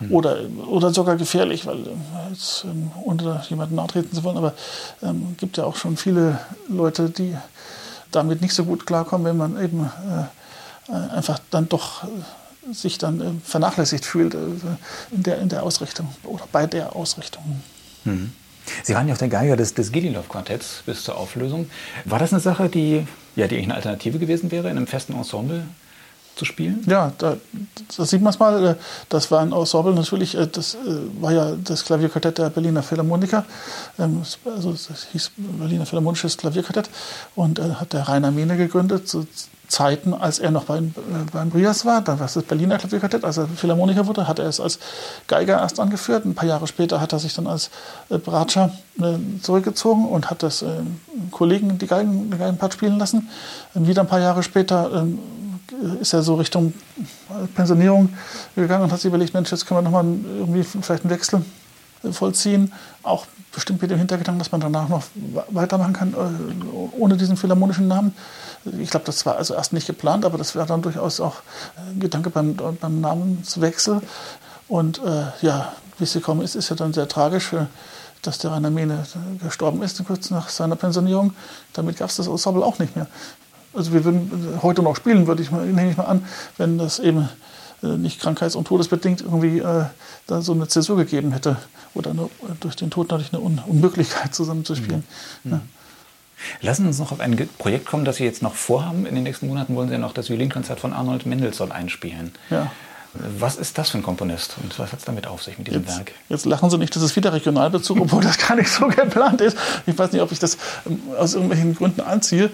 Mhm. 0.00 0.12
Oder, 0.12 0.38
oder 0.68 0.94
sogar 0.94 1.16
gefährlich, 1.16 1.66
weil 1.66 1.80
äh, 1.86 2.30
jetzt, 2.30 2.64
ähm, 2.64 2.92
ohne 3.02 3.42
jemanden 3.48 3.74
nachtreten 3.74 4.14
zu 4.14 4.22
wollen, 4.22 4.36
aber 4.36 4.54
es 5.00 5.08
ähm, 5.08 5.34
gibt 5.36 5.56
ja 5.56 5.64
auch 5.64 5.76
schon 5.76 5.96
viele 5.96 6.38
Leute, 6.68 7.10
die 7.10 7.36
damit 8.12 8.40
nicht 8.40 8.54
so 8.54 8.64
gut 8.64 8.86
klarkommen, 8.86 9.26
wenn 9.26 9.36
man 9.36 9.62
eben 9.62 9.90
äh, 10.08 10.92
äh 10.92 11.10
einfach 11.10 11.40
dann 11.50 11.68
doch 11.68 12.04
sich 12.72 12.98
dann 12.98 13.20
äh, 13.20 13.24
vernachlässigt 13.44 14.04
fühlt 14.04 14.34
äh, 14.34 14.38
in, 15.10 15.22
der, 15.22 15.38
in 15.38 15.48
der 15.48 15.62
Ausrichtung 15.62 16.08
oder 16.24 16.44
bei 16.52 16.66
der 16.66 16.94
Ausrichtung. 16.94 17.62
Mhm. 18.04 18.32
Sie 18.82 18.94
waren 18.94 19.08
ja 19.08 19.14
auch 19.14 19.18
der 19.18 19.28
Geiger 19.28 19.56
des, 19.56 19.74
des 19.74 19.92
Gililov-Quartetts 19.92 20.82
bis 20.86 21.04
zur 21.04 21.16
Auflösung. 21.16 21.70
War 22.04 22.18
das 22.18 22.32
eine 22.32 22.40
Sache, 22.40 22.68
die, 22.68 23.06
ja, 23.36 23.46
die 23.46 23.58
eine 23.58 23.74
Alternative 23.74 24.18
gewesen 24.18 24.50
wäre, 24.50 24.70
in 24.70 24.76
einem 24.76 24.86
festen 24.86 25.14
Ensemble 25.14 25.64
zu 26.36 26.44
spielen? 26.44 26.82
Ja, 26.86 27.12
da, 27.18 27.36
da 27.96 28.04
sieht 28.04 28.22
man 28.22 28.32
es 28.32 28.38
mal. 28.38 28.64
Äh, 28.64 28.74
das 29.08 29.30
war 29.30 29.40
ein 29.40 29.52
Ensemble 29.52 29.94
natürlich, 29.94 30.36
das 30.52 30.76
war 31.20 31.32
ja 31.32 31.56
das 31.56 31.84
Klavierquartett 31.84 32.38
der 32.38 32.50
Berliner 32.50 32.82
Philharmoniker. 32.82 33.44
Ähm, 33.98 34.22
also 34.44 34.72
das 34.72 35.08
hieß 35.12 35.32
Berliner 35.36 35.86
Philharmonisches 35.86 36.36
Klavierquartett 36.36 36.88
und 37.34 37.60
hat 37.60 37.92
der 37.92 38.08
Rainer 38.08 38.30
Mene 38.30 38.56
gegründet. 38.56 39.08
Zeiten, 39.68 40.14
als 40.14 40.38
er 40.38 40.50
noch 40.50 40.64
beim, 40.64 40.86
äh, 40.96 41.30
beim 41.30 41.50
Brias 41.50 41.84
war, 41.84 42.00
dann 42.00 42.18
war 42.18 42.26
es 42.26 42.34
das 42.34 42.44
Berliner 42.44 42.78
Klavierquartett, 42.78 43.24
als 43.24 43.36
er 43.36 43.46
Philharmoniker 43.46 44.06
wurde, 44.06 44.26
hat 44.26 44.38
er 44.38 44.46
es 44.46 44.60
als 44.60 44.78
Geiger 45.26 45.60
erst 45.60 45.78
angeführt. 45.78 46.24
Ein 46.24 46.34
paar 46.34 46.48
Jahre 46.48 46.66
später 46.66 47.00
hat 47.00 47.12
er 47.12 47.18
sich 47.18 47.34
dann 47.34 47.46
als 47.46 47.70
äh, 48.08 48.16
Bratscher 48.16 48.72
äh, 48.98 49.18
zurückgezogen 49.42 50.06
und 50.06 50.30
hat 50.30 50.42
das 50.42 50.62
äh, 50.62 50.80
Kollegen 51.30 51.78
die 51.78 51.86
Geigen, 51.86 52.30
die 52.30 52.38
Geigenpart 52.38 52.72
spielen 52.72 52.98
lassen. 52.98 53.28
Ähm, 53.76 53.86
wieder 53.86 54.02
ein 54.02 54.08
paar 54.08 54.20
Jahre 54.20 54.42
später 54.42 54.90
ähm, 54.92 55.18
ist 56.00 56.14
er 56.14 56.22
so 56.22 56.36
Richtung 56.36 56.72
äh, 56.98 57.46
Pensionierung 57.54 58.08
gegangen 58.56 58.84
und 58.84 58.92
hat 58.92 59.00
sich 59.00 59.08
überlegt, 59.08 59.34
Mensch, 59.34 59.50
jetzt 59.50 59.66
können 59.66 59.78
wir 59.78 59.82
nochmal 59.82 60.06
irgendwie 60.38 60.64
vielleicht 60.64 61.04
einen 61.04 61.10
Wechsel 61.10 61.42
äh, 62.04 62.10
vollziehen. 62.10 62.72
Auch 63.02 63.26
bestimmt 63.52 63.82
mit 63.82 63.90
dem 63.90 63.98
Hintergedanken, 63.98 64.38
dass 64.38 64.52
man 64.52 64.60
danach 64.60 64.88
noch 64.88 65.04
weitermachen 65.48 65.94
kann, 65.94 66.14
ohne 66.96 67.16
diesen 67.16 67.36
philharmonischen 67.36 67.88
Namen. 67.88 68.14
Ich 68.78 68.90
glaube, 68.90 69.06
das 69.06 69.24
war 69.24 69.36
also 69.36 69.54
erst 69.54 69.72
nicht 69.72 69.86
geplant, 69.86 70.24
aber 70.24 70.38
das 70.38 70.54
wäre 70.54 70.66
dann 70.66 70.82
durchaus 70.82 71.20
auch 71.20 71.36
ein 71.76 72.00
Gedanke 72.00 72.30
beim, 72.30 72.56
beim 72.56 73.00
Namenswechsel. 73.00 74.00
Und 74.68 74.98
äh, 75.04 75.26
ja, 75.40 75.72
wie 75.98 76.04
es 76.04 76.12
gekommen 76.12 76.42
ist, 76.42 76.54
ist 76.54 76.68
ja 76.68 76.76
dann 76.76 76.92
sehr 76.92 77.08
tragisch, 77.08 77.52
äh, 77.52 77.66
dass 78.22 78.38
der 78.38 78.50
Rainer 78.50 78.70
Mene 78.70 79.04
gestorben 79.42 79.82
ist, 79.82 80.04
kurz 80.04 80.30
nach 80.30 80.48
seiner 80.48 80.76
Pensionierung. 80.76 81.34
Damit 81.72 81.96
gab 81.98 82.10
es 82.10 82.16
das 82.16 82.26
Ensemble 82.26 82.64
auch 82.64 82.78
nicht 82.78 82.96
mehr. 82.96 83.06
also 83.74 83.92
wir 83.92 84.04
würden 84.04 84.58
heute 84.62 84.82
noch 84.82 84.96
spielen, 84.96 85.26
würde 85.26 85.42
ich 85.42 85.50
mal, 85.50 85.64
nehme 85.66 85.90
ich 85.90 85.96
mal 85.96 86.04
an, 86.04 86.26
wenn 86.56 86.78
das 86.78 86.98
eben 86.98 87.28
äh, 87.82 87.86
nicht 87.86 88.20
krankheits- 88.20 88.56
und 88.56 88.66
todesbedingt 88.66 89.20
irgendwie 89.20 89.60
äh, 89.60 89.84
da 90.26 90.42
so 90.42 90.52
eine 90.52 90.66
Zäsur 90.68 90.96
gegeben 90.96 91.30
hätte 91.32 91.56
oder 91.94 92.10
eine, 92.10 92.28
durch 92.60 92.76
den 92.76 92.90
Tod 92.90 93.10
natürlich 93.10 93.32
eine 93.32 93.42
Un 93.42 93.60
Unmöglichkeit 93.66 94.34
zusammenzuspielen. 94.34 95.04
Mhm. 95.44 95.50
Ja. 95.50 95.60
Lassen 96.60 96.82
Sie 96.82 96.88
uns 96.88 96.98
noch 96.98 97.12
auf 97.12 97.20
ein 97.20 97.48
Projekt 97.58 97.86
kommen, 97.86 98.04
das 98.04 98.16
Sie 98.16 98.24
jetzt 98.24 98.42
noch 98.42 98.54
vorhaben. 98.54 99.06
In 99.06 99.14
den 99.14 99.24
nächsten 99.24 99.48
Monaten 99.48 99.74
wollen 99.74 99.88
Sie 99.88 99.94
ja 99.94 100.00
noch 100.00 100.12
das 100.12 100.28
Violinkonzert 100.28 100.80
von 100.80 100.92
Arnold 100.92 101.26
Mendelssohn 101.26 101.72
einspielen. 101.72 102.32
Ja. 102.50 102.70
Was 103.14 103.56
ist 103.56 103.78
das 103.78 103.90
für 103.90 103.98
ein 103.98 104.02
Komponist 104.02 104.56
und 104.62 104.78
was 104.78 104.92
hat 104.92 105.00
es 105.00 105.04
damit 105.04 105.26
auf 105.26 105.42
sich 105.42 105.58
mit 105.58 105.66
diesem 105.66 105.82
jetzt, 105.82 105.96
Werk? 105.96 106.12
Jetzt 106.28 106.46
lachen 106.46 106.70
Sie 106.70 106.78
nicht, 106.78 106.94
das 106.94 107.02
ist 107.02 107.16
wieder 107.16 107.32
Regionalbezug, 107.32 108.00
obwohl 108.00 108.22
das 108.22 108.38
gar 108.38 108.54
nicht 108.56 108.68
so 108.68 108.86
geplant 108.88 109.40
ist. 109.40 109.56
Ich 109.86 109.96
weiß 109.96 110.12
nicht, 110.12 110.20
ob 110.20 110.30
ich 110.30 110.38
das 110.38 110.58
ähm, 110.86 111.00
aus 111.18 111.34
irgendwelchen 111.34 111.74
Gründen 111.74 112.02
anziehe. 112.02 112.50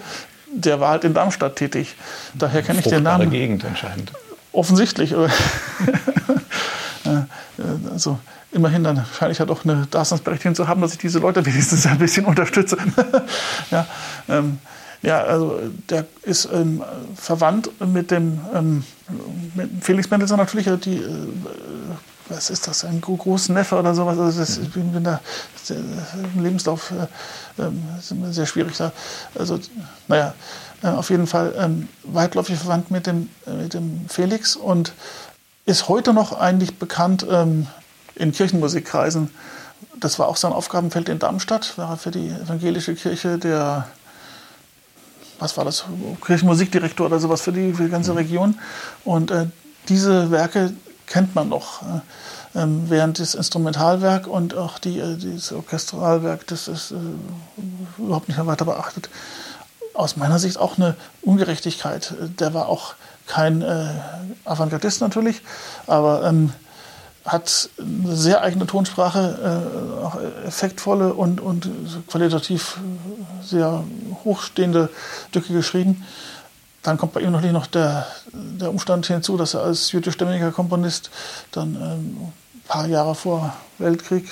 Der 0.47 0.79
war 0.79 0.89
halt 0.89 1.03
in 1.03 1.13
Darmstadt 1.13 1.57
tätig. 1.57 1.95
Daher 2.33 2.61
kenne 2.61 2.79
ich 2.79 2.85
den 2.85 3.03
Namen. 3.03 3.29
Gegend 3.29 3.65
anscheinend. 3.65 4.13
Offensichtlich. 4.53 5.13
Äh, 7.95 7.97
also 7.97 8.19
immerhin 8.51 8.83
dann 8.83 9.05
scheine 9.17 9.31
ich 9.31 9.39
ja 9.39 9.45
doch 9.45 9.63
eine 9.63 9.87
Daseinsberechtigung 9.89 10.55
zu 10.55 10.67
haben, 10.67 10.81
dass 10.81 10.93
ich 10.93 10.97
diese 10.99 11.19
Leute 11.19 11.45
wenigstens 11.45 11.85
ein 11.85 11.97
bisschen 11.97 12.25
unterstütze. 12.25 12.77
ja, 13.71 13.87
ähm, 14.29 14.59
ja, 15.01 15.21
also 15.23 15.59
der 15.89 16.05
ist 16.23 16.49
ähm, 16.51 16.83
verwandt 17.15 17.69
mit 17.85 18.11
dem 18.11 18.39
ähm, 18.53 18.83
mit 19.53 19.83
Felix 19.83 20.09
Mendelssohn 20.09 20.37
natürlich, 20.37 20.67
äh, 20.67 20.77
die, 20.77 20.97
äh, 20.97 21.27
was 22.27 22.49
ist 22.49 22.67
das, 22.67 22.83
ein 22.83 23.01
großer 23.01 23.53
Neffe 23.53 23.77
oder 23.77 23.93
sowas. 23.93 24.17
Also 24.17 24.39
das, 24.39 24.57
ich 24.57 24.71
bin, 24.71 24.91
bin 24.91 25.03
da 25.03 25.19
im 25.69 26.43
Lebenslauf 26.43 26.91
äh, 26.91 27.61
äh, 27.61 27.71
sehr 28.31 28.47
schwierig 28.47 28.75
da. 28.77 28.91
Also, 29.37 29.59
naja, 30.07 30.33
äh, 30.81 30.87
auf 30.87 31.11
jeden 31.11 31.27
Fall 31.27 31.53
ähm, 31.55 31.87
weitläufig 32.03 32.57
verwandt 32.57 32.89
mit 32.89 33.05
dem, 33.05 33.29
mit 33.45 33.75
dem 33.75 34.05
Felix 34.09 34.55
und 34.55 34.93
ist 35.65 35.87
heute 35.87 36.13
noch 36.13 36.39
eigentlich 36.39 36.77
bekannt 36.77 37.25
ähm, 37.29 37.67
in 38.15 38.31
Kirchenmusikkreisen. 38.31 39.29
Das 39.99 40.19
war 40.19 40.27
auch 40.27 40.37
sein 40.37 40.53
Aufgabenfeld 40.53 41.09
in 41.09 41.19
Darmstadt, 41.19 41.77
war 41.77 41.91
er 41.91 41.97
für 41.97 42.11
die 42.11 42.29
evangelische 42.29 42.95
Kirche 42.95 43.37
der 43.37 43.87
was 45.39 45.57
war 45.57 45.65
das, 45.65 45.83
Kirchenmusikdirektor 46.25 47.07
oder 47.07 47.19
sowas 47.19 47.41
für 47.41 47.51
die, 47.51 47.73
für 47.73 47.83
die 47.83 47.89
ganze 47.89 48.11
mhm. 48.11 48.17
Region. 48.17 48.59
Und 49.03 49.31
äh, 49.31 49.47
diese 49.89 50.31
Werke 50.31 50.73
kennt 51.07 51.35
man 51.35 51.49
noch. 51.49 51.81
Äh, 51.81 51.99
ähm, 52.55 52.85
während 52.87 53.19
das 53.19 53.35
Instrumentalwerk 53.35 54.27
und 54.27 54.55
auch 54.55 54.79
die, 54.79 54.99
äh, 54.99 55.17
dieses 55.17 55.51
Orchestralwerk, 55.51 56.47
das 56.47 56.69
ist 56.69 56.91
äh, 56.91 56.95
überhaupt 57.97 58.29
nicht 58.29 58.37
mehr 58.37 58.47
weiter 58.47 58.65
beachtet. 58.65 59.09
Aus 59.93 60.15
meiner 60.15 60.39
Sicht 60.39 60.57
auch 60.57 60.77
eine 60.77 60.95
Ungerechtigkeit. 61.21 62.13
Der 62.39 62.53
war 62.53 62.69
auch 62.69 62.95
kein 63.27 63.61
äh, 63.61 63.87
Avantgardist 64.45 65.01
natürlich, 65.01 65.41
aber 65.87 66.23
ähm, 66.25 66.53
hat 67.25 67.69
eine 67.79 68.15
sehr 68.15 68.41
eigene 68.41 68.67
Tonsprache, 68.67 69.99
äh, 70.01 70.03
auch 70.03 70.19
effektvolle 70.45 71.13
und, 71.13 71.41
und 71.41 71.69
qualitativ 72.07 72.77
sehr 73.41 73.83
hochstehende 74.23 74.89
Stücke 75.29 75.53
geschrieben. 75.53 76.05
Dann 76.83 76.97
kommt 76.97 77.13
bei 77.13 77.21
ihm 77.21 77.31
natürlich 77.31 77.53
noch 77.53 77.65
der, 77.65 78.05
der 78.31 78.69
Umstand 78.69 79.07
hinzu, 79.07 79.37
dass 79.37 79.55
er 79.55 79.61
als 79.61 79.91
jüdischstämmiger 79.91 80.51
Komponist 80.51 81.09
dann 81.51 81.75
ähm, 81.75 82.17
ein 82.53 82.61
paar 82.67 82.85
Jahre 82.87 83.15
vor 83.15 83.55
Weltkrieg 83.79 84.29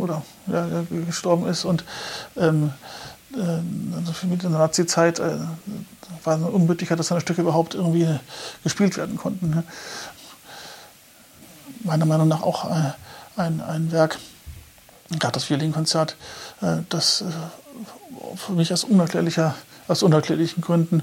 oder 0.00 0.22
ja, 0.48 0.66
gestorben 1.06 1.46
ist 1.46 1.64
und 1.64 1.84
ähm, 2.36 2.72
äh, 3.34 3.96
also 3.96 4.26
mit 4.26 4.42
der 4.42 4.50
Nazi-Zeit 4.50 5.20
äh, 5.20 5.38
war 6.24 6.36
es 6.36 6.42
eine 6.42 6.50
Unmöglichkeit, 6.50 6.98
dass 6.98 7.08
seine 7.08 7.20
Stücke 7.20 7.42
überhaupt 7.42 7.74
irgendwie 7.74 8.08
gespielt 8.62 8.96
werden 8.96 9.16
konnten. 9.16 9.50
Ne? 9.50 9.64
Meiner 11.84 12.06
Meinung 12.06 12.28
nach 12.28 12.42
auch 12.42 12.70
äh, 12.70 12.92
ein, 13.36 13.60
ein 13.60 13.92
Werk, 13.92 14.18
gerade 15.18 15.32
das 15.32 15.48
Violinkonzert, 15.48 16.16
äh, 16.60 16.78
das 16.88 17.22
äh, 17.22 18.36
für 18.36 18.52
mich 18.52 18.72
aus 18.72 18.84
unerklärlicher, 18.84 19.54
aus 19.88 20.02
unerklärlichen 20.02 20.62
Gründen 20.62 21.02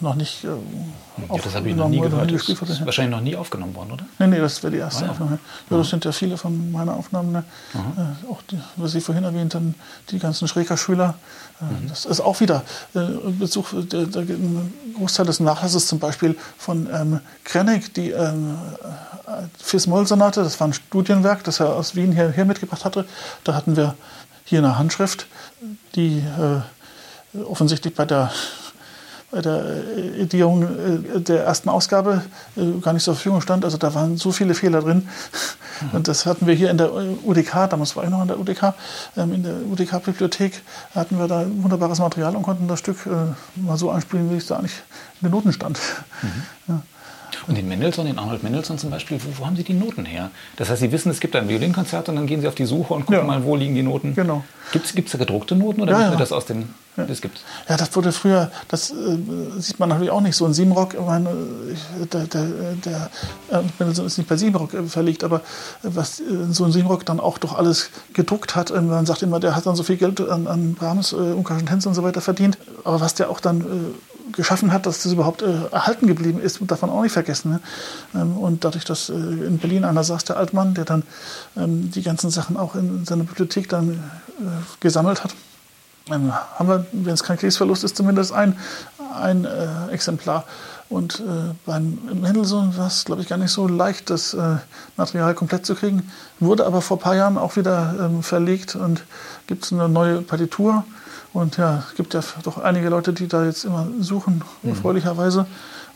noch 0.00 0.14
nicht 0.14 0.44
äh, 0.44 0.48
ja, 0.48 1.36
Das 1.42 1.54
habe 1.54 1.68
ich 1.68 1.76
noch 1.76 1.88
nie 1.88 2.00
gehört. 2.00 2.32
Das 2.32 2.48
ist 2.48 2.84
wahrscheinlich 2.84 3.14
noch 3.14 3.22
nie 3.22 3.36
aufgenommen 3.36 3.74
worden, 3.74 3.92
oder? 3.92 4.06
Nein, 4.18 4.30
nee, 4.30 4.38
das 4.38 4.62
wäre 4.62 4.72
die 4.72 4.78
erste 4.78 5.02
ah, 5.02 5.06
ja. 5.06 5.10
Aufnahme. 5.12 5.38
Ja, 5.68 5.76
das 5.76 5.88
sind 5.90 6.04
ja 6.04 6.12
viele 6.12 6.36
von 6.36 6.70
meinen 6.70 6.90
Aufnahmen. 6.90 7.32
Ne? 7.32 7.44
Äh, 7.74 8.30
auch, 8.30 8.42
die, 8.42 8.58
was 8.76 8.92
Sie 8.92 9.00
vorhin 9.00 9.24
erwähnt 9.24 9.54
haben, 9.54 9.74
die 10.10 10.18
ganzen 10.18 10.46
Schräger-Schüler. 10.46 11.14
Äh, 11.60 11.64
mhm. 11.64 11.88
Das 11.88 12.04
ist 12.04 12.20
auch 12.20 12.40
wieder 12.40 12.62
äh, 12.94 13.00
Bezug, 13.38 13.66
der, 13.72 14.06
der, 14.06 14.22
ein 14.22 14.72
Großteil 14.96 15.26
des 15.26 15.40
Nachlasses 15.40 15.86
zum 15.86 15.98
Beispiel 15.98 16.36
von 16.56 16.88
ähm, 16.92 17.20
Krennig, 17.44 17.92
die 17.94 18.10
ähm, 18.10 18.56
äh, 19.26 19.30
Fis-Moll-Sonate, 19.58 20.42
das 20.42 20.60
war 20.60 20.68
ein 20.68 20.72
Studienwerk, 20.72 21.44
das 21.44 21.60
er 21.60 21.74
aus 21.74 21.96
Wien 21.96 22.12
hier, 22.12 22.30
hier 22.30 22.44
mitgebracht 22.44 22.84
hatte. 22.84 23.04
Da 23.44 23.54
hatten 23.54 23.76
wir 23.76 23.94
hier 24.44 24.60
eine 24.60 24.78
Handschrift, 24.78 25.26
die 25.94 26.18
äh, 26.18 27.40
offensichtlich 27.42 27.94
bei 27.94 28.04
der 28.04 28.32
bei 29.30 29.40
der 29.40 29.64
Edierung 30.18 30.62
äh, 30.62 31.20
der 31.20 31.44
ersten 31.44 31.68
Ausgabe 31.68 32.22
äh, 32.56 32.80
gar 32.80 32.92
nicht 32.92 33.04
zur 33.04 33.14
Verfügung 33.14 33.40
stand. 33.40 33.64
Also 33.64 33.78
da 33.78 33.94
waren 33.94 34.16
so 34.16 34.32
viele 34.32 34.54
Fehler 34.54 34.82
drin. 34.82 35.08
Mhm. 35.80 35.90
Und 35.92 36.08
das 36.08 36.26
hatten 36.26 36.46
wir 36.46 36.54
hier 36.54 36.70
in 36.70 36.78
der 36.78 36.92
UDK, 36.92 37.68
damals 37.70 37.96
war 37.96 38.04
ich 38.04 38.10
noch 38.10 38.22
in 38.22 38.28
der 38.28 38.38
UDK, 38.38 38.74
ähm, 39.16 39.32
in 39.32 39.42
der 39.42 39.54
UDK-Bibliothek 39.70 40.62
hatten 40.94 41.18
wir 41.18 41.28
da 41.28 41.46
wunderbares 41.48 41.98
Material 41.98 42.34
und 42.34 42.42
konnten 42.42 42.66
das 42.68 42.80
Stück 42.80 43.06
äh, 43.06 43.60
mal 43.60 43.76
so 43.76 43.90
anspielen, 43.90 44.30
wie 44.30 44.36
es 44.36 44.46
da 44.46 44.56
eigentlich 44.56 44.82
in 45.20 45.28
den 45.28 45.32
Noten 45.32 45.52
stand. 45.52 45.78
Mhm. 46.22 46.42
Ja. 46.68 46.82
Und 47.46 47.56
den 47.56 47.68
Mendelssohn, 47.68 48.06
den 48.06 48.18
Arnold 48.18 48.42
Mendelssohn 48.42 48.78
zum 48.78 48.90
Beispiel, 48.90 49.18
wo, 49.22 49.40
wo, 49.40 49.46
haben 49.46 49.56
Sie 49.56 49.64
die 49.64 49.74
Noten 49.74 50.04
her? 50.04 50.30
Das 50.56 50.70
heißt, 50.70 50.80
Sie 50.80 50.92
wissen, 50.92 51.10
es 51.10 51.20
gibt 51.20 51.36
ein 51.36 51.48
Violinkonzert 51.48 52.08
und 52.08 52.16
dann 52.16 52.26
gehen 52.26 52.40
Sie 52.40 52.48
auf 52.48 52.54
die 52.54 52.66
Suche 52.66 52.94
und 52.94 53.06
gucken 53.06 53.20
ja. 53.20 53.26
mal, 53.26 53.44
wo 53.44 53.56
liegen 53.56 53.74
die 53.74 53.82
Noten. 53.82 54.14
Genau. 54.14 54.44
Gibt 54.72 54.86
es 54.86 55.12
da 55.12 55.18
gedruckte 55.18 55.56
Noten 55.56 55.80
oder 55.80 55.92
ja, 55.92 56.12
ja. 56.12 56.16
das 56.16 56.32
aus 56.32 56.46
den 56.46 56.68
ja. 56.96 57.04
Das 57.04 57.20
gibt's. 57.20 57.42
Ja, 57.68 57.76
das 57.76 57.94
wurde 57.94 58.12
früher, 58.12 58.50
das 58.68 58.90
äh, 58.90 59.16
sieht 59.58 59.78
man 59.78 59.88
natürlich 59.90 60.10
auch 60.10 60.20
nicht 60.20 60.34
so. 60.34 60.46
In 60.46 60.54
Siebenrock, 60.54 60.94
meine, 61.06 61.30
der, 62.12 62.24
der, 62.24 62.46
der 62.84 63.10
äh, 63.50 63.90
ist 63.90 64.18
nicht 64.18 64.28
bei 64.28 64.36
Siebenrock 64.36 64.74
äh, 64.74 64.82
verlegt, 64.82 65.22
aber 65.22 65.42
was 65.82 66.20
äh, 66.20 66.24
so 66.50 66.64
ein 66.64 66.72
Siebenrock 66.72 67.06
dann 67.06 67.20
auch 67.20 67.38
doch 67.38 67.56
alles 67.56 67.90
gedruckt 68.12 68.56
hat, 68.56 68.70
äh, 68.70 68.80
man 68.80 69.06
sagt 69.06 69.22
immer, 69.22 69.38
der 69.38 69.54
hat 69.54 69.66
dann 69.66 69.76
so 69.76 69.82
viel 69.84 69.96
Geld 69.96 70.20
an, 70.20 70.46
an 70.46 70.74
Brahms, 70.74 71.12
äh, 71.12 71.16
ungarischen 71.16 71.68
Tänze 71.68 71.88
und 71.88 71.94
so 71.94 72.02
weiter 72.02 72.20
verdient. 72.20 72.58
Aber 72.84 73.00
was 73.00 73.14
der 73.14 73.30
auch 73.30 73.40
dann 73.40 73.60
äh, 73.60 73.64
geschaffen 74.32 74.72
hat, 74.72 74.86
dass 74.86 75.02
das 75.02 75.12
überhaupt 75.12 75.42
erhalten 75.42 76.06
geblieben 76.06 76.40
ist, 76.40 76.60
darf 76.62 76.82
man 76.82 76.90
auch 76.90 77.02
nicht 77.02 77.12
vergessen. 77.12 77.52
Ne? 77.52 77.60
Ähm, 78.14 78.36
und 78.36 78.64
dadurch, 78.64 78.84
dass 78.84 79.08
in 79.08 79.58
Berlin 79.58 79.84
einer 79.84 80.04
saß, 80.04 80.24
der 80.24 80.36
Altmann, 80.36 80.74
der 80.74 80.84
dann 80.84 81.02
ähm, 81.56 81.90
die 81.90 82.02
ganzen 82.02 82.30
Sachen 82.30 82.56
auch 82.56 82.74
in 82.74 83.04
seiner 83.04 83.24
Bibliothek 83.24 83.68
dann 83.68 84.02
gesammelt 84.80 85.22
hat, 85.22 85.34
ähm, 86.10 86.32
haben 86.32 86.68
wir, 86.68 86.86
wenn 86.92 87.14
es 87.14 87.22
kein 87.22 87.36
Kriegsverlust 87.36 87.84
ist, 87.84 87.96
zumindest 87.96 88.32
ein, 88.32 88.56
ein 89.14 89.44
äh, 89.44 89.92
Exemplar. 89.92 90.44
Und 90.88 91.20
äh, 91.20 91.54
beim 91.66 91.98
Mendelssohn 92.20 92.76
war 92.76 92.88
es, 92.88 93.04
glaube 93.04 93.22
ich, 93.22 93.28
gar 93.28 93.38
nicht 93.38 93.52
so 93.52 93.68
leicht, 93.68 94.10
das 94.10 94.34
äh, 94.34 94.56
Material 94.96 95.34
komplett 95.34 95.64
zu 95.64 95.76
kriegen. 95.76 96.10
Wurde 96.40 96.66
aber 96.66 96.80
vor 96.80 96.96
ein 96.96 97.00
paar 97.00 97.14
Jahren 97.14 97.38
auch 97.38 97.56
wieder 97.56 97.94
ähm, 98.00 98.22
verlegt 98.24 98.74
und 98.74 99.04
gibt 99.46 99.64
es 99.64 99.72
eine 99.72 99.88
neue 99.88 100.20
Partitur. 100.22 100.84
Und 101.32 101.56
ja, 101.56 101.84
es 101.88 101.94
gibt 101.94 102.14
ja 102.14 102.20
doch 102.42 102.58
einige 102.58 102.88
Leute, 102.88 103.12
die 103.12 103.28
da 103.28 103.44
jetzt 103.44 103.64
immer 103.64 103.86
suchen, 104.00 104.42
mhm. 104.62 104.70
erfreulicherweise. 104.70 105.46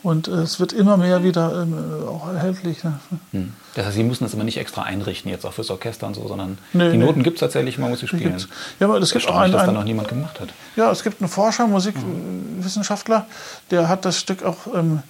Und 0.05 0.27
äh, 0.27 0.33
es 0.33 0.59
wird 0.59 0.71
immer 0.71 0.97
mehr 0.97 1.23
wieder 1.23 1.63
ähm, 1.63 1.73
auch 2.07 2.31
erhältlich. 2.31 2.83
Ne? 2.83 2.99
Hm. 3.31 3.53
Das 3.73 3.87
heißt, 3.87 3.95
Sie 3.95 4.03
müssen 4.03 4.23
das 4.23 4.35
immer 4.35 4.43
nicht 4.43 4.57
extra 4.57 4.83
einrichten, 4.83 5.31
jetzt 5.31 5.47
auch 5.47 5.53
fürs 5.53 5.71
Orchester 5.71 6.05
und 6.05 6.13
so, 6.13 6.27
sondern 6.27 6.59
nee, 6.73 6.91
die 6.91 6.97
Noten 6.97 7.17
nee. 7.19 7.23
gibt 7.23 7.37
es 7.37 7.39
tatsächlich, 7.39 7.79
man 7.79 7.89
muss 7.89 8.01
sie 8.01 8.07
spielen. 8.07 8.37
Ja, 8.79 8.85
aber 8.85 8.99
es 8.99 9.11
gibt 9.11 9.27
auch 9.27 9.35
einen, 9.35 9.51
dass 9.51 9.65
da 9.65 9.71
noch 9.71 9.83
niemand 9.83 10.07
gemacht 10.07 10.39
hat. 10.39 10.49
Ja, 10.75 10.91
es 10.91 11.01
gibt 11.01 11.21
einen 11.21 11.29
Forscher, 11.29 11.65
Musikwissenschaftler, 11.65 13.25
der 13.71 13.89
hat 13.89 14.05
das 14.05 14.19
Stück 14.19 14.43
auch, 14.43 14.67
ähm, 14.75 15.01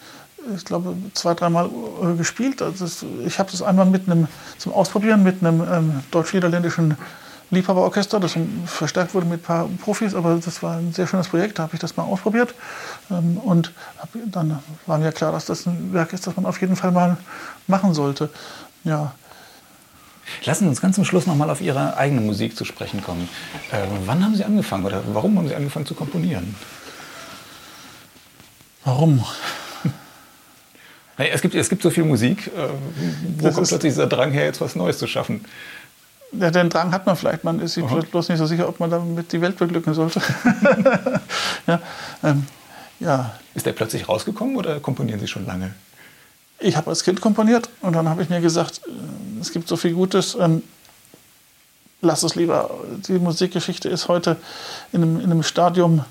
ich 0.55 0.63
glaube, 0.63 0.95
zwei, 1.13 1.33
dreimal 1.33 1.65
äh, 2.01 2.15
gespielt. 2.15 2.61
Also 2.61 2.85
ich 3.25 3.37
habe 3.37 3.51
das 3.51 3.61
einmal 3.61 3.87
mit 3.87 4.09
einem, 4.09 4.29
zum 4.59 4.71
Ausprobieren 4.71 5.23
mit 5.23 5.41
einem 5.41 5.61
ähm, 5.69 6.03
deutsch-niederländischen 6.11 6.95
Liebhaberorchester, 7.51 8.19
das 8.19 8.35
verstärkt 8.65 9.13
wurde 9.13 9.27
mit 9.27 9.41
ein 9.41 9.43
paar 9.43 9.69
Profis, 9.81 10.15
aber 10.15 10.39
das 10.43 10.63
war 10.63 10.77
ein 10.77 10.93
sehr 10.93 11.07
schönes 11.07 11.27
Projekt, 11.27 11.59
da 11.59 11.63
habe 11.63 11.75
ich 11.75 11.79
das 11.79 11.95
mal 11.95 12.03
ausprobiert. 12.03 12.53
Ähm, 13.11 13.37
und 13.37 13.71
dann 14.25 14.59
war 14.85 14.97
mir 14.97 15.11
klar, 15.11 15.31
dass 15.31 15.45
das 15.45 15.65
ein 15.65 15.93
Werk 15.93 16.13
ist, 16.13 16.25
das 16.25 16.35
man 16.35 16.45
auf 16.45 16.59
jeden 16.59 16.75
Fall 16.75 16.91
mal 16.91 17.17
machen 17.67 17.93
sollte. 17.93 18.29
Ja. 18.83 19.13
Lassen 20.43 20.63
Sie 20.63 20.69
uns 20.69 20.81
ganz 20.81 20.95
zum 20.95 21.05
Schluss 21.05 21.27
nochmal 21.27 21.49
auf 21.49 21.61
Ihre 21.61 21.97
eigene 21.97 22.21
Musik 22.21 22.57
zu 22.57 22.65
sprechen 22.65 23.03
kommen. 23.03 23.29
Äh, 23.71 23.85
wann 24.05 24.23
haben 24.23 24.35
Sie 24.35 24.43
angefangen 24.43 24.85
oder 24.85 25.03
warum 25.13 25.37
haben 25.37 25.47
Sie 25.47 25.55
angefangen 25.55 25.85
zu 25.85 25.93
komponieren? 25.93 26.55
Warum? 28.83 29.23
Es 31.17 31.41
gibt, 31.41 31.55
es 31.55 31.69
gibt 31.69 31.81
so 31.81 31.89
viel 31.89 32.03
Musik. 32.03 32.47
Äh, 32.47 32.67
wo 33.37 33.45
das 33.45 33.55
kommt 33.55 33.69
plötzlich 33.69 33.93
dieser 33.93 34.07
Drang 34.07 34.31
her, 34.31 34.43
jetzt 34.43 34.59
was 34.59 34.75
Neues 34.75 34.97
zu 34.97 35.07
schaffen? 35.07 35.45
Ja, 36.39 36.51
den 36.51 36.69
Drang 36.69 36.91
hat 36.91 37.05
man 37.05 37.15
vielleicht, 37.15 37.43
man 37.43 37.59
ist 37.59 37.73
sich 37.73 37.85
bloß 37.85 38.29
nicht 38.29 38.39
so 38.39 38.45
sicher, 38.45 38.67
ob 38.67 38.79
man 38.79 38.89
damit 38.89 39.31
die 39.31 39.41
Welt 39.41 39.57
beglücken 39.57 39.93
sollte. 39.93 40.21
ja, 41.67 41.81
ähm, 42.23 42.45
ja. 42.99 43.35
Ist 43.53 43.65
der 43.65 43.73
plötzlich 43.73 44.07
rausgekommen 44.07 44.55
oder 44.55 44.79
komponieren 44.79 45.19
Sie 45.19 45.27
schon 45.27 45.45
lange? 45.45 45.73
Ich 46.59 46.75
habe 46.77 46.89
als 46.89 47.03
Kind 47.03 47.21
komponiert 47.21 47.69
und 47.81 47.93
dann 47.93 48.09
habe 48.09 48.23
ich 48.23 48.29
mir 48.29 48.41
gesagt, 48.41 48.81
äh, 48.87 49.39
es 49.41 49.51
gibt 49.51 49.67
so 49.67 49.75
viel 49.75 49.93
Gutes, 49.93 50.35
ähm, 50.39 50.63
lass 52.01 52.23
es 52.23 52.35
lieber. 52.35 52.69
Die 53.07 53.19
Musikgeschichte 53.19 53.89
ist 53.89 54.07
heute 54.07 54.37
in 54.91 55.03
einem, 55.03 55.19
in 55.19 55.31
einem 55.31 55.43
Stadium, 55.43 56.05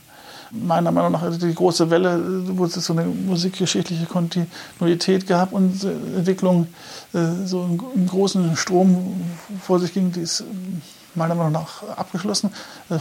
meiner 0.50 0.92
Meinung 0.92 1.12
nach, 1.12 1.22
also 1.22 1.38
die 1.38 1.54
große 1.54 1.90
Welle, 1.90 2.20
wo 2.56 2.64
es 2.64 2.74
so 2.74 2.92
eine 2.92 3.04
musikgeschichtliche 3.04 4.06
Kontinuität 4.06 5.26
gab 5.26 5.52
und 5.52 5.84
äh, 5.84 5.90
Entwicklung 6.16 6.68
äh, 7.12 7.46
so 7.46 7.62
einen 7.62 8.06
großen 8.06 8.56
Strom 8.56 9.20
vor 9.62 9.80
sich 9.80 9.92
ging, 9.92 10.12
die 10.12 10.20
ist 10.20 10.44
meiner 11.14 11.34
Meinung 11.34 11.52
nach 11.52 11.82
abgeschlossen. 11.96 12.50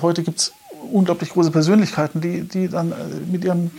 Heute 0.03 0.21
gibt 0.21 0.39
es 0.39 0.53
unglaublich 0.91 1.31
große 1.31 1.49
Persönlichkeiten, 1.49 2.21
die, 2.21 2.43
die 2.43 2.67
dann 2.67 2.93
mit 3.31 3.43
ihrem 3.43 3.71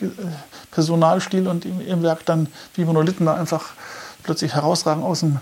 Personalstil 0.73 1.47
und 1.47 1.65
ihrem 1.65 2.03
Werk 2.03 2.27
dann 2.27 2.49
wie 2.75 2.85
Monolithen 2.85 3.27
da 3.27 3.35
einfach 3.35 3.75
plötzlich 4.25 4.55
herausragen 4.55 5.05
aus 5.05 5.21
dem, 5.21 5.39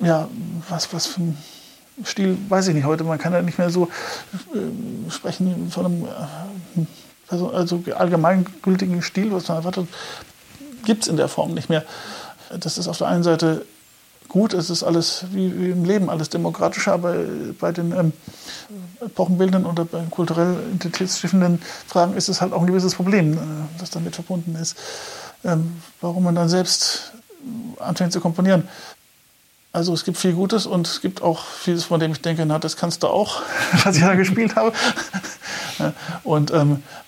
ja, 0.00 0.26
was, 0.68 0.92
was 0.92 1.06
für 1.06 1.20
ein 1.20 1.38
Stil, 2.04 2.38
weiß 2.48 2.68
ich 2.68 2.74
nicht 2.74 2.84
heute. 2.84 3.04
Man 3.04 3.18
kann 3.18 3.32
ja 3.32 3.42
nicht 3.42 3.58
mehr 3.58 3.70
so 3.70 3.88
äh, 4.54 5.10
sprechen 5.10 5.70
von 5.70 5.86
einem 5.86 6.04
äh, 6.04 6.86
also, 7.28 7.50
also 7.50 7.82
allgemeingültigen 7.94 9.02
Stil, 9.02 9.32
was 9.32 9.48
man 9.48 9.58
erwartet, 9.58 9.88
gibt 10.84 11.02
es 11.02 11.08
in 11.08 11.16
der 11.16 11.28
Form 11.28 11.54
nicht 11.54 11.68
mehr. 11.68 11.84
Das 12.60 12.78
ist 12.78 12.88
auf 12.88 12.98
der 12.98 13.08
einen 13.08 13.22
Seite 13.22 13.66
gut, 14.28 14.52
es 14.54 14.70
ist 14.70 14.82
alles 14.82 15.24
wie, 15.32 15.58
wie 15.58 15.70
im 15.70 15.84
Leben, 15.84 16.10
alles 16.10 16.28
demokratischer, 16.28 16.92
aber 16.92 17.14
bei 17.58 17.72
den 17.72 17.92
ähm, 17.92 18.12
Epochenbildern 19.00 19.64
oder 19.64 19.84
bei 19.84 20.02
kulturell 20.10 20.56
identitätsstiftenden 20.68 21.62
Fragen 21.86 22.14
ist 22.14 22.28
es 22.28 22.40
halt 22.40 22.52
auch 22.52 22.60
ein 22.60 22.66
gewisses 22.66 22.94
Problem, 22.94 23.34
äh, 23.34 23.38
das 23.78 23.90
damit 23.90 24.14
verbunden 24.14 24.54
ist. 24.54 24.76
Ähm, 25.44 25.80
warum 26.00 26.24
man 26.24 26.34
dann 26.34 26.48
selbst 26.48 27.12
anfängt 27.78 28.12
zu 28.12 28.20
komponieren. 28.20 28.68
Also 29.72 29.92
es 29.92 30.04
gibt 30.04 30.18
viel 30.18 30.32
Gutes 30.32 30.66
und 30.66 30.86
es 30.86 31.00
gibt 31.00 31.22
auch 31.22 31.44
vieles, 31.44 31.84
von 31.84 32.00
dem 32.00 32.12
ich 32.12 32.20
denke, 32.20 32.44
na, 32.46 32.58
das 32.58 32.76
kannst 32.76 33.02
du 33.02 33.08
auch, 33.08 33.42
was 33.84 33.96
ich 33.96 34.02
da 34.02 34.14
gespielt 34.14 34.56
habe. 34.56 34.72
und 36.24 36.50
ähm, 36.52 36.82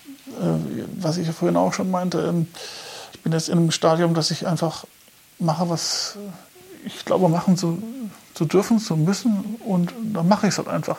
was 0.97 1.17
ich 1.17 1.29
vorhin 1.31 1.57
auch 1.57 1.73
schon 1.73 1.91
meinte, 1.91 2.21
ähm, 2.21 2.47
ich 3.13 3.21
bin 3.21 3.33
jetzt 3.33 3.49
in 3.49 3.57
einem 3.57 3.71
Stadium, 3.71 4.13
dass 4.13 4.31
ich 4.31 4.47
einfach 4.47 4.85
mache, 5.39 5.69
was 5.69 6.17
ich 6.85 7.05
glaube, 7.05 7.29
machen 7.29 7.57
zu, 7.57 7.81
zu 8.33 8.45
dürfen, 8.45 8.79
zu 8.79 8.95
müssen 8.95 9.57
und 9.65 9.93
dann 10.13 10.27
mache 10.27 10.47
ich 10.47 10.53
es 10.53 10.57
halt 10.57 10.67
einfach. 10.67 10.97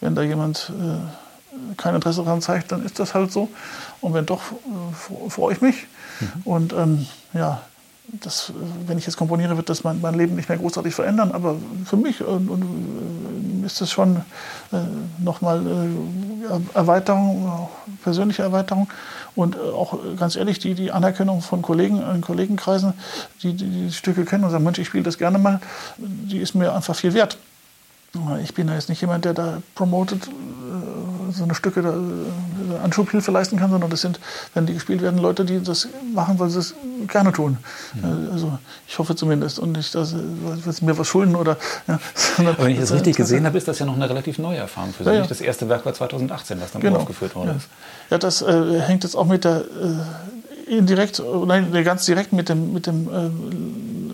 Wenn 0.00 0.14
da 0.14 0.22
jemand 0.22 0.72
äh, 0.78 1.74
kein 1.76 1.94
Interesse 1.94 2.24
daran 2.24 2.42
zeigt, 2.42 2.72
dann 2.72 2.84
ist 2.84 2.98
das 2.98 3.14
halt 3.14 3.32
so. 3.32 3.48
Und 4.00 4.14
wenn 4.14 4.26
doch, 4.26 4.40
äh, 4.52 5.30
freue 5.30 5.54
ich 5.54 5.60
mich. 5.60 5.86
Mhm. 6.20 6.42
Und 6.44 6.72
ähm, 6.72 7.06
ja, 7.32 7.62
das, 8.12 8.52
wenn 8.86 8.98
ich 8.98 9.06
jetzt 9.06 9.16
komponiere, 9.16 9.56
wird 9.56 9.68
das 9.68 9.84
mein, 9.84 10.00
mein, 10.00 10.14
Leben 10.14 10.36
nicht 10.36 10.48
mehr 10.48 10.58
großartig 10.58 10.94
verändern. 10.94 11.32
Aber 11.32 11.56
für 11.84 11.96
mich 11.96 12.22
und, 12.22 12.48
und, 12.48 12.62
äh, 12.62 13.66
ist 13.66 13.80
das 13.80 13.90
schon 13.90 14.16
äh, 14.72 14.76
nochmal 15.18 15.64
äh, 15.66 16.76
Erweiterung, 16.76 17.68
persönliche 18.02 18.42
Erweiterung. 18.42 18.88
Und 19.34 19.56
äh, 19.56 19.58
auch 19.58 19.98
ganz 20.18 20.36
ehrlich, 20.36 20.58
die, 20.58 20.74
die 20.74 20.92
Anerkennung 20.92 21.40
von 21.40 21.62
Kollegen 21.62 22.02
in 22.02 22.20
Kollegenkreisen, 22.20 22.94
die, 23.42 23.54
die 23.54 23.68
die 23.68 23.92
Stücke 23.92 24.24
kennen 24.24 24.44
und 24.44 24.50
sagen, 24.50 24.64
Mensch, 24.64 24.78
ich 24.78 24.88
spiele 24.88 25.04
das 25.04 25.18
gerne 25.18 25.38
mal, 25.38 25.60
die 25.98 26.38
ist 26.38 26.54
mir 26.54 26.74
einfach 26.74 26.96
viel 26.96 27.14
wert. 27.14 27.38
Ich 28.42 28.54
bin 28.54 28.66
da 28.66 28.74
jetzt 28.74 28.88
nicht 28.88 29.00
jemand, 29.00 29.24
der 29.24 29.34
da 29.34 29.62
promotet, 29.76 30.26
äh, 30.26 31.32
so 31.32 31.44
eine 31.44 31.54
Stücke 31.54 31.80
da, 31.80 31.90
äh, 31.90 32.78
Anschubhilfe 32.82 33.30
leisten 33.30 33.56
kann, 33.56 33.70
sondern 33.70 33.88
das 33.88 34.00
sind, 34.00 34.18
wenn 34.52 34.66
die 34.66 34.74
gespielt 34.74 35.00
werden, 35.00 35.20
Leute, 35.20 35.44
die 35.44 35.62
das 35.62 35.86
machen, 36.12 36.38
weil 36.40 36.50
sie 36.50 36.58
es 36.58 36.74
gerne 37.06 37.32
tun. 37.32 37.58
Ja. 38.02 38.08
Äh, 38.08 38.32
also 38.32 38.58
ich 38.88 38.98
hoffe 38.98 39.14
zumindest 39.14 39.60
und 39.60 39.72
nicht, 39.72 39.94
dass 39.94 40.10
sie 40.10 40.84
mir 40.84 40.98
was 40.98 41.06
schulden 41.06 41.36
oder. 41.36 41.56
Ja, 41.86 42.00
Aber 42.38 42.64
wenn 42.64 42.72
ich 42.72 42.80
das 42.80 42.92
richtig 42.92 43.16
gesehen 43.16 43.46
habe, 43.46 43.56
ist 43.56 43.68
das 43.68 43.78
ja 43.78 43.86
noch 43.86 43.94
eine 43.94 44.10
relativ 44.10 44.38
neue 44.38 44.58
Erfahrung 44.58 44.92
für 44.92 45.04
Sie. 45.04 45.10
Ja. 45.10 45.26
Das 45.26 45.40
erste 45.40 45.68
Werk 45.68 45.86
war 45.86 45.94
2018, 45.94 46.60
was 46.60 46.72
dann 46.72 46.82
genau. 46.82 46.98
aufgeführt 46.98 47.36
worden 47.36 47.58
ist. 47.58 47.68
Ja, 48.10 48.18
das 48.18 48.42
äh, 48.42 48.80
hängt 48.80 49.04
jetzt 49.04 49.14
auch 49.14 49.26
mit 49.26 49.44
der 49.44 49.58
äh, 49.58 50.76
indirekt, 50.76 51.22
nein, 51.46 51.72
ganz 51.84 52.06
direkt 52.06 52.32
mit 52.32 52.48
dem, 52.48 52.72
mit 52.72 52.86
dem 52.86 53.08
äh, 53.08 53.30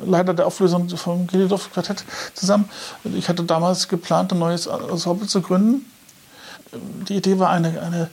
Leiter 0.07 0.35
der 0.35 0.47
Auflösung 0.47 0.89
vom 0.89 1.27
Gelidov 1.27 1.73
Quartett 1.73 2.05
zusammen. 2.35 2.69
Ich 3.05 3.29
hatte 3.29 3.45
damals 3.45 3.89
geplant, 3.89 4.33
ein 4.33 4.39
neues 4.39 4.67
Ensemble 4.67 5.27
zu 5.27 5.43
gründen. 5.43 5.85
Die 7.09 7.17
Idee 7.17 7.39
war 7.39 7.51
eine, 7.51 7.81
eine 7.81 8.11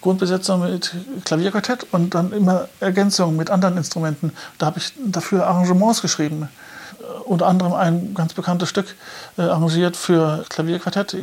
Grundbesetzung 0.00 0.60
mit 0.70 0.94
Klavierquartett 1.24 1.86
und 1.92 2.14
dann 2.14 2.32
immer 2.32 2.68
Ergänzungen 2.80 3.36
mit 3.36 3.50
anderen 3.50 3.76
Instrumenten. 3.78 4.32
Da 4.58 4.66
habe 4.66 4.78
ich 4.78 4.92
dafür 5.06 5.46
Arrangements 5.46 6.02
geschrieben. 6.02 6.48
Unter 7.24 7.46
anderem 7.46 7.72
ein 7.72 8.14
ganz 8.14 8.34
bekanntes 8.34 8.68
Stück 8.68 8.94
äh, 9.38 9.42
arrangiert 9.42 9.96
für 9.96 10.44
Klavierquartett. 10.50 11.16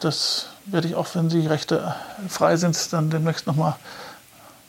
Das 0.00 0.46
werde 0.66 0.88
ich 0.88 0.94
auch, 0.94 1.06
wenn 1.14 1.28
die 1.28 1.46
Rechte 1.46 1.94
frei 2.28 2.56
sind, 2.56 2.92
dann 2.92 3.10
demnächst 3.10 3.46
nochmal 3.46 3.74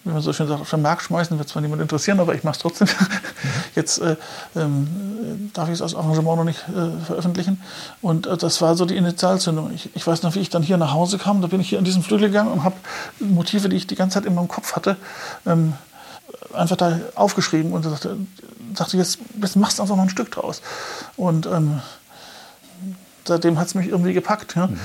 wie 0.08 0.14
man 0.14 0.22
so 0.22 0.34
schön 0.34 0.48
sagt, 0.48 0.62
auf 0.62 0.70
den 0.70 0.82
Markt 0.82 1.04
schmeißen, 1.04 1.38
wird 1.38 1.50
zwar 1.50 1.62
niemand 1.62 1.82
interessieren, 1.82 2.20
aber 2.20 2.34
ich 2.34 2.44
mache 2.44 2.56
es 2.56 2.60
trotzdem. 2.60 2.88
Jetzt 3.76 4.00
äh, 4.00 4.16
ähm, 4.56 5.52
darf 5.54 5.68
ich 5.68 5.76
es 5.76 5.82
als 5.82 5.96
Arrangement 5.96 6.38
noch 6.38 6.44
nicht 6.44 6.64
äh, 6.70 7.06
veröffentlichen. 7.06 7.62
Und 8.02 8.28
äh, 8.28 8.38
das 8.38 8.62
war 8.62 8.76
so 8.76 8.86
die 8.86 8.96
Initialzündung. 8.96 9.72
Ich, 9.74 9.90
ich, 9.96 10.08
weiß 10.08 10.24
noch, 10.24 10.36
wie 10.36 10.40
ich 10.40 10.50
dann 10.50 10.64
hier 10.64 10.78
nach 10.78 10.94
Hause 10.94 11.18
kam, 11.18 11.42
da 11.42 11.48
bin 11.48 11.60
ich 11.60 11.70
hier 11.70 11.80
in 11.80 11.86
diesen 11.86 12.04
Flügel 12.04 12.30
gegangen 12.30 12.52
und 12.52 12.64
habe 12.64 12.76
Motive, 13.20 13.70
die 13.70 13.76
ich 13.76 13.88
die 13.88 13.96
ganze 13.96 14.16
Zeit 14.16 14.26
in 14.26 14.36
meinem 14.36 14.48
Kopf 14.48 14.76
hatte, 14.76 14.98
ähm, 15.46 15.74
einfach 16.54 16.78
da 16.78 17.00
aufgeschrieben 17.16 17.74
und 17.74 17.84
sagte, 17.84 18.18
sagte 18.74 18.98
jetzt, 18.98 19.20
jetzt 19.42 19.56
machst 19.56 19.78
du 19.78 19.84
einfach 19.84 19.96
noch 19.96 20.04
ein 20.04 20.10
Stück 20.10 20.32
draus. 20.32 20.62
Und 21.18 21.46
ähm, 21.46 21.82
seitdem 23.26 23.60
hat 23.60 23.68
es 23.68 23.76
mich 23.76 23.88
irgendwie 23.88 24.14
gepackt. 24.14 24.56
Ja? 24.56 24.68
Mhm 24.68 24.80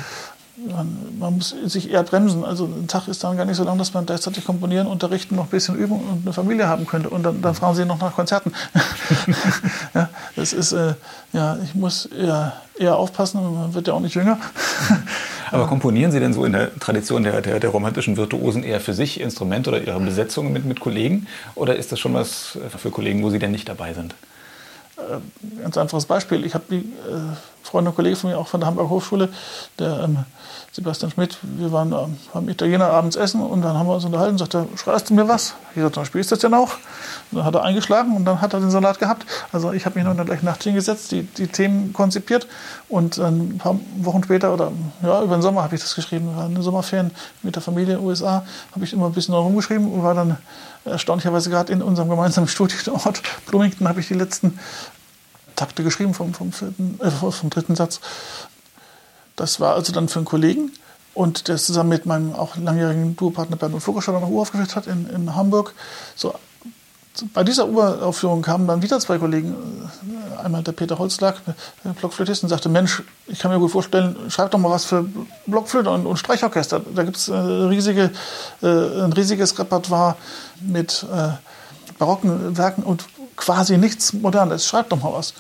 man, 0.56 1.18
man, 1.18 1.34
muss 1.34 1.54
sich 1.64 1.90
eher 1.90 2.02
bremsen. 2.02 2.44
Also 2.44 2.66
ein 2.66 2.86
Tag 2.86 3.08
ist 3.08 3.24
dann 3.24 3.36
gar 3.36 3.44
nicht 3.46 3.56
so 3.56 3.64
lang, 3.64 3.78
dass 3.78 3.94
man 3.94 4.06
gleichzeitig 4.06 4.44
komponieren, 4.44 4.86
unterrichten, 4.86 5.36
noch 5.36 5.44
ein 5.44 5.50
bisschen 5.50 5.76
üben 5.76 5.92
und 5.92 6.22
eine 6.22 6.32
Familie 6.32 6.68
haben 6.68 6.86
könnte. 6.86 7.08
Und 7.10 7.22
dann, 7.22 7.40
dann 7.40 7.54
fragen 7.54 7.74
sie 7.74 7.84
noch 7.84 7.98
nach 7.98 8.14
Konzerten. 8.14 8.52
ja, 9.94 10.08
das 10.36 10.52
ist, 10.52 10.72
äh, 10.72 10.94
ja, 11.32 11.56
ich 11.64 11.74
muss 11.74 12.06
eher, 12.06 12.54
eher 12.78 12.96
aufpassen, 12.96 13.42
man 13.42 13.74
wird 13.74 13.88
ja 13.88 13.94
auch 13.94 14.00
nicht 14.00 14.14
jünger. 14.14 14.38
Aber 15.50 15.66
komponieren 15.66 16.10
Sie 16.12 16.18
denn 16.18 16.32
so 16.32 16.46
in 16.46 16.52
der 16.52 16.74
Tradition 16.78 17.24
der, 17.24 17.42
der, 17.42 17.60
der 17.60 17.70
romantischen 17.70 18.16
Virtuosen 18.16 18.62
eher 18.62 18.80
für 18.80 18.94
sich 18.94 19.20
Instrumente 19.20 19.68
oder 19.68 19.82
Ihre 19.82 20.00
Besetzungen 20.00 20.50
mit, 20.50 20.64
mit 20.64 20.80
Kollegen? 20.80 21.26
Oder 21.54 21.76
ist 21.76 21.92
das 21.92 22.00
schon 22.00 22.14
was 22.14 22.58
für 22.78 22.90
Kollegen, 22.90 23.22
wo 23.22 23.28
Sie 23.28 23.38
denn 23.38 23.50
nicht 23.50 23.68
dabei 23.68 23.92
sind? 23.92 24.14
Äh, 24.96 25.60
ganz 25.62 25.76
einfaches 25.76 26.06
Beispiel. 26.06 26.44
Ich 26.44 26.54
habe 26.54 26.64
die 26.70 26.76
äh, 26.76 27.36
Freunde 27.62 27.90
und 27.90 27.96
Kollegen 27.96 28.16
von 28.16 28.30
mir 28.30 28.38
auch 28.38 28.48
von 28.48 28.60
der 28.60 28.68
Hamburger 28.68 28.90
Hochschule, 28.90 29.28
der 29.78 30.04
ähm, 30.04 30.18
Sebastian 30.74 31.10
Schmidt, 31.10 31.36
wir 31.42 31.70
waren 31.70 31.92
ähm, 31.92 32.16
beim 32.32 32.48
Italiener 32.48 32.86
abends 32.86 33.14
essen 33.14 33.42
und 33.42 33.60
dann 33.60 33.76
haben 33.76 33.86
wir 33.86 33.94
uns 33.94 34.06
unterhalten 34.06 34.32
und 34.32 34.38
sagte, 34.38 34.66
schreist 34.76 35.10
du 35.10 35.14
mir 35.14 35.28
was? 35.28 35.52
Ich 35.74 35.82
sagte, 35.82 35.96
dann 35.96 36.06
spielst 36.06 36.30
du 36.30 36.34
das 36.34 36.40
denn 36.40 36.54
auch? 36.54 36.76
Und 37.30 37.38
dann 37.38 37.44
hat 37.44 37.54
er 37.54 37.62
eingeschlagen 37.62 38.16
und 38.16 38.24
dann 38.24 38.40
hat 38.40 38.54
er 38.54 38.60
den 38.60 38.70
Salat 38.70 38.98
gehabt. 38.98 39.26
Also 39.52 39.72
ich 39.72 39.84
habe 39.84 39.96
mich 39.96 40.04
noch 40.04 40.12
in 40.12 40.16
der 40.16 40.24
gleichen 40.24 40.46
Nacht 40.46 40.62
hingesetzt, 40.62 41.12
die, 41.12 41.24
die 41.24 41.46
Themen 41.46 41.92
konzipiert 41.92 42.46
und 42.88 43.18
ein 43.18 43.58
paar 43.58 43.78
Wochen 43.98 44.24
später 44.24 44.54
oder 44.54 44.72
ja, 45.02 45.22
über 45.22 45.36
den 45.36 45.42
Sommer 45.42 45.62
habe 45.62 45.74
ich 45.74 45.82
das 45.82 45.94
geschrieben. 45.94 46.34
Waren 46.34 46.56
in 46.56 46.62
Sommerferien 46.62 47.10
mit 47.42 47.54
der 47.54 47.62
Familie 47.62 47.96
in 47.96 48.00
den 48.00 48.08
USA, 48.08 48.42
habe 48.74 48.86
ich 48.86 48.94
immer 48.94 49.04
ein 49.04 49.12
bisschen 49.12 49.34
rumgeschrieben 49.34 49.92
und 49.92 50.02
war 50.02 50.14
dann 50.14 50.38
erstaunlicherweise 50.86 51.50
gerade 51.50 51.70
in 51.70 51.82
unserem 51.82 52.08
gemeinsamen 52.08 52.48
Studienort 52.48 53.20
Bloomington 53.46 53.86
habe 53.88 54.00
ich 54.00 54.08
die 54.08 54.14
letzten 54.14 54.58
Takte 55.54 55.84
geschrieben 55.84 56.14
vom, 56.14 56.32
vom, 56.32 56.50
vierten, 56.50 56.98
äh, 57.02 57.10
vom 57.10 57.50
dritten 57.50 57.76
Satz. 57.76 58.00
Das 59.42 59.58
war 59.58 59.74
also 59.74 59.92
dann 59.92 60.06
für 60.06 60.20
einen 60.20 60.24
Kollegen 60.24 60.70
und 61.14 61.48
der 61.48 61.56
zusammen 61.56 61.88
mit 61.88 62.06
meinem 62.06 62.32
auch 62.32 62.56
langjährigen 62.56 63.16
Duopartner 63.16 63.56
Bernhard 63.56 63.82
Vogelstein 63.82 64.14
noch 64.14 64.30
uraufgeführt 64.30 64.76
hat 64.76 64.86
in, 64.86 65.10
in 65.10 65.34
Hamburg. 65.34 65.74
So, 66.14 66.32
bei 67.34 67.42
dieser 67.42 67.66
Uraufführung 67.66 68.42
kamen 68.42 68.68
dann 68.68 68.82
wieder 68.82 69.00
zwei 69.00 69.18
Kollegen. 69.18 69.56
Einmal 70.40 70.62
der 70.62 70.70
Peter 70.70 70.96
Holzlack, 70.96 71.40
der 71.84 71.90
Blockflötist, 71.90 72.44
und 72.44 72.50
sagte: 72.50 72.68
Mensch, 72.68 73.02
ich 73.26 73.40
kann 73.40 73.50
mir 73.50 73.58
gut 73.58 73.72
vorstellen, 73.72 74.14
schreib 74.28 74.52
doch 74.52 74.60
mal 74.60 74.70
was 74.70 74.84
für 74.84 75.06
Blockflöte 75.48 75.90
und, 75.90 76.06
und 76.06 76.18
Streichorchester. 76.18 76.80
Da 76.94 77.02
gibt 77.02 77.16
es 77.16 77.26
äh, 77.26 77.34
riesige, 77.34 78.12
äh, 78.62 78.66
ein 78.66 79.12
riesiges 79.12 79.58
Repertoire 79.58 80.14
mit 80.60 81.04
äh, 81.12 81.30
barocken 81.98 82.56
Werken 82.56 82.84
und 82.84 83.06
quasi 83.34 83.76
nichts 83.76 84.12
Modernes. 84.12 84.68
Schreib 84.68 84.88
doch 84.90 85.02
mal 85.02 85.12
was. 85.12 85.34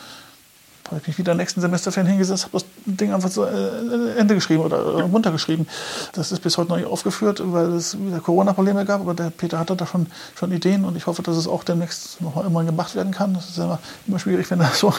Habe 0.92 1.00
ich 1.00 1.08
mich 1.08 1.18
wieder 1.18 1.34
nächsten 1.34 1.60
Semesterferien 1.60 2.08
hingesetzt, 2.08 2.44
habe 2.44 2.52
das 2.52 2.64
Ding 2.84 3.12
einfach 3.12 3.30
zu 3.30 3.44
äh, 3.44 4.18
Ende 4.18 4.34
geschrieben 4.34 4.62
oder 4.62 4.76
äh, 4.76 5.02
runtergeschrieben. 5.02 5.66
Das 6.12 6.32
ist 6.32 6.40
bis 6.40 6.58
heute 6.58 6.70
noch 6.70 6.76
nicht 6.76 6.86
aufgeführt, 6.86 7.42
weil 7.44 7.72
es 7.72 7.98
wieder 7.98 8.20
Corona-Probleme 8.20 8.84
gab, 8.84 9.00
aber 9.00 9.14
der 9.14 9.30
Peter 9.30 9.58
hatte 9.58 9.74
da 9.74 9.86
schon, 9.86 10.06
schon 10.34 10.52
Ideen 10.52 10.84
und 10.84 10.96
ich 10.96 11.06
hoffe, 11.06 11.22
dass 11.22 11.36
es 11.36 11.48
auch 11.48 11.64
demnächst 11.64 12.20
noch 12.20 12.34
mal 12.34 12.42
irgendwann 12.42 12.66
gemacht 12.66 12.94
werden 12.94 13.12
kann. 13.12 13.34
Das 13.34 13.48
ist 13.48 13.58
immer, 13.58 13.78
immer 14.06 14.18
schwierig, 14.18 14.50
wenn 14.50 14.58
da 14.58 14.70
so, 14.74 14.92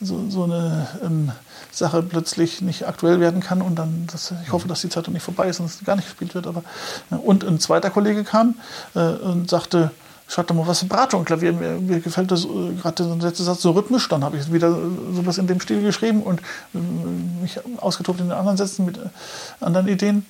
so, 0.00 0.28
so 0.28 0.44
eine 0.44 0.88
ähm, 1.04 1.32
Sache 1.70 2.02
plötzlich 2.02 2.60
nicht 2.60 2.86
aktuell 2.86 3.20
werden 3.20 3.40
kann 3.40 3.62
und 3.62 3.76
dann, 3.76 4.06
das, 4.10 4.32
ich 4.44 4.52
hoffe, 4.52 4.68
dass 4.68 4.80
die 4.80 4.88
Zeit 4.88 5.06
nicht 5.08 5.22
vorbei 5.22 5.48
ist 5.48 5.60
und 5.60 5.66
es 5.66 5.84
gar 5.84 5.96
nicht 5.96 6.06
gespielt 6.06 6.34
wird. 6.34 6.46
Aber. 6.46 6.62
Und 7.10 7.44
ein 7.44 7.60
zweiter 7.60 7.90
Kollege 7.90 8.24
kam 8.24 8.56
äh, 8.94 9.00
und 9.00 9.48
sagte, 9.50 9.90
schreibt 10.34 10.50
doch 10.50 10.56
mal 10.56 10.66
was 10.66 10.82
Vibrato 10.82 11.16
und 11.16 11.24
Klavier. 11.24 11.52
Mir, 11.52 11.78
mir 11.80 12.00
gefällt 12.00 12.30
das 12.30 12.44
äh, 12.44 12.74
gerade 12.80 13.04
der 13.04 13.16
letzte 13.16 13.44
Satz 13.44 13.62
so 13.62 13.70
rhythmisch. 13.70 14.08
Dann 14.08 14.24
habe 14.24 14.36
ich 14.36 14.52
wieder 14.52 14.68
äh, 14.68 15.14
sowas 15.14 15.38
in 15.38 15.46
dem 15.46 15.60
Stil 15.60 15.80
geschrieben 15.80 16.22
und 16.22 16.40
äh, 16.74 16.78
mich 17.40 17.60
ausgetobt 17.78 18.20
in 18.20 18.28
den 18.28 18.36
anderen 18.36 18.56
Sätzen 18.56 18.84
mit 18.84 18.98
anderen 19.60 19.86
Ideen. 19.86 20.26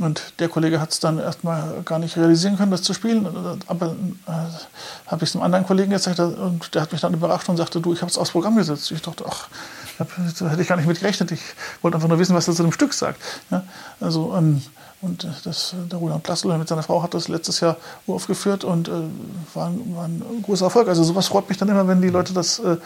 Und 0.00 0.32
der 0.40 0.48
Kollege 0.48 0.80
hat 0.80 0.90
es 0.90 0.98
dann 0.98 1.20
erstmal 1.20 1.82
gar 1.84 2.00
nicht 2.00 2.16
realisieren 2.16 2.56
können, 2.56 2.72
das 2.72 2.82
zu 2.82 2.94
spielen. 2.94 3.28
Aber 3.68 3.94
äh, 4.26 4.32
habe 5.06 5.22
ich 5.22 5.30
es 5.30 5.36
einem 5.36 5.44
anderen 5.44 5.64
Kollegen 5.64 5.90
gezeigt 5.90 6.18
und 6.18 6.74
der 6.74 6.82
hat 6.82 6.90
mich 6.90 7.00
dann 7.00 7.14
überrascht 7.14 7.48
und 7.48 7.56
sagte, 7.56 7.80
du, 7.80 7.92
ich 7.92 8.00
habe 8.00 8.10
es 8.10 8.18
aufs 8.18 8.32
Programm 8.32 8.56
gesetzt. 8.56 8.90
Ich 8.90 9.02
dachte, 9.02 9.24
ach, 9.28 9.46
da 9.98 10.48
hätte 10.48 10.62
ich 10.62 10.66
gar 10.66 10.76
nicht 10.76 10.88
mit 10.88 10.98
gerechnet. 10.98 11.30
Ich 11.30 11.42
wollte 11.80 11.96
einfach 11.96 12.08
nur 12.08 12.18
wissen, 12.18 12.34
was 12.34 12.48
er 12.48 12.54
zu 12.54 12.64
dem 12.64 12.72
Stück 12.72 12.92
sagt. 12.92 13.20
Ja, 13.52 13.62
also, 14.00 14.34
ähm, 14.36 14.62
und 15.04 15.28
das, 15.44 15.74
der 15.90 15.98
Roland 15.98 16.22
Plassel 16.22 16.56
mit 16.56 16.68
seiner 16.68 16.82
Frau 16.82 17.02
hat 17.02 17.14
das 17.14 17.28
letztes 17.28 17.60
Jahr 17.60 17.76
aufgeführt 18.06 18.64
und 18.64 18.88
äh, 18.88 18.92
war, 19.52 19.72
war, 19.94 20.04
ein 20.06 20.22
großer 20.42 20.66
Erfolg. 20.66 20.88
Also 20.88 21.04
sowas 21.04 21.28
freut 21.28 21.48
mich 21.48 21.58
dann 21.58 21.68
immer, 21.68 21.86
wenn 21.86 22.00
die 22.00 22.08
Leute 22.08 22.32
das 22.32 22.58
äh, 22.58 22.76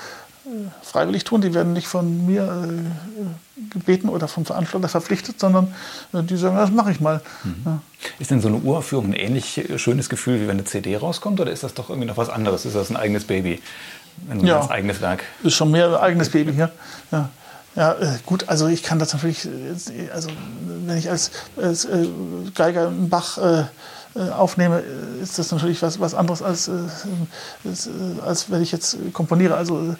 freiwillig 0.83 1.25
tun. 1.25 1.41
Die 1.41 1.55
werden 1.55 1.73
nicht 1.73 1.87
von 1.87 2.27
mir 2.27 2.43
äh, 2.43 3.71
gebeten 3.71 4.09
oder 4.09 4.29
vom 4.29 4.45
Veranstalter 4.45 4.89
verpflichtet, 4.89 5.39
sondern 5.39 5.75
äh, 6.13 6.23
die 6.23 6.37
sagen, 6.37 6.57
das 6.57 6.71
mache 6.71 6.91
ich 6.91 7.01
mal. 7.01 7.21
Mhm. 7.45 7.55
Ja. 7.65 7.81
Ist 8.19 8.31
denn 8.31 8.41
so 8.41 8.49
eine 8.49 8.59
Uraufführung 8.59 9.07
ein 9.07 9.13
ähnlich 9.13 9.65
schönes 9.77 10.09
Gefühl, 10.09 10.41
wie 10.41 10.49
wenn 10.49 10.57
eine 10.57 10.65
CD 10.65 10.97
rauskommt, 10.97 11.41
oder 11.41 11.51
ist 11.53 11.63
das 11.63 11.75
doch 11.75 11.91
irgendwie 11.91 12.09
noch 12.09 12.17
was 12.17 12.29
anderes? 12.29 12.65
Ist 12.65 12.75
das 12.75 12.91
ein 12.91 12.97
eigenes 12.97 13.25
Baby? 13.25 13.61
Ein 14.29 14.45
ja, 14.45 14.69
eigenes 14.69 15.01
Werk? 15.01 15.23
Ist 15.43 15.55
schon 15.55 15.71
mehr 15.71 15.89
ein 15.89 15.95
eigenes 15.95 16.31
Baby 16.31 16.53
hier. 16.53 16.71
Ja. 17.13 17.31
Ja, 17.79 17.93
äh, 17.93 18.19
gut, 18.27 18.49
also 18.49 18.67
ich 18.67 18.83
kann 18.83 18.99
das 18.99 19.13
natürlich, 19.13 19.47
äh, 19.47 20.11
also 20.13 20.31
wenn 20.85 20.99
ich 20.99 21.09
als, 21.09 21.31
als 21.57 21.85
äh, 21.85 22.09
Geiger 22.55 22.89
einen 22.89 23.09
Bach 23.09 23.39
aufnehme, 24.37 24.83
ist 25.23 25.39
das 25.39 25.53
natürlich 25.53 25.81
was, 25.81 26.01
was 26.01 26.15
anderes 26.15 26.43
als, 26.43 26.69
als, 27.65 27.89
als, 28.25 28.51
wenn 28.51 28.63
ich 28.63 28.73
jetzt 28.73 28.97
komponiere. 29.13 29.55
Also 29.55 29.95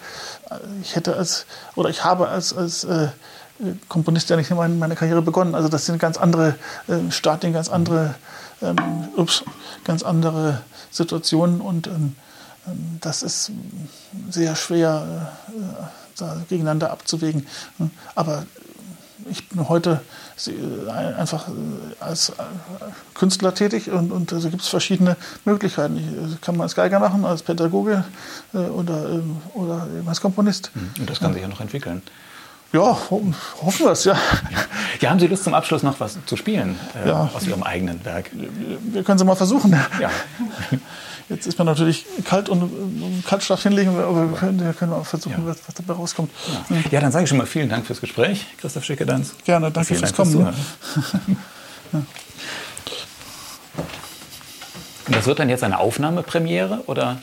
ich 0.81 0.97
hätte 0.97 1.15
als, 1.15 1.45
oder 1.75 1.89
ich 1.89 2.03
habe 2.03 2.27
als, 2.27 2.51
als 2.51 2.85
Komponist 3.87 4.29
ja 4.29 4.35
nicht 4.35 4.49
meine, 4.51 4.73
meine 4.73 4.95
Karriere 4.95 5.21
begonnen. 5.21 5.55
Also 5.55 5.69
das 5.69 5.85
sind 5.85 5.99
ganz 5.99 6.17
andere 6.17 6.55
Stadien, 7.11 7.53
ganz 7.53 7.69
andere, 7.69 8.15
ähm, 8.61 8.75
ups, 9.15 9.43
ganz 9.85 10.03
andere 10.03 10.63
Situationen 10.91 11.61
und 11.61 11.87
ähm, 11.87 12.15
ähm 12.67 12.97
das 12.99 13.23
ist 13.23 13.51
sehr 14.29 14.57
schwer 14.57 15.31
da 16.19 16.37
gegeneinander 16.49 16.91
abzuwägen. 16.91 17.47
Aber 18.15 18.45
ich 19.29 19.47
bin 19.49 19.67
heute 19.67 20.01
einfach 20.87 21.47
als 21.99 22.31
Künstler 23.13 23.53
tätig 23.53 23.91
und, 23.91 24.11
und 24.11 24.31
also 24.33 24.49
gibt 24.49 24.61
es 24.61 24.69
verschiedene 24.69 25.17
Möglichkeiten. 25.45 25.97
Ich, 26.33 26.41
kann 26.41 26.55
man 26.55 26.63
als 26.63 26.75
Geiger 26.75 26.99
machen, 26.99 27.25
als 27.25 27.43
Pädagoge 27.43 28.05
äh, 28.53 28.57
oder, 28.57 29.21
oder 29.53 29.87
als 30.05 30.21
Komponist. 30.21 30.71
Mhm. 30.73 31.01
Und 31.01 31.09
das 31.09 31.19
kann 31.19 31.33
sich 31.33 31.41
ja 31.41 31.47
noch 31.47 31.61
entwickeln. 31.61 32.01
Ja, 32.71 32.95
hoffen 33.09 33.35
wir 33.85 33.91
es, 33.91 34.03
ja. 34.03 34.15
Ja, 34.99 35.09
haben 35.09 35.19
Sie 35.19 35.25
Lust 35.25 35.43
zum 35.43 35.55
Abschluss 35.55 35.81
noch 35.81 35.99
was 35.99 36.17
zu 36.27 36.35
spielen 36.35 36.77
äh, 37.03 37.09
ja. 37.09 37.29
aus 37.33 37.47
Ihrem 37.47 37.63
eigenen 37.63 38.05
Werk? 38.05 38.29
Wir 38.31 39.03
können 39.03 39.17
es 39.17 39.25
mal 39.25 39.35
versuchen. 39.35 39.71
Ja. 39.99 40.11
Jetzt 41.29 41.45
ist 41.45 41.57
man 41.59 41.67
natürlich 41.67 42.05
kalt 42.25 42.49
und 42.49 42.63
um 42.63 43.23
Kaltstart 43.25 43.59
hinlegen, 43.61 43.95
aber 43.95 44.31
wir 44.31 44.37
können, 44.37 44.59
wir 44.59 44.73
können 44.73 44.93
auch 44.93 45.05
versuchen, 45.05 45.45
ja. 45.45 45.45
was, 45.45 45.59
was, 45.67 45.75
dabei 45.75 45.93
rauskommt. 45.93 46.31
Ja. 46.69 46.77
ja. 46.89 47.01
dann 47.01 47.11
sage 47.11 47.25
ich 47.25 47.29
schon 47.29 47.37
mal 47.37 47.45
vielen 47.45 47.69
Dank 47.69 47.85
fürs 47.85 48.01
Gespräch, 48.01 48.47
Christoph 48.57 48.83
Schickedanz. 48.83 49.35
Gerne, 49.45 49.69
danke 49.69 49.93
fürs 49.93 50.13
Kommen. 50.13 50.31
Fürs 50.31 50.55
ja. 51.93 52.01
Und 55.05 55.15
das 55.15 55.25
wird 55.27 55.39
dann 55.39 55.49
jetzt 55.49 55.63
eine 55.63 55.79
Aufnahmepremiere 55.79 56.83
oder 56.87 57.17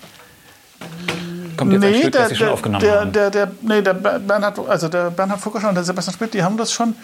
kommt 1.57 1.73
jetzt 1.73 1.81
nee, 1.83 1.87
ein 1.87 1.95
Stück, 1.95 2.13
der, 2.13 2.23
das 2.23 2.31
Sie 2.31 2.37
schon 2.37 2.49
aufgenommen 2.49 2.85
der, 2.85 3.01
haben? 3.01 3.13
Der, 3.13 3.31
der, 3.31 3.51
nee, 3.63 3.83
der 3.83 3.95
Bernhard, 3.95 4.59
also 4.69 4.89
der 4.89 5.11
Bernhard 5.11 5.41
Fuckerscher 5.41 5.69
und 5.69 5.75
der 5.75 5.85
Sebastian 5.85 6.17
Schmidt, 6.17 6.35
die 6.35 6.43
haben 6.43 6.57
das 6.57 6.73
schon, 6.73 6.95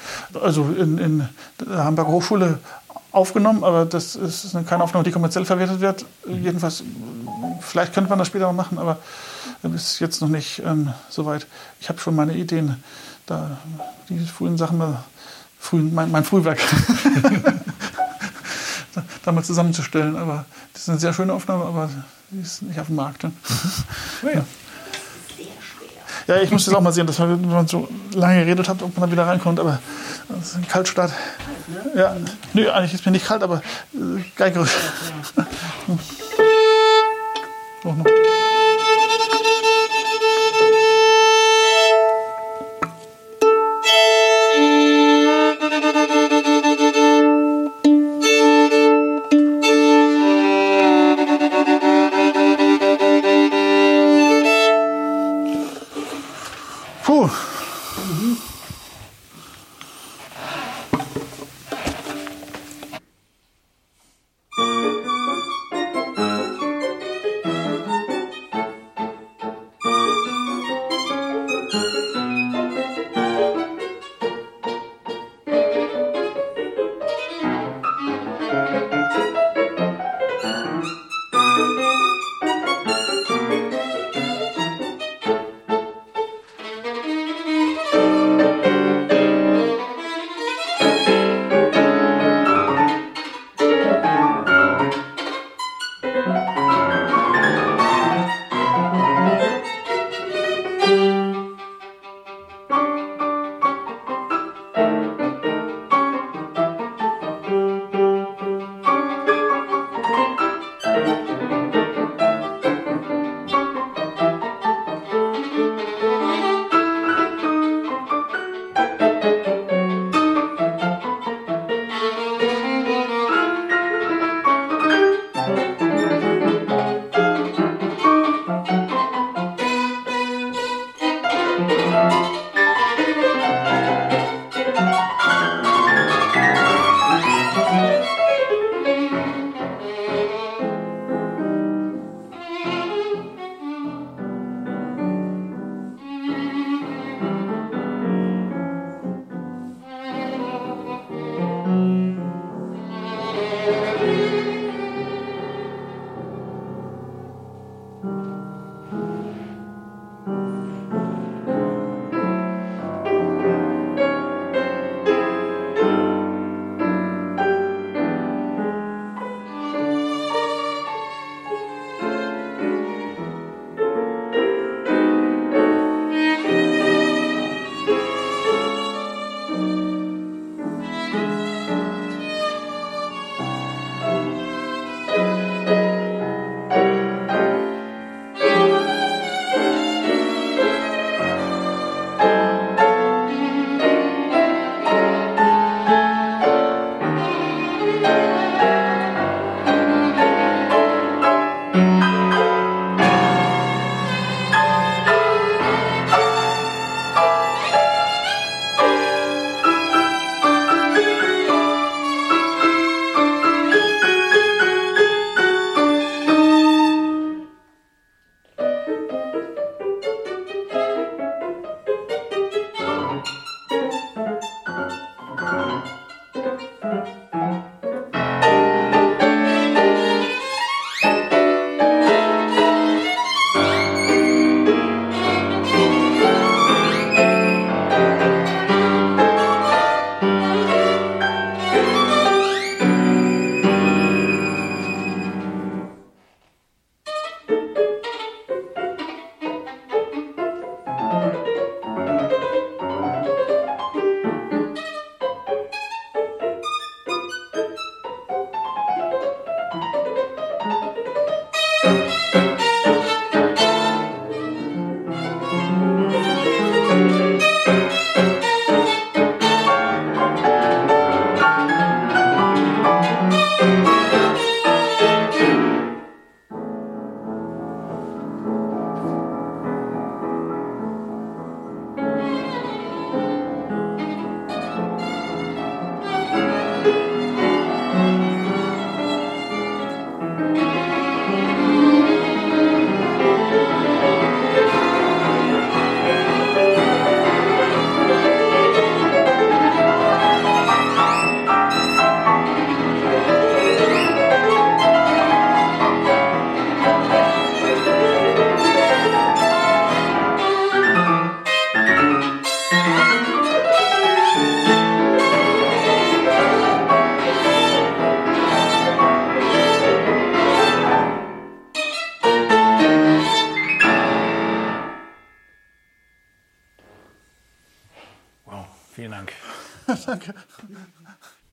also 0.41 0.65
in, 0.79 0.99
in 0.99 1.29
der 1.61 1.85
Hamburger 1.85 2.11
Hochschule 2.11 2.59
aufgenommen, 3.13 3.63
aber 3.63 3.85
das 3.85 4.17
ist 4.17 4.53
keine 4.67 4.83
Aufnahme, 4.83 5.05
die 5.05 5.13
kommerziell 5.13 5.45
verwertet 5.45 5.81
wird. 5.81 6.07
Jedenfalls, 6.27 6.83
vielleicht 7.61 7.93
könnte 7.93 8.11
man 8.11 8.19
das 8.19 8.29
später 8.29 8.47
noch 8.47 8.55
machen, 8.55 8.79
aber 8.79 8.99
ist 9.63 10.01
jetzt 10.01 10.21
noch 10.21 10.29
nicht 10.29 10.63
ähm, 10.65 10.93
so 11.09 11.25
weit. 11.25 11.47
Ich 11.81 11.89
habe 11.89 11.99
schon 12.01 12.17
meine 12.17 12.35
Ideen, 12.35 12.83
da 13.27 13.59
die 14.09 14.19
frühen 14.19 14.57
Sachen, 14.57 14.83
frühen, 15.59 15.95
mein, 15.95 16.11
mein 16.11 16.25
Frühwerk, 16.25 16.59
da 19.25 19.33
mal 19.33 19.45
zusammenzustellen. 19.45 20.17
Aber 20.17 20.45
das 20.73 20.83
ist 20.83 20.89
eine 20.89 20.99
sehr 20.99 21.13
schöne 21.13 21.33
Aufnahme, 21.33 21.65
aber 21.65 21.91
die 22.31 22.41
ist 22.41 22.63
nicht 22.63 22.81
auf 22.81 22.87
dem 22.87 22.97
Markt. 22.97 23.23
Ne? 23.23 23.33
ja. 24.35 24.45
Ja, 26.27 26.37
ich 26.37 26.51
muss 26.51 26.65
das 26.65 26.75
auch 26.75 26.81
mal 26.81 26.93
sehen, 26.93 27.07
dass 27.07 27.19
man, 27.19 27.43
wenn 27.43 27.49
man 27.49 27.67
so 27.67 27.89
lange 28.15 28.45
geredet 28.45 28.69
hat, 28.69 28.83
ob 28.83 28.97
man 28.97 29.09
da 29.09 29.13
wieder 29.13 29.27
reinkommt. 29.27 29.59
Aber 29.61 29.79
das 30.29 30.49
ist 30.49 30.57
ein 30.57 30.69
Kaltstart. 30.69 31.13
Ja, 31.95 32.17
nö, 32.53 32.71
eigentlich 32.71 32.95
ist 32.95 33.05
mir 33.05 33.13
nicht 33.13 33.27
kalt, 33.27 33.43
aber 33.43 33.63
äh, 33.95 34.23
geigerisch. 34.37 34.73
Noch, 37.85 37.97
noch. 37.97 38.32